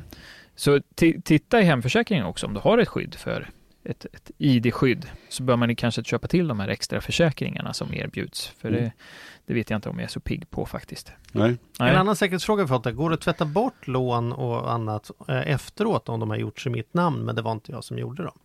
Så 0.55 0.77
ti- 0.79 1.23
titta 1.23 1.61
i 1.61 1.65
hemförsäkringen 1.65 2.25
också 2.27 2.47
om 2.47 2.55
du 2.55 2.61
har 2.61 2.79
ett 2.79 2.89
skydd 2.89 3.15
för 3.15 3.49
ett, 3.85 4.05
ett 4.13 4.31
ID-skydd 4.39 5.07
så 5.29 5.43
bör 5.43 5.57
man 5.57 5.77
kanske 5.77 6.05
köpa 6.05 6.29
till 6.29 6.49
de 6.49 6.61
här 6.61 6.69
extra 6.69 7.01
försäkringarna 7.01 7.73
som 7.73 7.95
erbjuds. 7.95 8.47
För 8.49 8.69
Mm. 8.69 8.81
det, 8.83 8.93
det 9.47 9.55
vet 9.55 9.71
jag 9.71 9.79
inte 9.79 9.89
om 9.89 9.99
jag 9.99 10.05
är 10.05 10.09
så 10.09 10.21
pigg 10.21 10.51
på 10.51 10.67
faktiskt. 10.67 11.13
Nej. 11.33 11.57
Nej. 11.79 11.91
En 11.91 11.97
annan 11.97 12.17
säkerhetsfråga 12.17 12.63
vi 12.65 12.69
fått 12.69 12.87
är, 12.87 12.93
går 12.93 13.11
det 13.11 13.15
att 13.15 13.21
tvätta 13.21 13.45
bort 13.45 13.87
lån 13.87 14.33
och 14.33 14.73
annat 14.73 15.11
eh, 15.29 15.37
efteråt 15.51 16.09
om 16.09 16.21
de 16.21 16.31
har 16.31 16.37
gjorts 16.37 16.67
i 16.67 16.71
mitt 16.71 16.95
namn 16.95 17.25
men 17.25 17.35
det 17.37 17.43
var 17.43 17.53
inte 17.53 17.73
jag 17.73 17.85
som 17.85 17.99
gjorde 17.99 18.23
dem? 18.23 18.39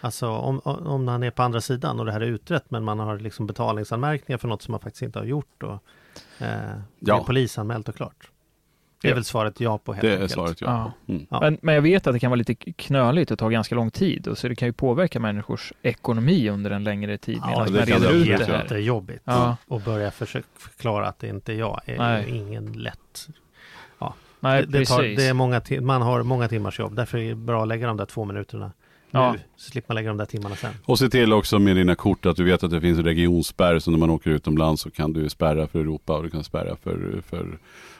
Alltså 0.00 0.28
om, 0.28 0.60
om 0.64 1.04
man 1.04 1.22
är 1.22 1.30
på 1.30 1.42
andra 1.42 1.60
sidan 1.60 2.00
och 2.00 2.06
det 2.06 2.12
här 2.12 2.20
är 2.20 2.26
utrett 2.26 2.70
men 2.70 2.84
man 2.84 2.98
har 2.98 3.18
liksom 3.18 3.46
betalningsanmärkningar 3.46 4.38
för 4.38 4.48
något 4.48 4.62
som 4.62 4.72
man 4.72 4.80
faktiskt 4.80 5.02
inte 5.02 5.18
har 5.18 5.26
gjort 5.26 5.62
och 5.62 5.72
eh, 5.72 5.78
det 6.38 6.82
Ja. 6.98 7.20
är 7.20 7.24
polisanmält 7.24 7.88
och 7.88 7.94
klart. 7.96 8.30
Det 9.02 9.08
är 9.08 9.10
Ja. 9.10 9.14
väl 9.14 9.24
svaret 9.24 9.60
ja 9.60 9.78
på 9.78 9.92
helt 9.92 10.02
Det 10.02 10.08
är 10.08 10.12
enkelt. 10.12 10.32
svaret 10.32 10.60
ja. 10.60 10.92
Ja. 11.06 11.12
Mm. 11.14 11.26
Ja. 11.30 11.40
Men, 11.40 11.58
men 11.62 11.74
jag 11.74 11.82
vet 11.82 12.06
att 12.06 12.12
det 12.12 12.18
kan 12.18 12.30
vara 12.30 12.36
lite 12.38 12.54
knöligt 12.54 13.30
och 13.30 13.38
ta 13.38 13.48
ganska 13.48 13.74
lång 13.74 13.90
tid 13.90 14.28
och 14.28 14.38
så 14.38 14.48
det 14.48 14.54
kan 14.54 14.68
ju 14.68 14.72
påverka 14.72 15.20
människors 15.20 15.72
ekonomi 15.82 16.48
under 16.50 16.70
en 16.70 16.84
längre 16.84 17.18
tid 17.18 17.38
Ja, 17.42 17.48
medan 17.50 17.64
det 17.66 17.72
man 17.78 17.86
kan 17.86 17.98
reder 17.98 18.12
det 18.12 18.32
ut 18.32 18.38
det 18.38 18.44
här. 18.44 18.62
Jättejobbigt 18.62 19.22
Ja. 19.24 19.56
och 19.66 19.80
börja 19.80 20.10
försöka 20.10 20.46
förklara 20.58 21.08
att 21.08 21.18
det 21.18 21.28
inte 21.28 21.52
är 21.52 21.56
jag 21.56 21.80
är 21.84 21.98
Nej. 21.98 22.24
ju 22.30 22.36
ingen 22.36 22.72
lätt 22.72 23.28
Nej, 24.40 24.66
det, 24.66 24.78
det, 24.78 24.84
tar, 24.84 24.98
precis. 24.98 25.16
det 25.18 25.26
är 25.26 25.34
många 25.34 25.60
man 25.80 26.02
har 26.02 26.22
många 26.22 26.48
timmars 26.48 26.78
jobb 26.78 26.94
därför 26.96 27.18
är 27.18 27.28
det 27.28 27.34
bra 27.34 27.62
att 27.62 27.68
lägga 27.68 27.86
de 27.86 27.96
där 27.96 28.06
två 28.06 28.24
minuterna 28.24 28.72
Ja. 29.10 29.32
nu 29.32 29.38
så 29.56 29.70
slipper 29.70 29.88
man 29.88 29.94
lägga 29.94 30.08
de 30.08 30.16
där 30.16 30.24
timmarna 30.24 30.56
sen. 30.56 30.74
Och 30.84 30.98
se 30.98 31.08
till 31.08 31.32
också 31.32 31.58
med 31.58 31.76
dina 31.76 31.94
kort 31.94 32.26
att 32.26 32.36
du 32.36 32.44
vet 32.44 32.64
att 32.64 32.70
det 32.70 32.80
finns 32.80 32.98
regionspärr. 32.98 33.78
Så 33.78 33.90
när 33.90 33.98
man 33.98 34.10
åker 34.10 34.30
utomlands 34.30 34.82
så 34.82 34.90
kan 34.90 35.12
du 35.12 35.28
spärra 35.28 35.66
för 35.66 35.78
Europa 35.80 36.16
och 36.16 36.22
du 36.22 36.30
kan 36.30 36.44
spärra 36.44 36.76
för, 36.76 37.22
för 37.26 37.58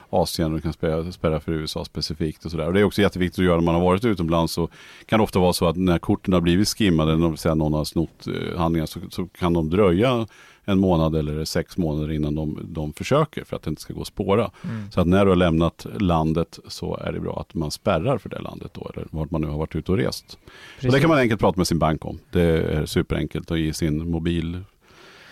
Asien 0.09 0.53
och 0.53 0.63
kan 0.63 0.73
spärra, 0.73 1.11
spärra 1.11 1.39
för 1.39 1.51
USA 1.51 1.85
specifikt. 1.85 2.45
Och, 2.45 2.51
sådär. 2.51 2.67
och 2.67 2.73
det 2.73 2.79
är 2.79 2.83
också 2.83 3.01
jätteviktigt 3.01 3.39
att 3.39 3.45
göra 3.45 3.55
när 3.55 3.63
man 3.63 3.75
har 3.75 3.81
varit 3.81 4.05
utomlands. 4.05 4.53
Så 4.53 4.69
kan 5.05 5.19
det 5.19 5.23
ofta 5.23 5.39
vara 5.39 5.53
så 5.53 5.67
att 5.67 5.75
när 5.77 5.99
korten 5.99 6.33
har 6.33 6.41
blivit 6.41 6.67
skimmade, 6.67 7.17
när 7.17 7.55
någon 7.55 7.73
har 7.73 7.85
snott 7.85 8.27
eh, 8.27 8.57
handlingar, 8.57 8.85
så, 8.85 8.99
så 9.09 9.27
kan 9.27 9.53
de 9.53 9.69
dröja 9.69 10.27
en 10.69 10.79
månad 10.79 11.15
eller 11.15 11.45
sex 11.45 11.77
månader 11.77 12.11
innan 12.11 12.35
de, 12.35 12.59
de 12.63 12.93
försöker 12.93 13.43
för 13.43 13.55
att 13.55 13.63
det 13.63 13.69
inte 13.69 13.81
ska 13.81 13.93
gå 13.93 14.01
att 14.01 14.07
spåra. 14.07 14.51
Mm. 14.63 14.91
Så 14.91 15.01
att 15.01 15.07
när 15.07 15.25
du 15.25 15.31
har 15.31 15.35
lämnat 15.35 15.85
landet 15.99 16.59
så 16.67 16.97
är 16.97 17.11
det 17.11 17.19
bra 17.19 17.39
att 17.39 17.53
man 17.53 17.71
spärrar 17.71 18.17
för 18.17 18.29
det 18.29 18.39
landet 18.39 18.71
då, 18.73 18.91
eller 18.93 19.07
vart 19.11 19.31
man 19.31 19.41
nu 19.41 19.47
har 19.47 19.57
varit 19.57 19.75
ute 19.75 19.91
och 19.91 19.97
rest. 19.97 20.37
Och 20.85 20.91
det 20.91 20.99
kan 20.99 21.09
man 21.09 21.19
enkelt 21.19 21.41
prata 21.41 21.57
med 21.57 21.67
sin 21.67 21.79
bank 21.79 22.05
om. 22.05 22.19
Det 22.31 22.41
är 22.41 22.85
superenkelt 22.85 23.51
att 23.51 23.59
ge 23.59 23.73
sin 23.73 24.11
mobil 24.11 24.63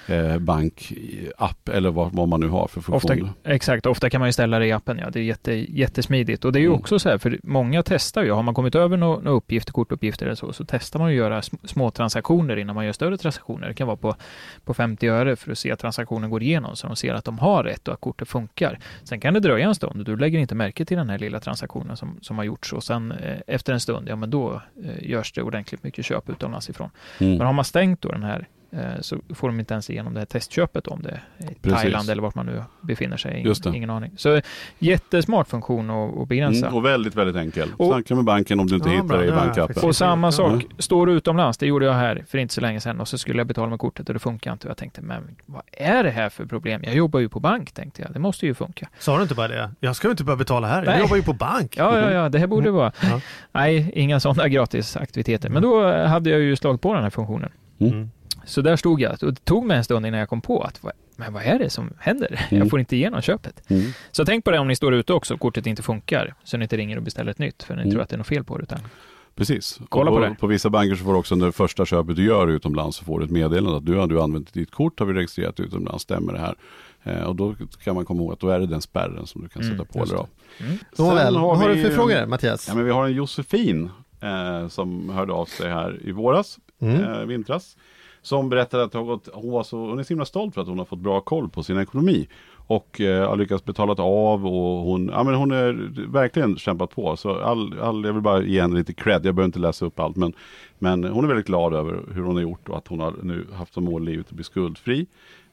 eh, 0.07 0.37
bank-app 0.39 1.69
eller 1.69 1.91
vad, 1.91 2.11
vad 2.13 2.27
man 2.27 2.39
nu 2.39 2.47
har 2.47 2.67
för 2.67 2.79
Ofta, 2.79 2.91
funktioner. 3.07 3.33
exakt, 3.43 3.85
ofta 3.85 4.09
kan 4.09 4.19
man 4.19 4.27
ju 4.27 4.33
ställa 4.33 4.59
det 4.59 4.65
i 4.65 4.71
appen. 4.71 4.97
Ja. 4.99 5.09
Det 5.09 5.19
är 5.19 5.23
jätte, 5.23 5.53
jättesmidigt. 5.53 6.45
Och 6.45 6.51
det 6.51 6.59
är 6.59 6.61
ju 6.61 6.67
Mm. 6.67 6.79
också 6.79 6.99
så 6.99 7.09
här, 7.09 7.17
för 7.17 7.39
många 7.43 7.83
testar 7.83 8.23
ju. 8.23 8.31
Har 8.31 8.43
man 8.43 8.53
kommit 8.53 8.75
över 8.75 8.97
några 8.97 9.19
några 9.19 9.37
uppgifter, 9.37 9.73
kortuppgifter 9.73 10.25
eller 10.25 10.35
så, 10.35 10.53
så 10.53 10.65
testar 10.67 10.99
man 10.99 11.11
ju 11.13 11.15
att 11.19 11.25
göra 11.29 11.41
sm- 11.41 11.67
små 11.67 11.91
transaktioner 11.91 12.57
innan 12.57 12.75
man 12.75 12.85
gör 12.85 12.91
större 12.93 13.17
transaktioner. 13.17 13.67
Det 13.67 13.73
kan 13.73 13.87
vara 13.87 13.97
på, 13.97 14.15
på 14.65 14.73
50 14.73 15.07
öre 15.07 15.35
för 15.35 15.51
att 15.51 15.57
se 15.57 15.71
att 15.71 15.79
transaktionen 15.79 16.29
går 16.29 16.43
igenom, 16.43 16.75
så 16.75 16.87
de 16.87 16.95
ser 16.95 17.13
att 17.13 17.25
de 17.25 17.39
har 17.39 17.63
rätt 17.63 17.87
och 17.87 17.93
att 17.93 18.01
kortet 18.01 18.27
funkar. 18.27 18.79
Sen 19.03 19.19
kan 19.19 19.33
det 19.33 19.39
dröja 19.39 19.67
en 19.67 19.75
stund 19.75 19.99
och 19.99 20.05
du 20.05 20.15
lägger 20.17 20.39
inte 20.39 20.55
märke 20.55 20.85
till 20.85 20.97
den 20.97 21.09
här 21.09 21.19
lilla 21.19 21.39
transaktionen 21.39 21.97
som, 21.97 22.17
som 22.21 22.37
har 22.37 22.43
gjorts 22.45 22.73
och 22.73 22.83
sen 22.83 23.11
eh, 23.11 23.37
efter 23.47 23.73
en 23.73 23.79
stund, 23.79 24.09
ja 24.09 24.15
men 24.15 24.29
då 24.29 24.61
eh, 24.83 25.09
görs 25.09 25.31
det 25.33 25.41
ordentligt 25.41 25.83
mycket 25.83 26.05
köp 26.05 26.29
utomlands 26.29 26.69
ifrån. 26.69 26.89
Mm. 27.19 27.37
Men 27.37 27.45
har 27.47 27.53
man 27.53 27.65
stängt 27.65 28.01
då 28.01 28.09
den 28.09 28.23
här 28.23 28.47
så 29.01 29.17
får 29.35 29.47
de 29.47 29.59
inte 29.59 29.73
ens 29.73 29.89
igenom 29.89 30.13
det 30.13 30.19
här 30.19 30.25
testköpet 30.25 30.87
om 30.87 31.01
det 31.01 31.09
är 31.09 31.21
Precis. 31.61 31.81
Thailand 31.81 32.09
eller 32.09 32.21
vart 32.21 32.35
man 32.35 32.45
nu 32.45 32.63
befinner 32.81 33.17
sig. 33.17 33.39
Ingen, 33.39 33.75
ingen 33.75 33.89
aning. 33.89 34.11
Så 34.17 34.41
jättesmart 34.79 35.47
funktion 35.47 35.89
att, 35.89 36.17
att 36.17 36.27
begränsa. 36.27 36.65
Mm, 36.65 36.77
och 36.77 36.85
väldigt, 36.85 37.15
väldigt 37.15 37.35
enkel. 37.35 37.69
Och- 37.77 37.87
Snacka 37.93 38.15
med 38.15 38.23
banken 38.25 38.59
om 38.59 38.67
du 38.67 38.75
inte 38.75 38.89
Ja, 38.89 38.93
hittar 38.95 39.07
bra. 39.07 39.17
det 39.17 39.27
i 39.27 39.31
bankappen. 39.31 39.83
Och 39.83 39.95
samma 39.95 40.27
Ja. 40.27 40.31
sak, 40.31 40.63
står 40.79 41.05
du 41.07 41.13
utomlands, 41.13 41.57
det 41.57 41.65
gjorde 41.67 41.85
jag 41.85 41.93
här 41.93 42.23
för 42.27 42.37
inte 42.37 42.53
så 42.53 42.61
länge 42.61 42.79
sedan 42.79 42.99
och 42.99 43.07
så 43.07 43.17
skulle 43.17 43.37
jag 43.39 43.47
betala 43.47 43.69
med 43.69 43.79
kortet 43.79 44.07
och 44.09 44.13
det 44.13 44.19
funkar 44.19 44.51
inte. 44.53 44.67
Och 44.67 44.69
jag 44.69 44.77
tänkte, 44.77 45.01
men 45.01 45.35
vad 45.45 45.61
är 45.71 46.03
det 46.03 46.09
här 46.11 46.29
för 46.29 46.45
problem? 46.45 46.81
Jag 46.83 46.95
jobbar 46.95 47.19
ju 47.19 47.29
på 47.29 47.39
bank, 47.39 47.71
tänkte 47.71 48.01
jag. 48.01 48.13
Det 48.13 48.19
måste 48.19 48.45
ju 48.45 48.53
funka. 48.53 48.89
Sa 48.99 49.15
du 49.17 49.21
inte 49.23 49.35
bara 49.35 49.47
det? 49.47 49.71
Jag 49.79 49.95
ska 49.95 50.07
ju 50.07 50.11
inte 50.11 50.23
börja 50.23 50.37
betala 50.37 50.67
här, 50.67 50.81
Nej. 50.81 50.89
jag 50.93 50.99
jobbar 50.99 51.15
ju 51.15 51.23
på 51.23 51.33
bank. 51.33 51.73
Ja, 51.77 51.99
ja, 51.99 52.11
ja, 52.11 52.29
det 52.29 52.39
här 52.39 52.47
borde 52.47 52.71
vara. 52.71 52.91
Ja. 53.01 53.21
Nej, 53.51 53.91
inga 53.95 54.19
sådana 54.19 54.47
gratisaktiviteter. 54.49 55.49
Men 55.49 55.61
då 55.61 55.91
hade 56.05 56.29
jag 56.29 56.39
ju 56.39 56.55
slagit 56.55 56.81
på 56.81 56.93
den 56.93 57.03
här 57.03 57.09
funktionen. 57.09 57.49
Mm. 57.79 58.09
Så 58.47 58.61
där 58.61 58.75
stod 58.75 59.01
jag 59.01 59.23
och 59.23 59.33
det 59.33 59.45
tog 59.45 59.65
mig 59.65 59.77
en 59.77 59.83
stund 59.83 60.05
innan 60.05 60.19
jag 60.19 60.29
kom 60.29 60.41
på 60.41 60.61
att 60.61 60.83
vad- 60.83 60.93
men 61.19 61.33
vad 61.33 61.43
är 61.43 61.59
det 61.59 61.69
som 61.69 61.93
händer? 61.99 62.27
Mm. 62.51 62.61
Jag 62.61 62.69
får 62.69 62.79
inte 62.79 62.95
igenom 62.95 63.21
köpet. 63.21 63.63
Mm. 63.69 63.91
Så 64.11 64.25
tänk 64.25 64.45
på 64.45 64.51
det 64.51 64.59
om 64.59 64.67
ni 64.67 64.75
står 64.75 64.93
ute 64.93 65.13
också 65.13 65.33
och 65.33 65.39
kortet 65.39 65.65
inte 65.67 65.83
funkar, 65.83 66.33
så 66.43 66.57
ni 66.57 66.63
inte 66.65 66.77
ringer 66.77 66.97
och 66.97 67.03
beställer 67.03 67.31
ett 67.31 67.39
nytt, 67.39 67.63
för 67.63 67.75
ni 67.75 67.81
Mm. 67.81 67.91
tror 67.91 68.01
att 68.01 68.09
det 68.09 68.15
är 68.15 68.17
något 68.17 68.27
fel 68.27 68.43
på 68.43 68.57
det. 68.57 68.63
Utan, 68.63 68.79
Precis. 69.35 69.79
Kolla 69.89 70.11
på 70.11 70.17
på, 70.17 70.23
det. 70.23 70.35
på 70.39 70.47
vissa 70.47 70.69
banker 70.69 70.95
så 70.95 71.03
får 71.03 71.13
du 71.13 71.19
också 71.19 71.35
när 71.35 71.45
det 71.45 71.51
första 71.51 71.85
köpet 71.85 72.15
du 72.15 72.25
gör 72.25 72.47
utomlands 72.47 72.97
så 72.97 73.05
får 73.05 73.19
du 73.19 73.25
ett 73.25 73.31
meddelande 73.31 73.77
att 73.77 73.85
du 73.85 73.95
har 73.95 74.07
du 74.07 74.21
använt 74.21 74.53
ditt 74.53 74.71
kort, 74.71 74.99
har 74.99 75.05
vi 75.05 75.13
registrerat 75.13 75.59
utomlands, 75.59 76.03
stämmer 76.03 76.33
det 76.33 76.39
här? 76.39 76.55
Eh, 77.03 77.23
och 77.23 77.35
då 77.35 77.55
kan 77.83 77.95
man 77.95 78.05
komma 78.05 78.21
ihåg 78.21 78.33
att 78.33 78.39
då 78.39 78.49
är 78.49 78.59
det 78.59 78.65
den 78.65 78.81
spärren 78.81 79.27
som 79.27 79.41
du 79.41 79.49
kan 79.49 79.61
Mm, 79.61 79.77
sätta 79.77 79.91
på 79.93 79.99
just 79.99 80.11
eller 80.11 80.21
av. 80.21 80.27
mm. 80.59 80.77
Nåväl, 80.97 81.25
Sen 81.33 81.35
har 81.35 81.47
vad 81.47 81.57
har 81.57 81.69
vi 81.69 81.75
du 81.75 81.83
för 81.83 81.95
frågor 81.95 82.25
Mattias? 82.25 82.67
Ja, 82.67 82.75
men 82.75 82.85
vi 82.85 82.91
har 82.91 83.05
en 83.05 83.13
Josefin 83.13 83.89
eh, 84.21 84.67
som 84.67 85.09
hörde 85.09 85.33
av 85.33 85.45
sig 85.45 85.69
här 85.69 85.99
i 86.03 86.11
våras, 86.11 86.59
Mm. 86.81 87.03
eh, 87.03 87.19
vintras. 87.25 87.77
Som 88.27 88.49
berättade 88.49 88.83
att 88.83 88.93
hon, 88.93 89.05
gått, 89.05 89.29
hon, 89.33 89.51
var 89.51 89.63
så, 89.63 89.77
hon 89.77 89.99
är 89.99 90.03
så 90.03 90.09
himla 90.09 90.25
stolt 90.25 90.53
för 90.53 90.61
att 90.61 90.67
hon 90.67 90.77
har 90.77 90.85
fått 90.85 90.99
bra 90.99 91.21
koll 91.21 91.49
på 91.49 91.63
sin 91.63 91.77
ekonomi. 91.77 92.27
Och 92.55 93.01
eh, 93.01 93.29
har 93.29 93.35
lyckats 93.35 93.65
betala 93.65 94.03
av 94.03 94.45
och 94.45 94.83
hon, 94.83 95.09
ja, 95.13 95.23
men 95.23 95.33
hon 95.33 95.51
har 95.51 95.73
verkligen 96.11 96.57
kämpat 96.57 96.89
på. 96.89 97.17
Så 97.17 97.39
all, 97.39 97.79
all, 97.79 98.05
jag 98.05 98.13
vill 98.13 98.21
bara 98.21 98.41
ge 98.41 98.61
henne 98.61 98.75
lite 98.75 98.93
cred, 98.93 99.25
jag 99.25 99.35
behöver 99.35 99.45
inte 99.45 99.59
läsa 99.59 99.85
upp 99.85 99.99
allt. 99.99 100.15
Men, 100.15 100.33
men 100.79 101.03
hon 101.03 101.23
är 101.23 101.27
väldigt 101.27 101.47
glad 101.47 101.73
över 101.73 102.03
hur 102.13 102.21
hon 102.21 102.35
har 102.35 102.41
gjort 102.41 102.69
och 102.69 102.77
att 102.77 102.87
hon 102.87 102.99
har 102.99 103.13
nu 103.23 103.47
haft 103.53 103.73
som 103.73 103.83
mål 103.83 104.07
i 104.07 104.11
livet 104.11 104.27
att 104.27 104.33
bli 104.33 104.43
skuldfri. 104.43 105.07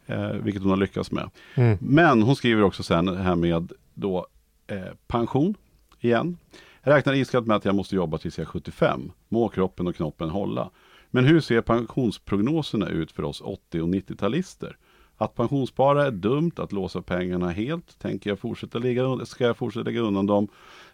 Eh, 0.06 0.28
vilket 0.28 0.62
hon 0.62 0.70
har 0.70 0.76
lyckats 0.76 1.10
med. 1.10 1.30
Mm. 1.54 1.78
Men 1.80 2.22
hon 2.22 2.36
skriver 2.36 2.62
också 2.62 2.82
sen 2.82 3.16
här 3.16 3.36
med 3.36 3.72
då 3.94 4.26
eh, 4.66 4.78
pension 5.06 5.54
igen. 6.00 6.36
Jag 6.82 6.94
räknar 6.94 7.14
iskallt 7.14 7.46
med 7.46 7.56
att 7.56 7.64
jag 7.64 7.74
måste 7.74 7.96
jobba 7.96 8.18
tills 8.18 8.38
jag 8.38 8.44
är 8.44 8.48
75. 8.48 9.12
Må 9.28 9.48
kroppen 9.48 9.86
och 9.86 9.96
knoppen 9.96 10.30
hålla. 10.30 10.70
Men 11.14 11.24
hur 11.24 11.40
ser 11.40 11.60
pensionsprognoserna 11.60 12.88
ut 12.88 13.12
för 13.12 13.22
oss 13.22 13.40
80 13.40 13.80
och 13.80 13.88
90-talister? 13.88 14.76
Att 15.16 15.34
pensionsspara 15.34 16.06
är 16.06 16.10
dumt, 16.10 16.52
att 16.56 16.72
låsa 16.72 17.02
pengarna 17.02 17.50
helt. 17.50 17.98
Tänker 17.98 18.30
jag 18.30 18.38
fortsätta 18.38 18.78
lägga, 18.78 19.26
ska 19.26 19.44
jag 19.44 19.56
fortsätta 19.56 19.84
lägga 19.84 20.00
undan 20.00 20.26
dem 20.26 20.48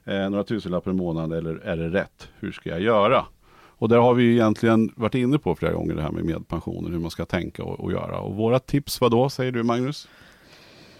eh, 0.04 0.30
några 0.30 0.44
tusenlappar 0.44 0.90
i 0.90 0.94
månaden 0.94 1.38
eller 1.38 1.54
är 1.54 1.76
det 1.76 1.88
rätt? 1.88 2.28
Hur 2.38 2.52
ska 2.52 2.70
jag 2.70 2.80
göra? 2.80 3.24
Och 3.52 3.88
där 3.88 3.98
har 3.98 4.14
vi 4.14 4.22
ju 4.22 4.32
egentligen 4.32 4.92
varit 4.96 5.14
inne 5.14 5.38
på 5.38 5.54
flera 5.54 5.72
gånger 5.72 5.94
det 5.94 6.02
här 6.02 6.10
med 6.10 6.24
medpensioner, 6.24 6.90
hur 6.90 6.98
man 6.98 7.10
ska 7.10 7.24
tänka 7.24 7.64
och, 7.64 7.80
och 7.80 7.92
göra. 7.92 8.20
Och 8.20 8.34
våra 8.34 8.58
tips, 8.58 9.00
vad 9.00 9.10
då 9.10 9.28
säger 9.28 9.52
du 9.52 9.62
Magnus? 9.62 10.08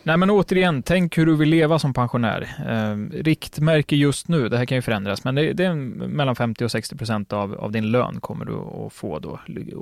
Nej 0.03 0.17
men 0.17 0.31
återigen, 0.31 0.83
tänk 0.83 1.19
hur 1.19 1.27
du 1.27 1.37
vill 1.37 1.49
leva 1.49 1.79
som 1.79 1.95
pensionär. 1.95 2.49
Eh, 2.69 3.23
riktmärke 3.23 3.97
just 3.97 4.29
nu, 4.29 4.49
det 4.49 4.59
här 4.59 4.65
kan 4.65 4.77
ju 4.79 4.83
förändras, 4.83 5.25
men 5.25 5.35
det, 5.35 5.53
det 5.53 5.65
är 5.65 5.75
mellan 5.75 6.37
50 6.37 6.65
och 6.65 6.71
60 6.71 6.97
procent 6.97 7.33
av, 7.33 7.55
av 7.55 7.73
din 7.73 7.91
lön 7.91 8.21
kommer 8.21 8.45
du 8.45 8.53
att 8.87 8.93
få 8.93 9.19
då 9.19 9.35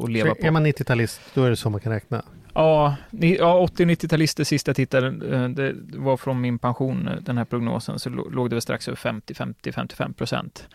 att 0.03 0.11
leva 0.11 0.31
Så 0.31 0.37
är 0.41 0.47
på. 0.47 0.53
man 0.53 0.67
90-talist, 0.67 1.21
då 1.35 1.45
är 1.45 1.51
det 1.51 1.57
så 1.57 1.71
man 1.71 1.81
kan 1.81 1.93
räkna. 1.93 2.23
Ja, 2.55 2.97
ja 3.11 3.67
80-90-talister 3.77 4.45
sista 4.45 4.69
jag 4.69 4.77
tittade, 4.77 5.07
eh, 5.37 5.49
det 5.49 5.75
var 5.97 6.17
från 6.17 6.41
min 6.41 6.59
pension, 6.59 7.09
eh, 7.09 7.15
den 7.23 7.39
här 7.39 7.45
prognosen, 7.45 7.99
så 7.99 8.11
lå- 8.11 8.31
låg 8.31 8.51
det 8.51 8.55
väl 8.57 8.61
strax 8.63 8.89
över 8.89 8.97
50, 8.97 9.35
50, 9.35 9.73
55 9.73 10.15
procent. 10.15 10.69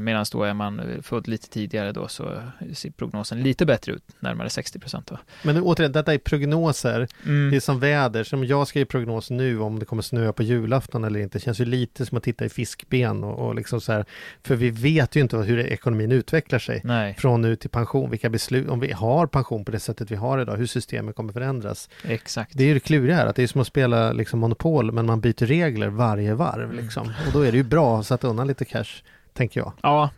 Medan 0.00 0.24
då 0.32 0.42
är 0.42 0.54
man 0.54 0.80
eh, 0.80 1.00
född 1.02 1.28
lite 1.28 1.48
tidigare 1.48 1.92
då 1.92 2.08
så 2.08 2.42
ser 2.74 2.90
prognosen 2.90 3.42
lite 3.42 3.66
bättre 3.66 3.92
ut, 3.92 4.02
närmare 4.20 4.50
60 4.50 4.78
procent. 4.78 5.06
då. 5.06 5.18
Men 5.42 5.62
återigen, 5.62 5.92
detta 5.92 6.14
är 6.14 6.18
prognoser. 6.18 7.08
Mm. 7.26 7.50
Det 7.50 7.56
är 7.56 7.60
som 7.60 7.80
väder. 7.80 8.24
Som 8.24 8.44
jag 8.44 8.68
ska 8.68 8.78
ge 8.78 8.84
prognos 8.84 9.30
nu 9.30 9.60
om 9.60 9.78
det 9.78 9.84
kommer 9.84 10.02
snöa 10.02 10.32
på 10.32 10.42
julafton 10.42 11.04
eller 11.04 11.20
inte. 11.20 11.38
Det 11.38 11.42
känns 11.42 11.60
ju 11.60 11.64
lite 11.64 12.06
som 12.06 12.18
att 12.18 12.24
titta 12.24 12.44
i 12.44 12.48
fiskben 12.48 13.24
och, 13.24 13.48
och 13.48 13.54
liksom 13.54 13.80
så 13.80 13.92
här. 13.92 14.04
För 14.42 14.56
vi 14.56 14.70
vet 14.70 15.16
ju 15.16 15.20
inte 15.20 15.36
hur 15.36 15.58
ekonomin 15.58 16.12
utvecklar 16.12 16.58
sig. 16.58 16.80
Nej, 16.84 17.14
Från 17.18 17.42
nu 17.42 17.56
till 17.56 17.70
pension, 17.70 18.10
vilka 18.10 18.30
beslut, 18.30 18.68
om 18.68 18.80
vi 18.80 18.92
har 18.92 19.26
pension 19.26 19.64
på 19.64 19.72
det 19.72 19.80
sättet 19.80 20.10
vi 20.10 20.16
har 20.16 20.38
idag, 20.38 20.56
hur 20.56 20.66
systemet 20.66 21.16
kommer 21.16 21.32
förändras. 21.32 21.88
exakt. 22.04 22.52
Det 22.54 22.64
är 22.64 22.68
ju 22.68 22.74
det 22.74 22.80
kluriga 22.80 23.16
här, 23.16 23.26
att 23.26 23.36
det 23.36 23.42
är 23.42 23.46
som 23.46 23.60
att 23.60 23.66
spela 23.66 24.12
liksom 24.12 24.40
Monopol, 24.40 24.92
men 24.92 25.06
man 25.06 25.20
byter 25.20 25.46
regler 25.46 25.88
varje 25.88 26.34
varv. 26.34 26.72
Liksom. 26.72 27.12
Och 27.26 27.32
då 27.32 27.40
är 27.40 27.50
det 27.52 27.58
ju 27.58 27.64
bra 27.64 27.98
att 27.98 28.06
sätta 28.06 28.28
undan 28.28 28.46
lite 28.46 28.64
cash, 28.64 29.02
tänker 29.40 29.60
jag. 29.60 29.72
Ja, 29.82 30.10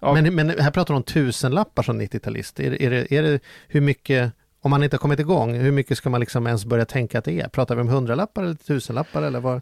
Ja. 0.00 0.12
Men, 0.14 0.34
men 0.34 0.48
här 0.48 0.70
pratar 0.70 0.94
du 0.94 0.96
om 0.96 1.02
tusenlappar 1.02 1.82
som 1.82 2.00
90-talist. 2.00 2.60
Är, 2.60 2.70
det- 2.70 2.82
är, 2.82 2.90
det, 2.90 3.12
är 3.12 3.22
det 3.22 3.40
hur 3.68 3.80
mycket, 3.80 4.32
om 4.60 4.70
man 4.70 4.82
inte 4.82 4.94
har 4.96 4.98
kommit 4.98 5.20
igång, 5.20 5.54
hur 5.54 5.72
mycket 5.72 5.98
ska 5.98 6.10
man 6.10 6.20
liksom 6.20 6.46
ens 6.46 6.64
börja 6.64 6.84
tänka 6.84 7.18
att 7.18 7.24
det 7.24 7.40
är? 7.40 7.48
Pratar 7.48 7.74
vi 7.74 7.80
om 7.80 7.88
hundralappar 7.88 8.42
eller 8.42 8.54
tusenlappar 8.54 9.22
eller 9.22 9.40
vad, 9.40 9.60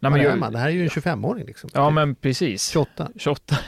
nej, 0.00 0.10
men 0.12 0.20
är 0.20 0.36
man? 0.36 0.52
Det 0.52 0.58
här 0.58 0.66
är 0.66 0.72
ju 0.72 0.82
en 0.82 0.88
25-åring 0.88 1.46
liksom. 1.46 1.70
ja 1.74 1.90
men 1.90 2.14
precis. 2.14 2.68
28. 2.68 3.08
28. 3.16 3.56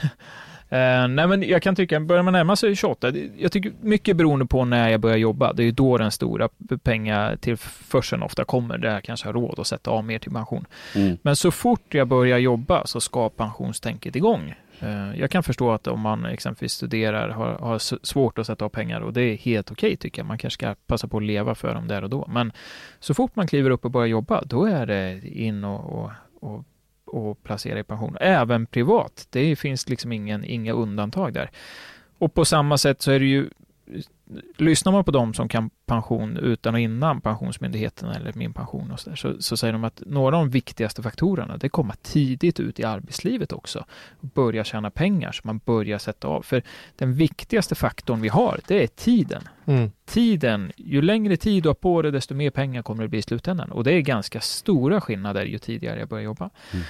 Eh, 0.69 1.07
nej 1.07 1.27
men 1.27 1.43
jag 1.43 1.61
kan 1.61 1.75
tycka, 1.75 1.99
börjar 1.99 2.23
man 2.23 2.33
närma 2.33 2.55
sig 2.55 2.75
28, 2.75 3.11
det- 3.11 3.29
jag 3.37 3.51
tycker 3.51 3.71
mycket 3.81 4.17
beroende 4.17 4.45
på 4.45 4.65
när 4.65 4.89
jag 4.89 4.99
börjar 4.99 5.17
jobba, 5.17 5.53
det 5.53 5.63
är 5.63 5.65
ju 5.65 5.71
då 5.71 5.97
den 5.97 6.11
stora 6.11 6.49
pengar 6.83 7.35
till 7.35 7.57
försen 7.57 8.23
ofta 8.23 8.45
kommer, 8.45 8.77
där 8.77 8.93
jag 8.93 9.03
kanske 9.03 9.27
har 9.27 9.33
råd 9.33 9.59
att 9.59 9.67
sätta 9.67 9.91
av 9.91 10.03
mer 10.03 10.19
till 10.19 10.31
pension. 10.31 10.65
Mm. 10.95 11.17
Men 11.21 11.35
så 11.35 11.51
fort 11.51 11.93
jag 11.93 12.07
börjar 12.07 12.37
jobba 12.37 12.85
så 12.85 13.01
ska 13.01 13.29
pensionstänket 13.29 14.15
igång. 14.15 14.55
Eh, 14.79 15.19
jag 15.19 15.31
kan 15.31 15.43
förstå 15.43 15.71
att 15.71 15.87
om 15.87 15.99
man 15.99 16.25
exempelvis 16.25 16.73
studerar, 16.73 17.29
har, 17.29 17.53
har 17.53 18.05
svårt 18.05 18.37
att 18.37 18.47
sätta 18.47 18.65
av 18.65 18.69
pengar 18.69 19.01
och 19.01 19.13
det 19.13 19.21
är 19.21 19.37
helt 19.37 19.71
okej 19.71 19.97
tycker 19.97 20.19
jag. 20.19 20.27
Man 20.27 20.37
kanske 20.37 20.57
ska 20.57 20.75
passa 20.87 21.07
på 21.07 21.17
att 21.17 21.23
leva 21.23 21.55
för 21.55 21.73
dem 21.73 21.87
där 21.87 22.03
och 22.03 22.09
då. 22.09 22.27
Men 22.29 22.51
så 22.99 23.13
fort 23.13 23.35
man 23.35 23.47
kliver 23.47 23.69
upp 23.69 23.85
och 23.85 23.91
börjar 23.91 24.07
jobba, 24.07 24.41
då 24.45 24.65
är 24.65 24.85
det 24.85 25.27
in 25.27 25.63
och, 25.63 26.03
och, 26.03 26.11
och, 26.39 26.65
och 27.05 27.43
placera 27.43 27.79
i 27.79 27.83
pension. 27.83 28.17
Även 28.19 28.65
privat. 28.65 29.27
Det 29.29 29.55
finns 29.55 29.89
liksom 29.89 30.11
ingen, 30.11 30.43
inga 30.43 30.73
undantag 30.73 31.33
där. 31.33 31.49
Och 32.17 32.33
på 32.33 32.45
samma 32.45 32.77
sätt 32.77 33.01
så 33.01 33.11
är 33.11 33.19
det 33.19 33.25
ju 33.25 33.49
Lyssnar 34.57 34.91
man 34.91 35.03
på 35.03 35.11
dem 35.11 35.33
som 35.33 35.47
kan 35.47 35.69
pension 35.85 36.37
utan 36.37 36.73
och 36.73 36.79
innan 36.79 37.21
Pensionsmyndigheten 37.21 38.09
eller 38.09 38.33
Min 38.35 38.53
pension 38.53 38.91
och 38.91 38.99
så, 38.99 39.09
där, 39.09 39.17
så, 39.17 39.41
så 39.41 39.57
säger 39.57 39.73
de 39.73 39.83
att 39.83 40.03
några 40.05 40.37
av 40.37 40.45
de 40.45 40.49
viktigaste 40.49 41.01
faktorerna 41.01 41.57
det 41.57 41.65
är 41.65 41.67
att 41.67 41.71
komma 41.71 41.95
tidigt 42.01 42.59
ut 42.59 42.79
i 42.79 42.83
arbetslivet 42.83 43.53
också. 43.53 43.85
Börja 44.21 44.63
tjäna 44.63 44.89
pengar 44.89 45.31
så 45.31 45.41
man 45.43 45.57
börjar 45.65 45.97
sätta 45.97 46.27
av. 46.27 46.41
För 46.41 46.63
den 46.95 47.13
viktigaste 47.13 47.75
faktorn 47.75 48.21
vi 48.21 48.29
har, 48.29 48.59
det 48.67 48.83
är 48.83 48.87
tiden. 48.87 49.43
Mm. 49.65 49.91
Tiden, 50.05 50.71
ju 50.75 51.01
längre 51.01 51.37
tid 51.37 51.63
du 51.63 51.69
har 51.69 51.73
på 51.73 52.01
dig, 52.01 52.11
desto 52.11 52.33
mer 52.33 52.49
pengar 52.49 52.81
kommer 52.81 53.03
det 53.03 53.09
bli 53.09 53.19
i 53.19 53.21
slutändan. 53.21 53.71
Och 53.71 53.83
det 53.83 53.93
är 53.93 54.01
ganska 54.01 54.41
stora 54.41 55.01
skillnader 55.01 55.45
ju 55.45 55.57
tidigare 55.57 55.99
jag 55.99 56.09
börjar 56.09 56.23
jobba. 56.23 56.49
Mm. 56.71 56.85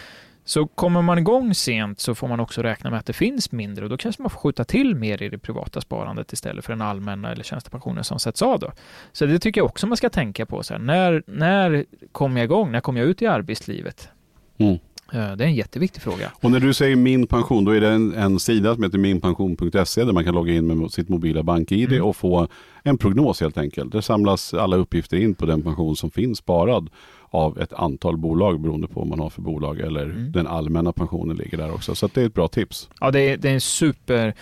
Så 0.45 0.67
kommer 0.67 1.01
man 1.01 1.17
igång 1.17 1.53
sent 1.55 1.99
så 1.99 2.15
får 2.15 2.27
man 2.27 2.39
också 2.39 2.61
räkna 2.61 2.89
med 2.89 2.99
att 2.99 3.05
det 3.05 3.13
finns 3.13 3.51
mindre 3.51 3.83
och 3.83 3.89
då 3.89 3.97
kanske 3.97 4.21
man 4.21 4.29
får 4.31 4.39
skjuta 4.39 4.63
till 4.63 4.95
mer 4.95 5.23
i 5.23 5.29
det 5.29 5.37
privata 5.37 5.81
sparandet 5.81 6.33
istället 6.33 6.65
för 6.65 6.73
den 6.73 6.81
allmänna 6.81 7.31
eller 7.31 7.43
tjänstepensionen 7.43 8.03
som 8.03 8.19
sätts 8.19 8.41
av 8.41 8.59
då. 8.59 8.71
Så 9.11 9.25
det 9.25 9.39
tycker 9.39 9.61
jag 9.61 9.65
också 9.65 9.87
man 9.87 9.97
ska 9.97 10.09
tänka 10.09 10.45
på. 10.45 10.63
Så 10.63 10.73
här, 10.73 10.79
när, 10.81 11.23
när 11.27 11.85
kommer 12.11 12.41
jag 12.41 12.45
igång? 12.45 12.71
När 12.71 12.79
kommer 12.81 12.99
jag 12.99 13.09
ut 13.09 13.21
i 13.21 13.27
arbetslivet? 13.27 14.09
Mm. 14.57 14.73
Eh, 15.13 15.35
Det 15.35 15.43
är 15.43 15.47
en 15.47 15.55
jätteviktig 15.55 16.01
fråga. 16.01 16.31
Och 16.41 16.51
när 16.51 16.59
du 16.59 16.73
säger 16.73 16.95
min 16.95 17.27
pension, 17.27 17.65
då 17.65 17.71
är 17.71 17.81
det 17.81 17.89
en, 17.89 18.13
en 18.13 18.39
sida 18.39 18.73
som 18.75 18.83
heter 18.83 18.97
minpension.se 18.97 20.03
där 20.03 20.13
man 20.13 20.23
kan 20.23 20.33
logga 20.35 20.53
in 20.53 20.67
med 20.67 20.91
sitt 20.91 21.09
mobila 21.09 21.43
bank-id 21.43 21.91
Mm. 21.91 22.03
och 22.03 22.15
få 22.15 22.47
en 22.83 22.97
prognos 22.97 23.41
helt 23.41 23.57
enkelt. 23.57 23.91
Där 23.91 24.01
samlas 24.01 24.53
alla 24.53 24.75
uppgifter 24.77 25.17
in 25.17 25.35
på 25.35 25.45
den 25.45 25.61
pension 25.61 25.95
som 25.95 26.11
finns 26.11 26.37
sparad 26.37 26.89
av 27.33 27.59
ett 27.59 27.73
antal 27.73 28.17
bolag 28.17 28.59
beroende 28.61 28.87
på 28.87 28.99
vad 28.99 29.07
man 29.09 29.19
har 29.19 29.29
för 29.29 29.41
bolag 29.41 29.79
eller 29.79 30.03
Mm. 30.03 30.31
den 30.31 30.47
allmänna 30.47 30.91
pensionen 30.93 31.37
ligger 31.37 31.57
där 31.57 31.73
också. 31.73 31.95
Så 31.95 32.09
det 32.13 32.21
är 32.21 32.25
ett 32.25 32.33
bra 32.33 32.47
tips. 32.47 32.89
Ja, 32.99 33.11
det 33.11 33.19
är, 33.21 33.37
det 33.37 33.49
är 33.49 33.53
en 33.53 33.61
super... 33.61 34.33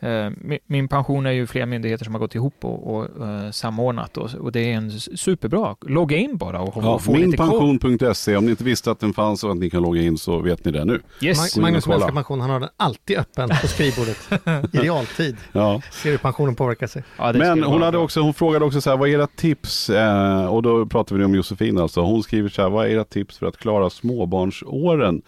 Eh, 0.00 0.30
min, 0.66 0.88
pension 0.88 1.26
är 1.26 1.30
ju 1.30 1.46
flera 1.46 1.66
myndigheter 1.66 2.04
som 2.04 2.14
har 2.14 2.20
gått 2.20 2.34
ihop 2.34 2.54
och, 2.64 2.94
och 2.94 3.26
eh, 3.28 3.50
samordnat 3.50 4.16
och, 4.16 4.34
och 4.34 4.52
det 4.52 4.72
är 4.72 4.76
en 4.76 5.00
superbra. 5.00 5.76
Logga 5.80 6.16
in 6.16 6.36
bara 6.36 6.60
och, 6.60 6.84
Ja, 6.84 6.94
och 6.94 7.02
få 7.02 7.12
minpension.se, 7.12 8.36
om 8.36 8.44
ni 8.44 8.50
inte 8.50 8.64
visste 8.64 8.90
att 8.90 9.00
den 9.00 9.12
fanns 9.12 9.44
och 9.44 9.50
att 9.50 9.56
ni 9.56 9.70
kan 9.70 9.82
logga 9.82 10.02
in 10.02 10.18
så 10.18 10.38
vet 10.38 10.64
ni 10.64 10.72
det 10.72 10.84
nu. 10.84 11.00
Yes. 11.20 11.56
Magnus 11.56 11.84
som 11.84 11.92
älskar 11.92 12.12
pension, 12.12 12.40
han 12.40 12.50
har 12.50 12.60
den 12.60 12.68
alltid 12.76 13.18
öppen 13.18 13.48
på 13.48 13.68
skrivbordet 13.68 14.28
i 14.74 14.78
realtid. 14.78 15.36
Ja. 15.52 15.82
Ser 15.90 16.10
hur 16.10 16.18
pensionen 16.18 16.54
påverkar 16.54 16.86
sig. 16.86 17.02
Ja, 17.16 17.32
Men 17.32 17.62
hon, 17.62 17.82
hade 17.82 17.92
bra. 17.92 18.04
också, 18.04 18.20
hon 18.20 18.34
frågade 18.34 18.64
också 18.64 18.80
så 18.80 18.90
här, 18.90 18.96
vad 18.96 19.08
är 19.08 19.12
era 19.12 19.26
tips? 19.26 19.90
Eh, 19.90 20.46
och 20.46 20.62
då 20.62 20.86
pratar 20.86 21.16
vi 21.16 21.24
om 21.24 21.34
Josefin 21.34 21.78
alltså. 21.78 22.00
Hon 22.00 22.22
skriver 22.22 22.48
så 22.48 22.62
här, 22.62 22.68
vad 22.68 22.86
är 22.86 22.90
era 22.90 23.04
tips 23.04 23.38
för 23.38 23.46
att 23.46 23.56
klara 23.56 23.90
småbarnsåren 23.90 25.22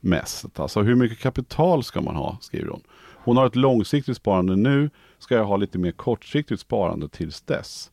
mest? 0.00 0.60
Alltså 0.60 0.82
hur 0.82 0.94
mycket 0.94 1.18
kapital 1.18 1.84
ska 1.84 2.00
man 2.00 2.16
ha? 2.16 2.38
Skriver 2.40 2.68
hon. 2.68 2.82
Hon 3.26 3.36
har 3.36 3.46
ett 3.46 3.56
långsiktigt 3.56 4.16
sparande 4.16 4.56
nu. 4.56 4.90
Ska 5.18 5.34
jag 5.34 5.44
ha 5.44 5.56
lite 5.56 5.78
mer 5.78 5.92
kortsiktigt 5.92 6.60
sparande 6.60 7.08
tills 7.08 7.40
dess? 7.40 7.90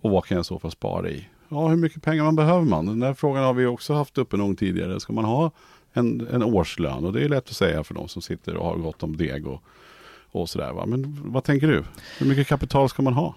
Och 0.00 0.10
vad 0.10 0.24
kan 0.24 0.36
jag 0.36 0.46
så 0.46 0.58
fall 0.58 0.70
spara 0.70 1.08
i? 1.10 1.28
Ja, 1.48 1.68
hur 1.68 1.76
mycket 1.76 2.02
pengar 2.02 2.24
man 2.24 2.36
behöver 2.36 2.64
man? 2.64 2.86
Den 2.86 3.00
där 3.00 3.14
frågan 3.14 3.44
har 3.44 3.52
vi 3.54 3.66
också 3.66 3.94
haft 3.94 4.18
uppe 4.18 4.36
någon 4.36 4.46
gång 4.46 4.56
tidigare. 4.56 5.00
Ska 5.00 5.12
man 5.12 5.24
ha 5.24 5.50
en, 5.92 6.28
en 6.32 6.42
årslön? 6.42 7.04
Och 7.04 7.12
det 7.12 7.24
är 7.24 7.28
lätt 7.28 7.48
att 7.48 7.56
säga 7.56 7.84
för 7.84 7.94
de 7.94 8.08
som 8.08 8.22
sitter 8.22 8.56
och 8.56 8.66
har 8.66 8.76
gott 8.76 9.02
om 9.02 9.16
deg 9.16 9.46
och, 9.46 9.62
och 10.32 10.48
sådär. 10.50 10.72
Va? 10.72 10.86
Men 10.86 11.18
vad 11.24 11.44
tänker 11.44 11.66
du? 11.68 11.84
Hur 12.18 12.26
mycket 12.26 12.46
kapital 12.46 12.88
ska 12.88 13.02
man 13.02 13.12
ha? 13.12 13.34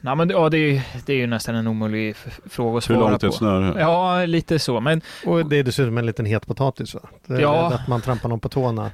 Nej, 0.00 0.16
men, 0.16 0.28
det- 0.28 0.34
ja, 0.34 0.48
det, 0.48 0.58
är, 0.58 0.82
det 1.06 1.12
är 1.12 1.16
ju 1.16 1.26
nästan 1.26 1.54
en 1.54 1.66
omöjlig 1.66 2.16
fråga 2.50 2.78
att 2.78 2.90
Hur 2.90 2.94
svara 2.94 3.08
långt 3.10 3.22
är 3.22 3.26
på. 3.28 3.32
ett 3.32 3.38
snöre? 3.38 3.80
Ja, 3.80 4.24
lite 4.26 4.58
så. 4.58 4.80
Men 4.80 5.00
Och 5.26 5.46
det 5.48 5.56
är 5.56 5.62
dessutom 5.64 5.98
en 5.98 6.06
liten 6.06 6.26
het 6.26 6.46
potatis. 6.46 6.94
Va? 6.94 7.00
Det 7.26 7.34
är 7.34 7.40
Ja. 7.40 7.72
Att 7.74 7.88
man 7.88 8.00
trampar 8.00 8.28
någon 8.28 8.40
på 8.40 8.48
tårna 8.48 8.90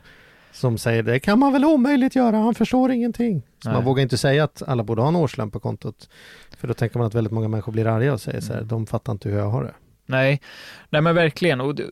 som 0.57 0.78
säger 0.78 1.02
det 1.02 1.18
kan 1.20 1.38
man 1.38 1.52
väl 1.52 1.64
omöjligt 1.64 2.16
göra, 2.16 2.36
han 2.36 2.54
förstår 2.54 2.90
ingenting. 2.90 3.42
Så 3.62 3.68
Nej. 3.68 3.74
man 3.76 3.84
vågar 3.84 4.02
inte 4.02 4.18
säga 4.18 4.44
att 4.44 4.62
alla 4.66 4.82
borde 4.84 5.02
ha 5.02 5.09
en 5.09 5.16
årslön 5.16 5.50
på 5.50 5.61
kontot. 5.61 6.09
För 6.59 6.68
då 6.68 6.74
tänker 6.74 6.98
man 6.98 7.07
att 7.07 7.14
väldigt 7.14 7.32
många 7.32 7.48
människor 7.48 7.72
blir 7.72 7.86
arga 7.86 8.12
och 8.12 8.20
säger 8.20 8.40
så 8.40 8.52
här, 8.52 8.59
Mm. 8.61 8.68
de 8.68 8.86
fattar 8.86 9.12
inte 9.12 9.28
hur 9.28 9.38
jag 9.38 9.50
har 9.50 9.64
det. 9.64 9.74
nej, 10.07 10.40
nej 10.90 11.02
men 11.02 11.14
verkligen. 11.14 11.61
Och 11.61 11.74
det, 11.74 11.84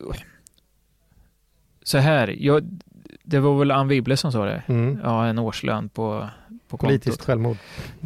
så 1.83 1.99
här, 1.99 2.37
jag, 2.39 2.81
det 3.23 3.39
var 3.41 3.59
väl 3.59 3.71
Anne 3.71 3.89
Wibble 3.89 4.17
som 4.17 4.33
sa 4.33 4.45
det. 4.45 4.63
Mm. 4.67 5.01
Ja, 5.03 5.27
en 5.27 5.39
årslön 5.39 5.89
på, 5.89 6.29
på 6.69 6.77
Politiskt 6.77 7.07
kontot. 7.07 7.27
självmord. 7.27 7.57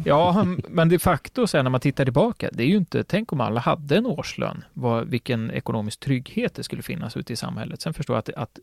Ja, 0.05 0.45
men 0.69 0.89
de 0.89 0.99
facto 0.99 1.47
sen 1.47 1.65
när 1.65 1.69
man 1.69 1.79
tittar 1.81 2.03
tillbaka, 2.03 2.49
det 2.53 2.63
är 2.63 2.67
ju 2.67 2.77
inte, 2.77 3.03
tänk 3.03 3.33
om 3.33 3.41
alla 3.41 3.59
hade 3.59 3.97
en 3.97 4.05
årslön, 4.05 4.63
vad, 4.73 5.07
vilken 5.07 5.51
ekonomisk 5.51 5.99
trygghet 5.99 6.55
det 6.55 6.63
skulle 6.63 6.81
finnas 6.81 7.17
ute 7.17 7.33
i 7.33 7.35
samhället. 7.35 7.81
Sen 7.81 7.93
förstår 7.93 8.15
jag 8.15 8.19
att, 8.19 8.29
att 8.29 8.59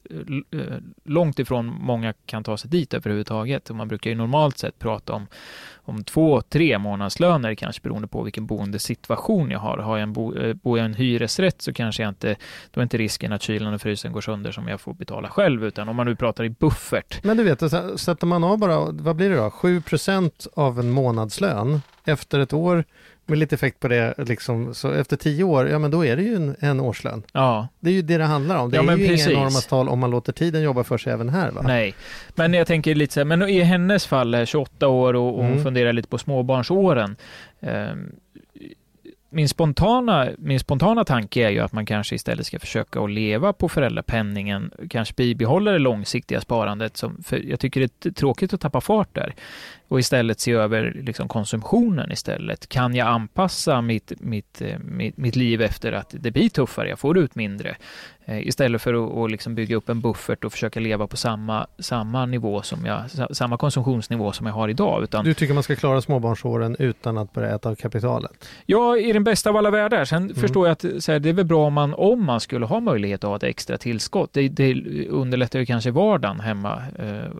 eh, 0.50 0.60
långt 1.04 1.38
ifrån 1.38 1.66
många 1.66 2.12
kan 2.26 2.44
ta 2.44 2.56
sig 2.56 2.70
dit 2.70 2.94
överhuvudtaget. 2.94 3.70
Och 3.70 3.76
man 3.76 3.88
brukar 3.88 4.10
ju 4.10 4.16
normalt 4.16 4.58
sett 4.58 4.78
prata 4.78 5.12
om, 5.12 5.26
om 5.74 6.04
två, 6.04 6.40
tre 6.42 6.78
månadslöner 6.78 7.54
kanske 7.54 7.82
beroende 7.82 8.08
på 8.08 8.22
vilken 8.22 8.46
boendesituation 8.46 9.50
jag 9.50 9.58
har. 9.58 9.78
Har 9.78 9.96
jag 9.96 10.02
en 10.02 10.12
bo, 10.12 10.34
eh, 10.34 10.54
bor 10.54 10.78
jag 10.78 10.84
i 10.84 10.86
en 10.86 10.94
hyresrätt 10.94 11.62
så 11.62 11.72
kanske 11.72 12.02
jag 12.02 12.10
inte, 12.10 12.36
då 12.70 12.80
är 12.80 12.82
inte 12.82 12.98
risken 12.98 13.32
att 13.32 13.42
kylen 13.42 13.74
och 13.74 13.80
frysen 13.80 14.12
går 14.12 14.20
sönder 14.20 14.52
som 14.52 14.68
jag 14.68 14.80
får 14.80 14.94
betala 14.94 15.28
själv, 15.28 15.64
utan 15.64 15.88
om 15.88 15.96
man 15.96 16.06
nu 16.06 16.16
pratar 16.16 16.44
i 16.44 16.50
buffert, 16.50 17.24
Men 17.24 17.36
du 17.36 17.42
vet, 17.42 17.60
sätter 18.00 18.26
man 18.26 18.44
av 18.44 18.58
bara, 18.58 18.90
vad 18.90 19.16
blir 19.16 19.30
det 19.30 19.36
då? 19.36 19.50
7 19.80 19.96
av 20.54 20.80
en 20.80 20.90
månadslön 20.90 21.80
efter 22.04 22.40
ett 22.40 22.52
år 22.52 22.84
med 23.28 23.38
lite 23.38 23.54
effekt 23.54 23.80
på 23.80 23.88
det, 23.88 24.14
liksom, 24.18 24.74
så 24.74 24.90
efter 24.92 25.16
tio 25.16 25.44
år, 25.44 25.68
ja 25.68 25.78
men 25.78 25.90
då 25.90 26.04
är 26.04 26.16
det 26.16 26.22
ju 26.22 26.34
en, 26.36 26.56
en 26.60 26.80
årslön. 26.80 27.22
ja, 27.32 27.68
Det 27.80 27.90
är 27.90 27.94
ju 27.94 28.02
det 28.02 28.18
det 28.18 28.24
handlar 28.24 28.56
om. 28.58 28.70
Det 28.70 28.76
Ja, 28.76 28.92
är 28.92 28.96
ju 28.96 29.08
precis. 29.08 29.26
inga 29.28 29.36
enorma 29.40 29.60
tal 29.60 29.88
om 29.88 29.98
man 29.98 30.10
låter 30.10 30.32
tiden 30.32 30.62
jobba 30.62 30.84
för 30.84 30.98
sig 30.98 31.12
även 31.12 31.28
här 31.28 31.50
va? 31.50 31.62
Nej, 31.64 31.94
men 32.34 32.54
jag 32.54 32.66
tänker 32.66 32.94
lite 32.94 33.14
så 33.14 33.20
här, 33.20 33.24
men 33.24 33.42
i 33.42 33.60
hennes 33.60 34.06
fall, 34.06 34.34
eh, 34.34 34.44
28 34.44 34.88
år 34.88 35.14
och, 35.14 35.28
och 35.38 35.42
hon 35.42 35.52
Mm. 35.52 35.64
funderar 35.64 35.92
lite 35.92 36.08
på 36.08 36.18
småbarnsåren. 36.18 37.16
Eh, 37.60 37.86
min, 39.36 39.48
spontana, 39.48 40.28
min 40.38 40.60
spontana 40.60 41.04
tanke 41.04 41.46
är 41.46 41.50
ju 41.50 41.60
att 41.60 41.72
man 41.72 41.86
kanske 41.86 42.14
istället 42.14 42.46
ska 42.46 42.58
försöka 42.58 43.00
att 43.00 43.10
leva 43.10 43.52
på 43.52 43.68
föräldrapenningen, 43.68 44.70
kanske 44.90 45.14
bibehålla 45.14 45.70
det 45.70 45.78
långsiktiga 45.78 46.40
sparandet, 46.40 46.96
som, 46.96 47.22
för 47.22 47.36
jag 47.36 47.60
tycker 47.60 47.80
det 47.80 48.06
är 48.06 48.10
tråkigt 48.10 48.54
att 48.54 48.60
tappa 48.60 48.80
fart 48.80 49.14
där 49.14 49.34
och 49.88 49.98
istället 49.98 50.40
se 50.40 50.52
över 50.52 51.02
liksom 51.04 51.28
konsumtionen 51.28 52.12
istället. 52.12 52.68
Kan 52.68 52.94
jag 52.94 53.08
anpassa 53.08 53.80
mitt, 53.80 54.12
mitt, 54.20 54.62
eh, 54.62 54.78
mitt, 54.78 55.16
mitt 55.16 55.36
liv 55.36 55.62
efter 55.62 55.92
att 55.92 56.14
det 56.20 56.30
blir 56.30 56.48
tuffare, 56.48 56.88
jag 56.88 56.98
får 56.98 57.18
ut 57.18 57.34
mindre? 57.34 57.76
Eh, 58.28 58.46
istället 58.46 58.82
för 58.82 58.94
att, 58.94 59.24
att 59.24 59.30
liksom 59.30 59.54
bygga 59.54 59.76
upp 59.76 59.88
en 59.88 60.00
buffert 60.00 60.44
och 60.44 60.52
försöka 60.52 60.80
leva 60.80 61.06
på 61.06 61.16
samma, 61.16 61.66
samma 61.78 62.26
nivå 62.26 62.62
som 62.62 62.86
jag, 62.86 63.00
samma 63.36 63.56
konsumtionsnivå 63.56 64.32
som 64.32 64.46
jag 64.46 64.54
har 64.54 64.68
idag. 64.68 65.02
Utan, 65.02 65.24
du 65.24 65.34
tycker 65.34 65.54
man 65.54 65.62
ska 65.62 65.76
klara 65.76 66.00
småbarnsåren 66.00 66.76
utan 66.78 67.18
att 67.18 67.32
börja 67.32 67.54
äta 67.54 67.68
av 67.68 67.74
kapitalet? 67.74 68.48
Ja, 68.66 68.96
i 68.98 69.12
den 69.12 69.24
bästa 69.24 69.50
av 69.50 69.56
alla 69.56 69.70
världar. 69.70 70.04
Sen 70.04 70.22
mm. 70.22 70.34
förstår 70.34 70.66
jag 70.66 70.72
att 70.72 70.82
här, 70.82 71.18
det 71.18 71.28
är 71.28 71.32
väl 71.32 71.44
bra 71.44 71.66
om 71.66 71.72
man, 71.72 71.94
om 71.94 72.24
man 72.24 72.40
skulle 72.40 72.66
ha 72.66 72.80
möjlighet 72.80 73.24
att 73.24 73.28
ha 73.28 73.36
ett 73.36 73.42
extra 73.42 73.78
tillskott. 73.78 74.32
Det, 74.32 74.48
det 74.48 74.74
underlättar 75.08 75.58
ju 75.58 75.66
kanske 75.66 75.90
vardagen 75.90 76.40
hemma. 76.40 76.82
Eh, 76.98 77.30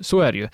så 0.00 0.20
är 0.20 0.32
det 0.32 0.38
ju. 0.38 0.48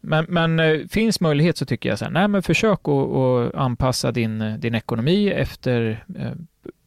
Men, 0.00 0.26
men 0.28 0.60
eh, 0.60 0.86
finns 0.90 1.20
möjlighet 1.20 1.56
så 1.56 1.66
tycker 1.66 1.88
jag 1.88 1.98
så 1.98 2.04
här, 2.04 2.12
nej 2.12 2.28
men 2.28 2.42
försök 2.42 2.80
att 2.88 3.54
anpassa 3.54 4.12
din, 4.12 4.40
eh, 4.40 4.54
din 4.54 4.74
ekonomi 4.74 5.30
efter 5.30 6.04
eh, 6.18 6.32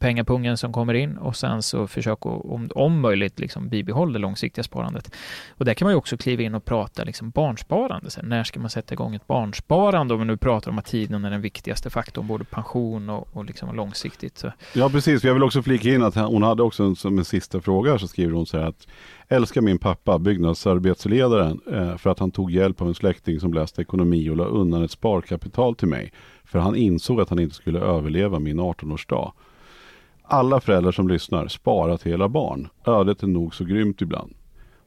pengapungen 0.01 0.57
som 0.57 0.73
kommer 0.73 0.93
in 0.93 1.17
och 1.17 1.35
sen 1.35 1.61
så 1.63 1.87
försök 1.87 2.17
att 2.19 2.25
om, 2.25 2.69
om 2.75 2.99
möjligt 2.99 3.39
liksom 3.39 3.69
bibehålla 3.69 4.13
det 4.13 4.19
långsiktiga 4.19 4.63
sparandet. 4.63 5.15
Och 5.49 5.65
där 5.65 5.73
kan 5.73 5.85
man 5.85 5.93
ju 5.93 5.97
också 5.97 6.17
kliva 6.17 6.43
in 6.43 6.55
och 6.55 6.65
prata 6.65 7.03
liksom 7.03 7.29
barnsparande. 7.29 8.09
Så 8.09 8.21
när 8.21 8.43
ska 8.43 8.59
man 8.59 8.69
sätta 8.69 8.93
igång 8.93 9.15
ett 9.15 9.27
barnsparande 9.27 10.13
om 10.13 10.19
vi 10.19 10.25
nu 10.25 10.37
pratar 10.37 10.71
om 10.71 10.77
att 10.77 10.85
tiden 10.85 11.25
är 11.25 11.31
den 11.31 11.41
viktigaste 11.41 11.89
faktorn, 11.89 12.27
både 12.27 12.43
pension 12.43 13.09
och, 13.09 13.27
och 13.33 13.45
liksom 13.45 13.75
långsiktigt. 13.75 14.37
Så. 14.37 14.51
Ja 14.73 14.89
precis, 14.89 15.23
jag 15.23 15.33
vill 15.33 15.43
också 15.43 15.63
flika 15.63 15.89
in 15.89 16.03
att 16.03 16.15
hon 16.15 16.43
hade 16.43 16.63
också 16.63 16.83
en, 16.83 16.95
som 16.95 17.17
en 17.17 17.25
sista 17.25 17.61
fråga 17.61 17.99
så 17.99 18.07
skriver 18.07 18.33
hon 18.33 18.45
så 18.45 18.57
här 18.57 18.65
att 18.65 18.87
älskar 19.27 19.61
min 19.61 19.79
pappa, 19.79 20.19
byggnadsarbetsledaren, 20.19 21.59
eh, 21.71 21.97
för 21.97 22.09
att 22.09 22.19
han 22.19 22.31
tog 22.31 22.51
hjälp 22.51 22.81
av 22.81 22.87
en 22.87 22.95
släkting 22.95 23.39
som 23.39 23.53
läste 23.53 23.81
ekonomi 23.81 24.29
och 24.29 24.37
la 24.37 24.45
undan 24.45 24.83
ett 24.83 24.91
sparkapital 24.91 25.75
till 25.75 25.87
mig. 25.87 26.13
För 26.43 26.59
han 26.59 26.75
insåg 26.75 27.21
att 27.21 27.29
han 27.29 27.39
inte 27.39 27.55
skulle 27.55 27.79
överleva 27.79 28.39
min 28.39 28.59
18-årsdag. 28.59 29.31
Alla 30.31 30.61
föräldrar 30.61 30.91
som 30.91 31.07
lyssnar, 31.07 31.47
spara 31.47 31.97
till 31.97 32.11
era 32.11 32.29
barn. 32.29 32.67
Ödet 32.85 33.23
är 33.23 33.27
nog 33.27 33.55
så 33.55 33.65
grymt 33.65 34.01
ibland. 34.01 34.33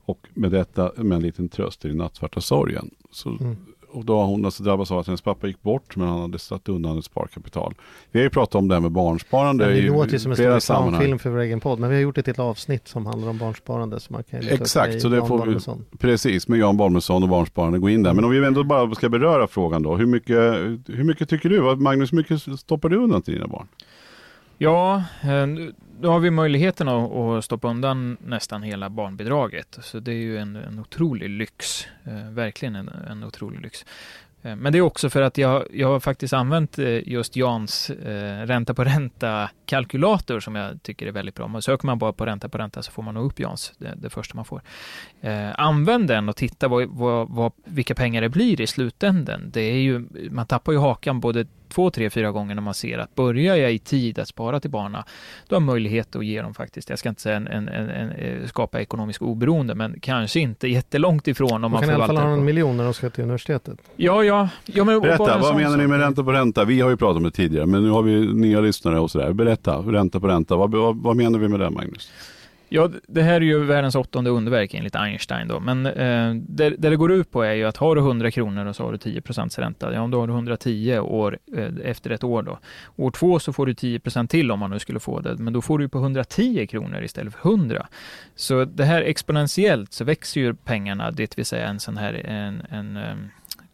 Och 0.05 0.29
med 0.35 0.51
detta 0.51 0.93
med 0.97 1.17
en 1.17 1.23
liten 1.23 1.49
tröst 1.49 1.85
i 1.85 1.89
den 1.89 1.97
nattsvarta 1.97 2.41
sorgen. 2.41 2.91
Så 3.11 3.29
mm 3.29 3.57
och 3.95 4.05
då 4.05 4.17
har 4.17 4.27
hon 4.27 4.45
alltså 4.45 4.63
drabbats 4.63 4.91
av 4.91 4.99
att 4.99 5.07
hennes 5.07 5.21
pappa 5.21 5.47
gick 5.47 5.63
bort 5.63 5.97
men 5.97 6.09
han 6.09 6.21
hade 6.21 6.39
satt 6.39 6.69
undan 6.69 6.99
ett 6.99 7.05
sparkapital. 7.05 7.75
Vi 8.11 8.19
har 8.19 8.25
ju 8.25 8.31
pratat 8.31 8.55
om 8.55 8.69
det 8.69 8.75
här 8.75 8.81
med 8.81 8.91
barnsparande 8.91 9.65
ja, 9.65 9.71
Det 9.71 9.89
låter 9.89 10.13
ju 10.13 10.19
som 10.19 10.31
en 10.31 10.37
stor 10.37 10.51
reklamfilm 10.51 11.19
för 11.19 11.31
vår 11.31 11.39
egen 11.39 11.61
podd 11.61 11.79
men 11.79 11.91
vi 11.91 11.97
har 11.97 12.03
gjort 12.03 12.19
ett 12.19 12.27
helt 12.27 12.39
avsnitt 12.39 12.89
som 12.89 13.07
handlar 13.07 13.29
om 13.29 13.39
barnsparande. 13.39 14.01
Så 14.01 14.13
man 14.13 14.25
kan 14.25 14.41
Exakt, 14.49 15.01
så 15.01 15.09
det 15.09 15.17
Jan 15.17 15.29
får 15.29 15.47
vi, 15.47 15.99
precis 15.99 16.49
med 16.49 16.59
Jan 16.59 16.77
Balmesson 16.77 17.23
och 17.23 17.29
barnsparande 17.29 17.79
gå 17.79 17.89
in 17.89 18.03
där. 18.03 18.15
Men 18.15 18.25
om 18.25 18.31
vi 18.31 18.47
ändå 18.47 18.65
bara 18.65 18.95
ska 18.95 19.09
beröra 19.09 19.47
frågan 19.47 19.83
då. 19.83 19.97
Hur 19.97 20.07
mycket, 20.07 20.55
hur 20.87 21.05
mycket 21.05 21.29
tycker 21.29 21.49
du? 21.49 21.77
Magnus, 21.77 22.13
hur 22.13 22.17
mycket 22.17 22.61
stoppar 22.61 22.89
du 22.89 22.97
undan 22.97 23.23
till 23.23 23.35
dina 23.35 23.47
barn? 23.47 23.67
Ja, 24.59 25.05
eh, 25.23 25.47
då 26.01 26.11
har 26.11 26.19
vi 26.19 26.31
möjligheten 26.31 26.89
att 26.89 27.45
stoppa 27.45 27.69
undan 27.69 28.17
nästan 28.21 28.63
hela 28.63 28.91
barnbidraget. 28.91 29.79
Så 29.83 30.01
det 30.01 30.13
är 30.13 30.17
ju 30.17 30.39
en, 30.39 30.57
en 30.57 30.79
otrolig 30.79 31.31
lyx. 31.31 31.87
Eh, 32.05 32.31
verkligen 32.31 32.77
en, 32.77 32.89
en 32.89 33.25
otrolig 33.25 33.61
lyx. 33.61 33.85
Eh, 34.43 34.57
men 34.57 34.73
det 34.73 34.79
är 34.79 34.83
också 34.83 35.11
för 35.11 35.23
att 35.23 35.39
jag, 35.39 35.67
jag 35.73 35.89
har 35.89 36.01
faktiskt 36.01 36.33
använt 36.33 36.79
just 37.05 37.37
Jans 37.37 37.91
eh, 37.91 38.47
ränta 38.47 38.75
på 38.75 38.85
ränta 38.85 39.51
kalkylator 39.67 40.41
som 40.41 40.55
jag 40.55 40.83
tycker 40.83 41.07
är 41.07 41.13
väldigt 41.13 41.35
bra. 41.35 41.49
Man 41.49 41.63
söker 41.63 41.87
man 41.87 41.99
bara 41.99 42.13
på 42.13 42.27
ränta 42.27 42.49
på 42.49 42.59
ränta 42.59 42.83
så 42.83 42.93
får 42.93 43.03
man 43.03 43.15
nog 43.15 43.27
upp 43.27 43.41
Jans, 43.41 43.73
det, 43.79 43.95
det 43.97 44.11
första 44.11 44.37
man 44.37 44.45
får. 44.45 44.63
Eh, 45.21 45.51
använd 45.61 46.09
den 46.09 46.29
och 46.29 46.37
titta 46.37 46.69
vad, 46.69 46.89
vad, 46.89 47.29
vad, 47.29 47.53
vilka 47.65 47.95
pengar 47.95 48.23
det 48.23 48.29
blir 48.29 48.61
i 48.61 48.67
slutänden. 48.67 49.51
Det 49.53 49.61
är 49.61 49.79
ju, 49.79 50.05
man 50.31 50.47
tappar 50.47 50.73
ju 50.73 50.79
hakan 50.79 51.21
både 51.21 51.47
två, 51.75 51.91
tre, 51.91 52.11
fyra 52.11 52.31
gånger 52.31 52.55
när 52.55 52.63
man 52.63 52.75
ser 52.75 52.99
att 52.99 53.15
börjar 53.15 53.57
jag 53.57 53.73
i 53.73 53.79
tid 53.79 54.19
att 54.19 54.29
spara 54.29 54.61
till 54.61 54.71
barnen, 54.71 55.03
då 55.49 55.57
har 55.57 55.61
jag 55.61 55.67
möjlighet 55.67 56.17
att 56.17 56.27
ge 56.27 56.43
dem 56.43 56.55
faktiskt, 56.55 56.91
jag 56.91 56.99
ska 56.99 57.09
inte 57.09 57.23
säga 57.23 57.37
en, 57.37 57.47
en, 57.47 57.69
en, 57.69 57.89
en 57.89 58.11
eh, 58.11 58.47
skapa 58.47 58.81
ekonomisk 58.81 59.23
oberoende, 59.23 59.75
men 59.75 60.01
kanske 60.01 60.41
inte 60.41 60.69
jättelångt 60.79 61.29
ifrån 61.29 61.53
om 61.53 61.61
man, 61.61 61.71
man 61.71 61.81
kan 61.81 61.91
i 61.91 61.95
alla 61.95 62.07
fall 62.07 62.17
ha 62.17 62.33
en 62.33 62.45
miljon 62.45 62.77
när 62.77 62.85
de 62.85 62.95
ska 62.95 63.11
till 63.11 63.25
universitetet. 63.25 63.79
Ja, 63.97 64.25
ja. 64.25 64.49
ja 64.65 64.85
men 64.85 65.01
Berätta, 65.01 65.39
vad 65.39 65.57
menar 65.57 65.77
ni 65.77 65.87
med 65.87 66.01
ränta 66.01 66.25
på 66.25 66.33
ränta? 66.33 66.65
Vi 66.65 66.81
har 66.81 66.91
ju 66.91 66.97
pratat 66.97 67.17
om 67.17 67.23
det 67.23 67.31
tidigare, 67.31 67.67
men 67.67 67.83
nu 67.83 67.91
har 67.91 68.03
vi 68.03 68.35
nya 68.35 68.61
lyssnare 68.61 69.01
och 69.01 69.11
sådär. 69.11 69.33
Berätta, 69.33 69.77
ränta 69.79 70.21
på 70.21 70.29
ränta. 70.29 70.57
Vad, 70.57 70.71
vad, 70.71 70.97
vad 70.97 71.17
menar 71.17 71.39
vi 71.39 71.49
med 71.49 71.61
det, 71.61 71.71
Magnus? 71.71 72.11
Ja, 72.75 72.91
det 73.09 73.23
här 73.23 73.35
är 73.35 73.41
ju 73.41 73.65
världens 73.65 73.95
åttonde 73.95 74.31
underverk 74.31 74.75
enligt 74.75 74.97
Einstein 74.97 75.49
då, 75.49 75.61
men 75.61 75.87
eh, 75.87 76.35
det, 76.35 76.71
det, 76.71 76.91
det 76.91 76.97
går 76.97 77.13
ut 77.13 77.31
på 77.31 77.43
är 77.43 77.53
ju 77.53 77.65
att 77.65 77.77
har 77.77 77.95
du 77.95 78.01
100 78.01 78.31
kronor 78.31 78.67
och 78.67 78.77
så 78.77 78.85
har 78.85 78.93
du 78.93 78.99
10 78.99 79.21
procents 79.21 79.59
ränta, 79.59 79.95
ja 79.95 80.07
då 80.07 80.21
har 80.21 80.27
du 80.27 80.33
110 80.33 80.99
år 80.99 81.39
eh, 81.57 81.69
efter 81.85 82.11
ett 82.11 82.25
år 82.25 82.43
då. 82.43 82.59
År 82.97 83.11
två 83.11 83.39
så 83.39 83.53
får 83.53 83.67
du 83.67 83.75
10 83.75 84.01
procent 84.01 84.31
till 84.31 84.51
om 84.51 84.59
man 84.59 84.71
nu 84.71 84.79
skulle 84.79 85.01
få 85.01 85.21
det, 85.21 85.37
men 85.37 85.53
då 85.53 85.63
får 85.63 85.79
du 85.79 85.89
på 85.89 85.99
110 85.99 86.67
kronor 86.67 87.03
istället 87.03 87.35
för 87.35 87.49
100. 87.49 87.87
Så 88.35 88.65
det 88.65 88.85
här 88.85 89.03
exponentiellt 89.03 89.93
så 89.93 90.05
växer 90.05 90.41
ju 90.41 90.55
pengarna, 90.55 91.11
det 91.11 91.39
vill 91.39 91.47
säga 91.47 91.67
en 91.67 91.81
sån 91.81 91.97
här 91.97 92.15
en, 92.27 92.63
en, 92.71 92.97
en 92.97 93.31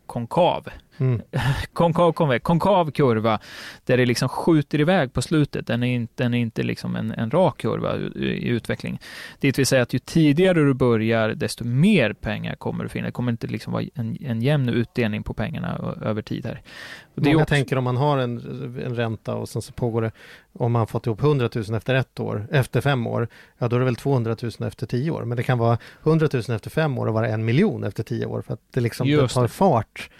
konkav. 0.06 0.68
Mm. 1.00 1.22
konkav, 1.72 2.12
konvex, 2.12 2.42
konkav 2.42 2.90
kurva 2.90 3.38
där 3.84 3.96
det 3.96 4.06
liksom 4.06 4.28
skjuter 4.28 4.80
iväg 4.80 5.12
på 5.12 5.22
slutet. 5.22 5.66
Den 5.66 5.82
är 5.82 5.94
inte, 5.94 6.22
den 6.22 6.34
är 6.34 6.38
inte 6.38 6.62
liksom 6.62 6.96
en, 6.96 7.10
en 7.10 7.30
rak 7.30 7.58
kurva 7.58 7.96
i 7.96 8.48
utveckling. 8.48 9.00
Det 9.40 9.58
vill 9.58 9.66
säga 9.66 9.82
att 9.82 9.94
ju 9.94 9.98
tidigare 9.98 10.58
du 10.58 10.74
börjar, 10.74 11.28
desto 11.28 11.64
mer 11.64 12.12
pengar 12.12 12.54
kommer 12.54 12.84
du 12.84 12.88
finna. 12.88 13.06
Det 13.06 13.12
kommer 13.12 13.32
inte 13.32 13.46
liksom 13.46 13.72
vara 13.72 13.84
en, 13.94 14.16
en 14.20 14.42
jämn 14.42 14.68
utdelning 14.68 15.22
på 15.22 15.34
pengarna 15.34 15.96
över 16.02 16.22
tid 16.22 16.46
här. 16.46 16.62
Och 17.14 17.24
Många 17.24 17.36
också... 17.36 17.54
tänker 17.54 17.78
om 17.78 17.84
man 17.84 17.96
har 17.96 18.18
en, 18.18 18.38
en 18.84 18.96
ränta 18.96 19.34
och 19.34 19.48
sen 19.48 19.62
så 19.62 19.72
pågår 19.72 20.02
det, 20.02 20.10
om 20.52 20.72
man 20.72 20.86
fått 20.86 21.06
ihop 21.06 21.22
100 21.22 21.48
000 21.54 21.64
efter 21.74 21.94
ett 21.94 22.20
år, 22.20 22.46
efter 22.50 22.80
fem 22.80 23.06
år, 23.06 23.28
ja 23.58 23.68
då 23.68 23.76
är 23.76 23.80
det 23.80 23.84
väl 23.84 23.96
200 23.96 24.36
000 24.42 24.52
efter 24.60 24.86
tio 24.86 25.10
år. 25.10 25.24
Men 25.24 25.36
det 25.36 25.42
kan 25.42 25.58
vara 25.58 25.78
100 26.02 26.28
000 26.32 26.42
efter 26.56 26.70
fem 26.70 26.98
år 26.98 27.06
och 27.06 27.14
vara 27.14 27.28
en 27.28 27.44
miljon 27.44 27.84
efter 27.84 28.02
tio 28.02 28.26
år 28.26 28.42
för 28.42 28.54
att 28.54 28.60
det 28.70 28.80
liksom 28.80 29.28
tar 29.28 29.46
fart 29.46 30.10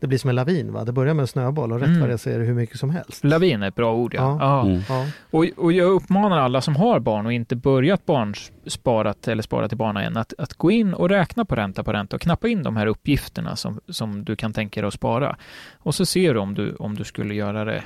det 0.00 0.06
blir 0.06 0.18
som 0.18 0.30
en 0.30 0.36
lavin. 0.36 0.72
Va? 0.72 0.84
Det 0.84 0.92
börjar 0.92 1.14
med 1.14 1.22
en 1.22 1.26
snöboll 1.26 1.72
och 1.72 1.80
rätt 1.80 1.88
mm. 1.88 2.00
vad 2.00 2.08
det 2.08 2.26
är 2.26 2.38
hur 2.38 2.54
mycket 2.54 2.78
som 2.78 2.90
helst. 2.90 3.24
Lavin 3.24 3.62
är 3.62 3.68
ett 3.68 3.74
bra 3.74 3.94
ord 3.94 4.14
ja. 4.14 4.36
ja. 4.40 4.62
Mm. 4.66 4.80
ja. 4.88 5.06
Och, 5.30 5.44
och 5.56 5.72
jag 5.72 5.90
uppmanar 5.90 6.38
alla 6.38 6.60
som 6.60 6.76
har 6.76 7.00
barn 7.00 7.26
och 7.26 7.32
inte 7.32 7.56
börjat 7.56 8.06
barnsparat 8.06 9.28
eller 9.28 9.42
sparat 9.42 9.70
till 9.70 9.78
barnen 9.78 10.02
än 10.02 10.16
att, 10.16 10.34
att 10.38 10.54
gå 10.54 10.70
in 10.70 10.94
och 10.94 11.08
räkna 11.08 11.44
på 11.44 11.54
ränta 11.54 11.84
på 11.84 11.92
ränta 11.92 12.16
och 12.16 12.22
knappa 12.22 12.48
in 12.48 12.62
de 12.62 12.76
här 12.76 12.86
uppgifterna 12.86 13.56
som, 13.56 13.80
som 13.88 14.24
du 14.24 14.36
kan 14.36 14.52
tänka 14.52 14.80
dig 14.80 14.88
att 14.88 14.94
spara. 14.94 15.36
Och 15.78 15.94
så 15.94 16.06
ser 16.06 16.34
du 16.34 16.40
om 16.40 16.54
du, 16.54 16.74
om 16.74 16.94
du 16.94 17.04
skulle 17.04 17.34
göra 17.34 17.64
det 17.64 17.82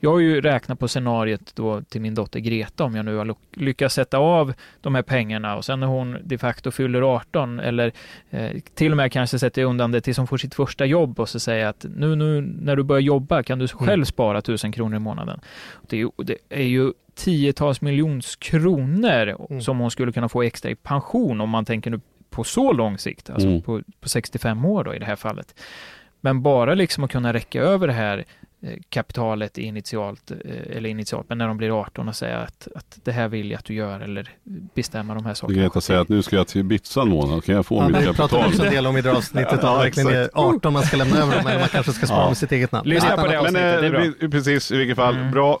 jag 0.00 0.10
har 0.10 0.18
ju 0.18 0.40
räknat 0.40 0.78
på 0.78 0.88
scenariet 0.88 1.52
då 1.54 1.82
till 1.82 2.00
min 2.00 2.14
dotter 2.14 2.40
Greta 2.40 2.84
om 2.84 2.94
jag 2.94 3.04
nu 3.04 3.16
har 3.16 3.34
lyckats 3.52 3.94
sätta 3.94 4.18
av 4.18 4.52
de 4.80 4.94
här 4.94 5.02
pengarna 5.02 5.56
och 5.56 5.64
sen 5.64 5.80
när 5.80 5.86
hon 5.86 6.18
de 6.22 6.38
facto 6.38 6.70
fyller 6.70 7.02
18 7.02 7.60
eller 7.60 7.92
eh, 8.30 8.50
till 8.74 8.90
och 8.90 8.96
med 8.96 9.12
kanske 9.12 9.38
sätter 9.38 9.64
undan 9.64 9.92
det 9.92 10.00
tills 10.00 10.18
hon 10.18 10.26
får 10.26 10.36
sitt 10.36 10.54
första 10.54 10.84
jobb 10.84 11.20
och 11.20 11.28
så 11.28 11.40
säger 11.40 11.66
att 11.66 11.86
nu, 11.96 12.16
nu 12.16 12.40
när 12.40 12.76
du 12.76 12.82
börjar 12.82 13.00
jobba 13.00 13.42
kan 13.42 13.58
du 13.58 13.68
mm. 13.72 13.86
själv 13.86 14.04
spara 14.04 14.38
1000 14.38 14.72
kronor 14.72 14.96
i 14.96 15.00
månaden. 15.00 15.40
Det 15.88 16.00
är, 16.00 16.10
det 16.16 16.36
är 16.48 16.66
ju 16.66 16.92
tiotals 17.14 17.80
miljons 17.80 18.36
kronor 18.36 19.36
mm. 19.50 19.62
som 19.62 19.78
hon 19.78 19.90
skulle 19.90 20.12
kunna 20.12 20.28
få 20.28 20.42
extra 20.42 20.70
i 20.70 20.74
pension 20.74 21.40
om 21.40 21.50
man 21.50 21.64
tänker 21.64 21.90
nu 21.90 22.00
på 22.30 22.44
så 22.44 22.72
lång 22.72 22.98
sikt, 22.98 23.30
alltså 23.30 23.48
mm. 23.48 23.62
på, 23.62 23.82
på 24.00 24.08
65 24.08 24.64
år 24.64 24.84
då 24.84 24.94
i 24.94 24.98
det 24.98 25.06
här 25.06 25.16
fallet. 25.16 25.54
Men 26.20 26.42
bara 26.42 26.74
liksom 26.74 27.04
att 27.04 27.10
kunna 27.10 27.32
räcka 27.32 27.60
över 27.60 27.86
det 27.86 27.92
här 27.92 28.18
Eh, 28.18 28.39
kapitalet 28.88 29.58
initialt, 29.58 30.30
eh, 30.30 30.76
eller 30.76 30.90
initialt, 30.90 31.28
men 31.28 31.38
när 31.38 31.48
de 31.48 31.56
blir 31.56 31.80
18 31.80 32.08
och 32.08 32.16
säga 32.16 32.38
att, 32.38 32.68
att 32.74 32.98
det 33.04 33.12
här 33.12 33.28
vill 33.28 33.50
jag 33.50 33.58
att 33.58 33.64
du 33.64 33.74
gör 33.74 34.00
eller 34.00 34.28
bestämma 34.74 35.14
de 35.14 35.26
här 35.26 35.34
sakerna. 35.34 35.62
Greta 35.62 35.80
säger 35.80 36.00
att 36.00 36.08
nu 36.08 36.22
ska 36.22 36.36
jag 36.36 36.48
till 36.48 36.60
Ibiza 36.60 37.02
en 37.02 37.08
månad, 37.08 37.44
kan 37.44 37.54
jag 37.54 37.66
få 37.66 37.76
ja, 37.76 37.88
mitt 37.88 37.96
kapital? 37.96 38.12
Vi 38.12 38.16
pratar 38.16 38.46
också 38.46 38.64
en 38.64 38.72
del 38.72 38.86
om 38.86 38.96
i 38.96 39.02
det 39.02 39.12
avsnittet, 39.12 39.58
ja, 39.62 39.78
verkligen 39.78 40.08
är 40.08 40.30
18 40.34 40.72
man 40.72 40.82
ska 40.82 40.96
lämna 40.96 41.16
över 41.16 41.36
dem, 41.36 41.46
eller 41.46 41.60
man 41.60 41.68
kanske 41.68 41.92
ska 41.92 42.06
spara 42.06 42.20
ja. 42.20 42.28
med 42.28 42.36
sitt 42.36 42.52
eget 42.52 42.72
namn. 42.72 42.88
Lyssna 42.88 43.16
på 43.16 43.26
det 43.26 43.40
avsnittet, 43.40 43.82
men, 43.82 43.92
det 43.92 43.98
är 43.98 44.10
bra. 44.20 44.28
Precis, 44.30 44.70
i 44.70 44.76
vilket 44.76 44.96
fall, 44.96 45.16
mm. 45.16 45.30
bra. 45.30 45.60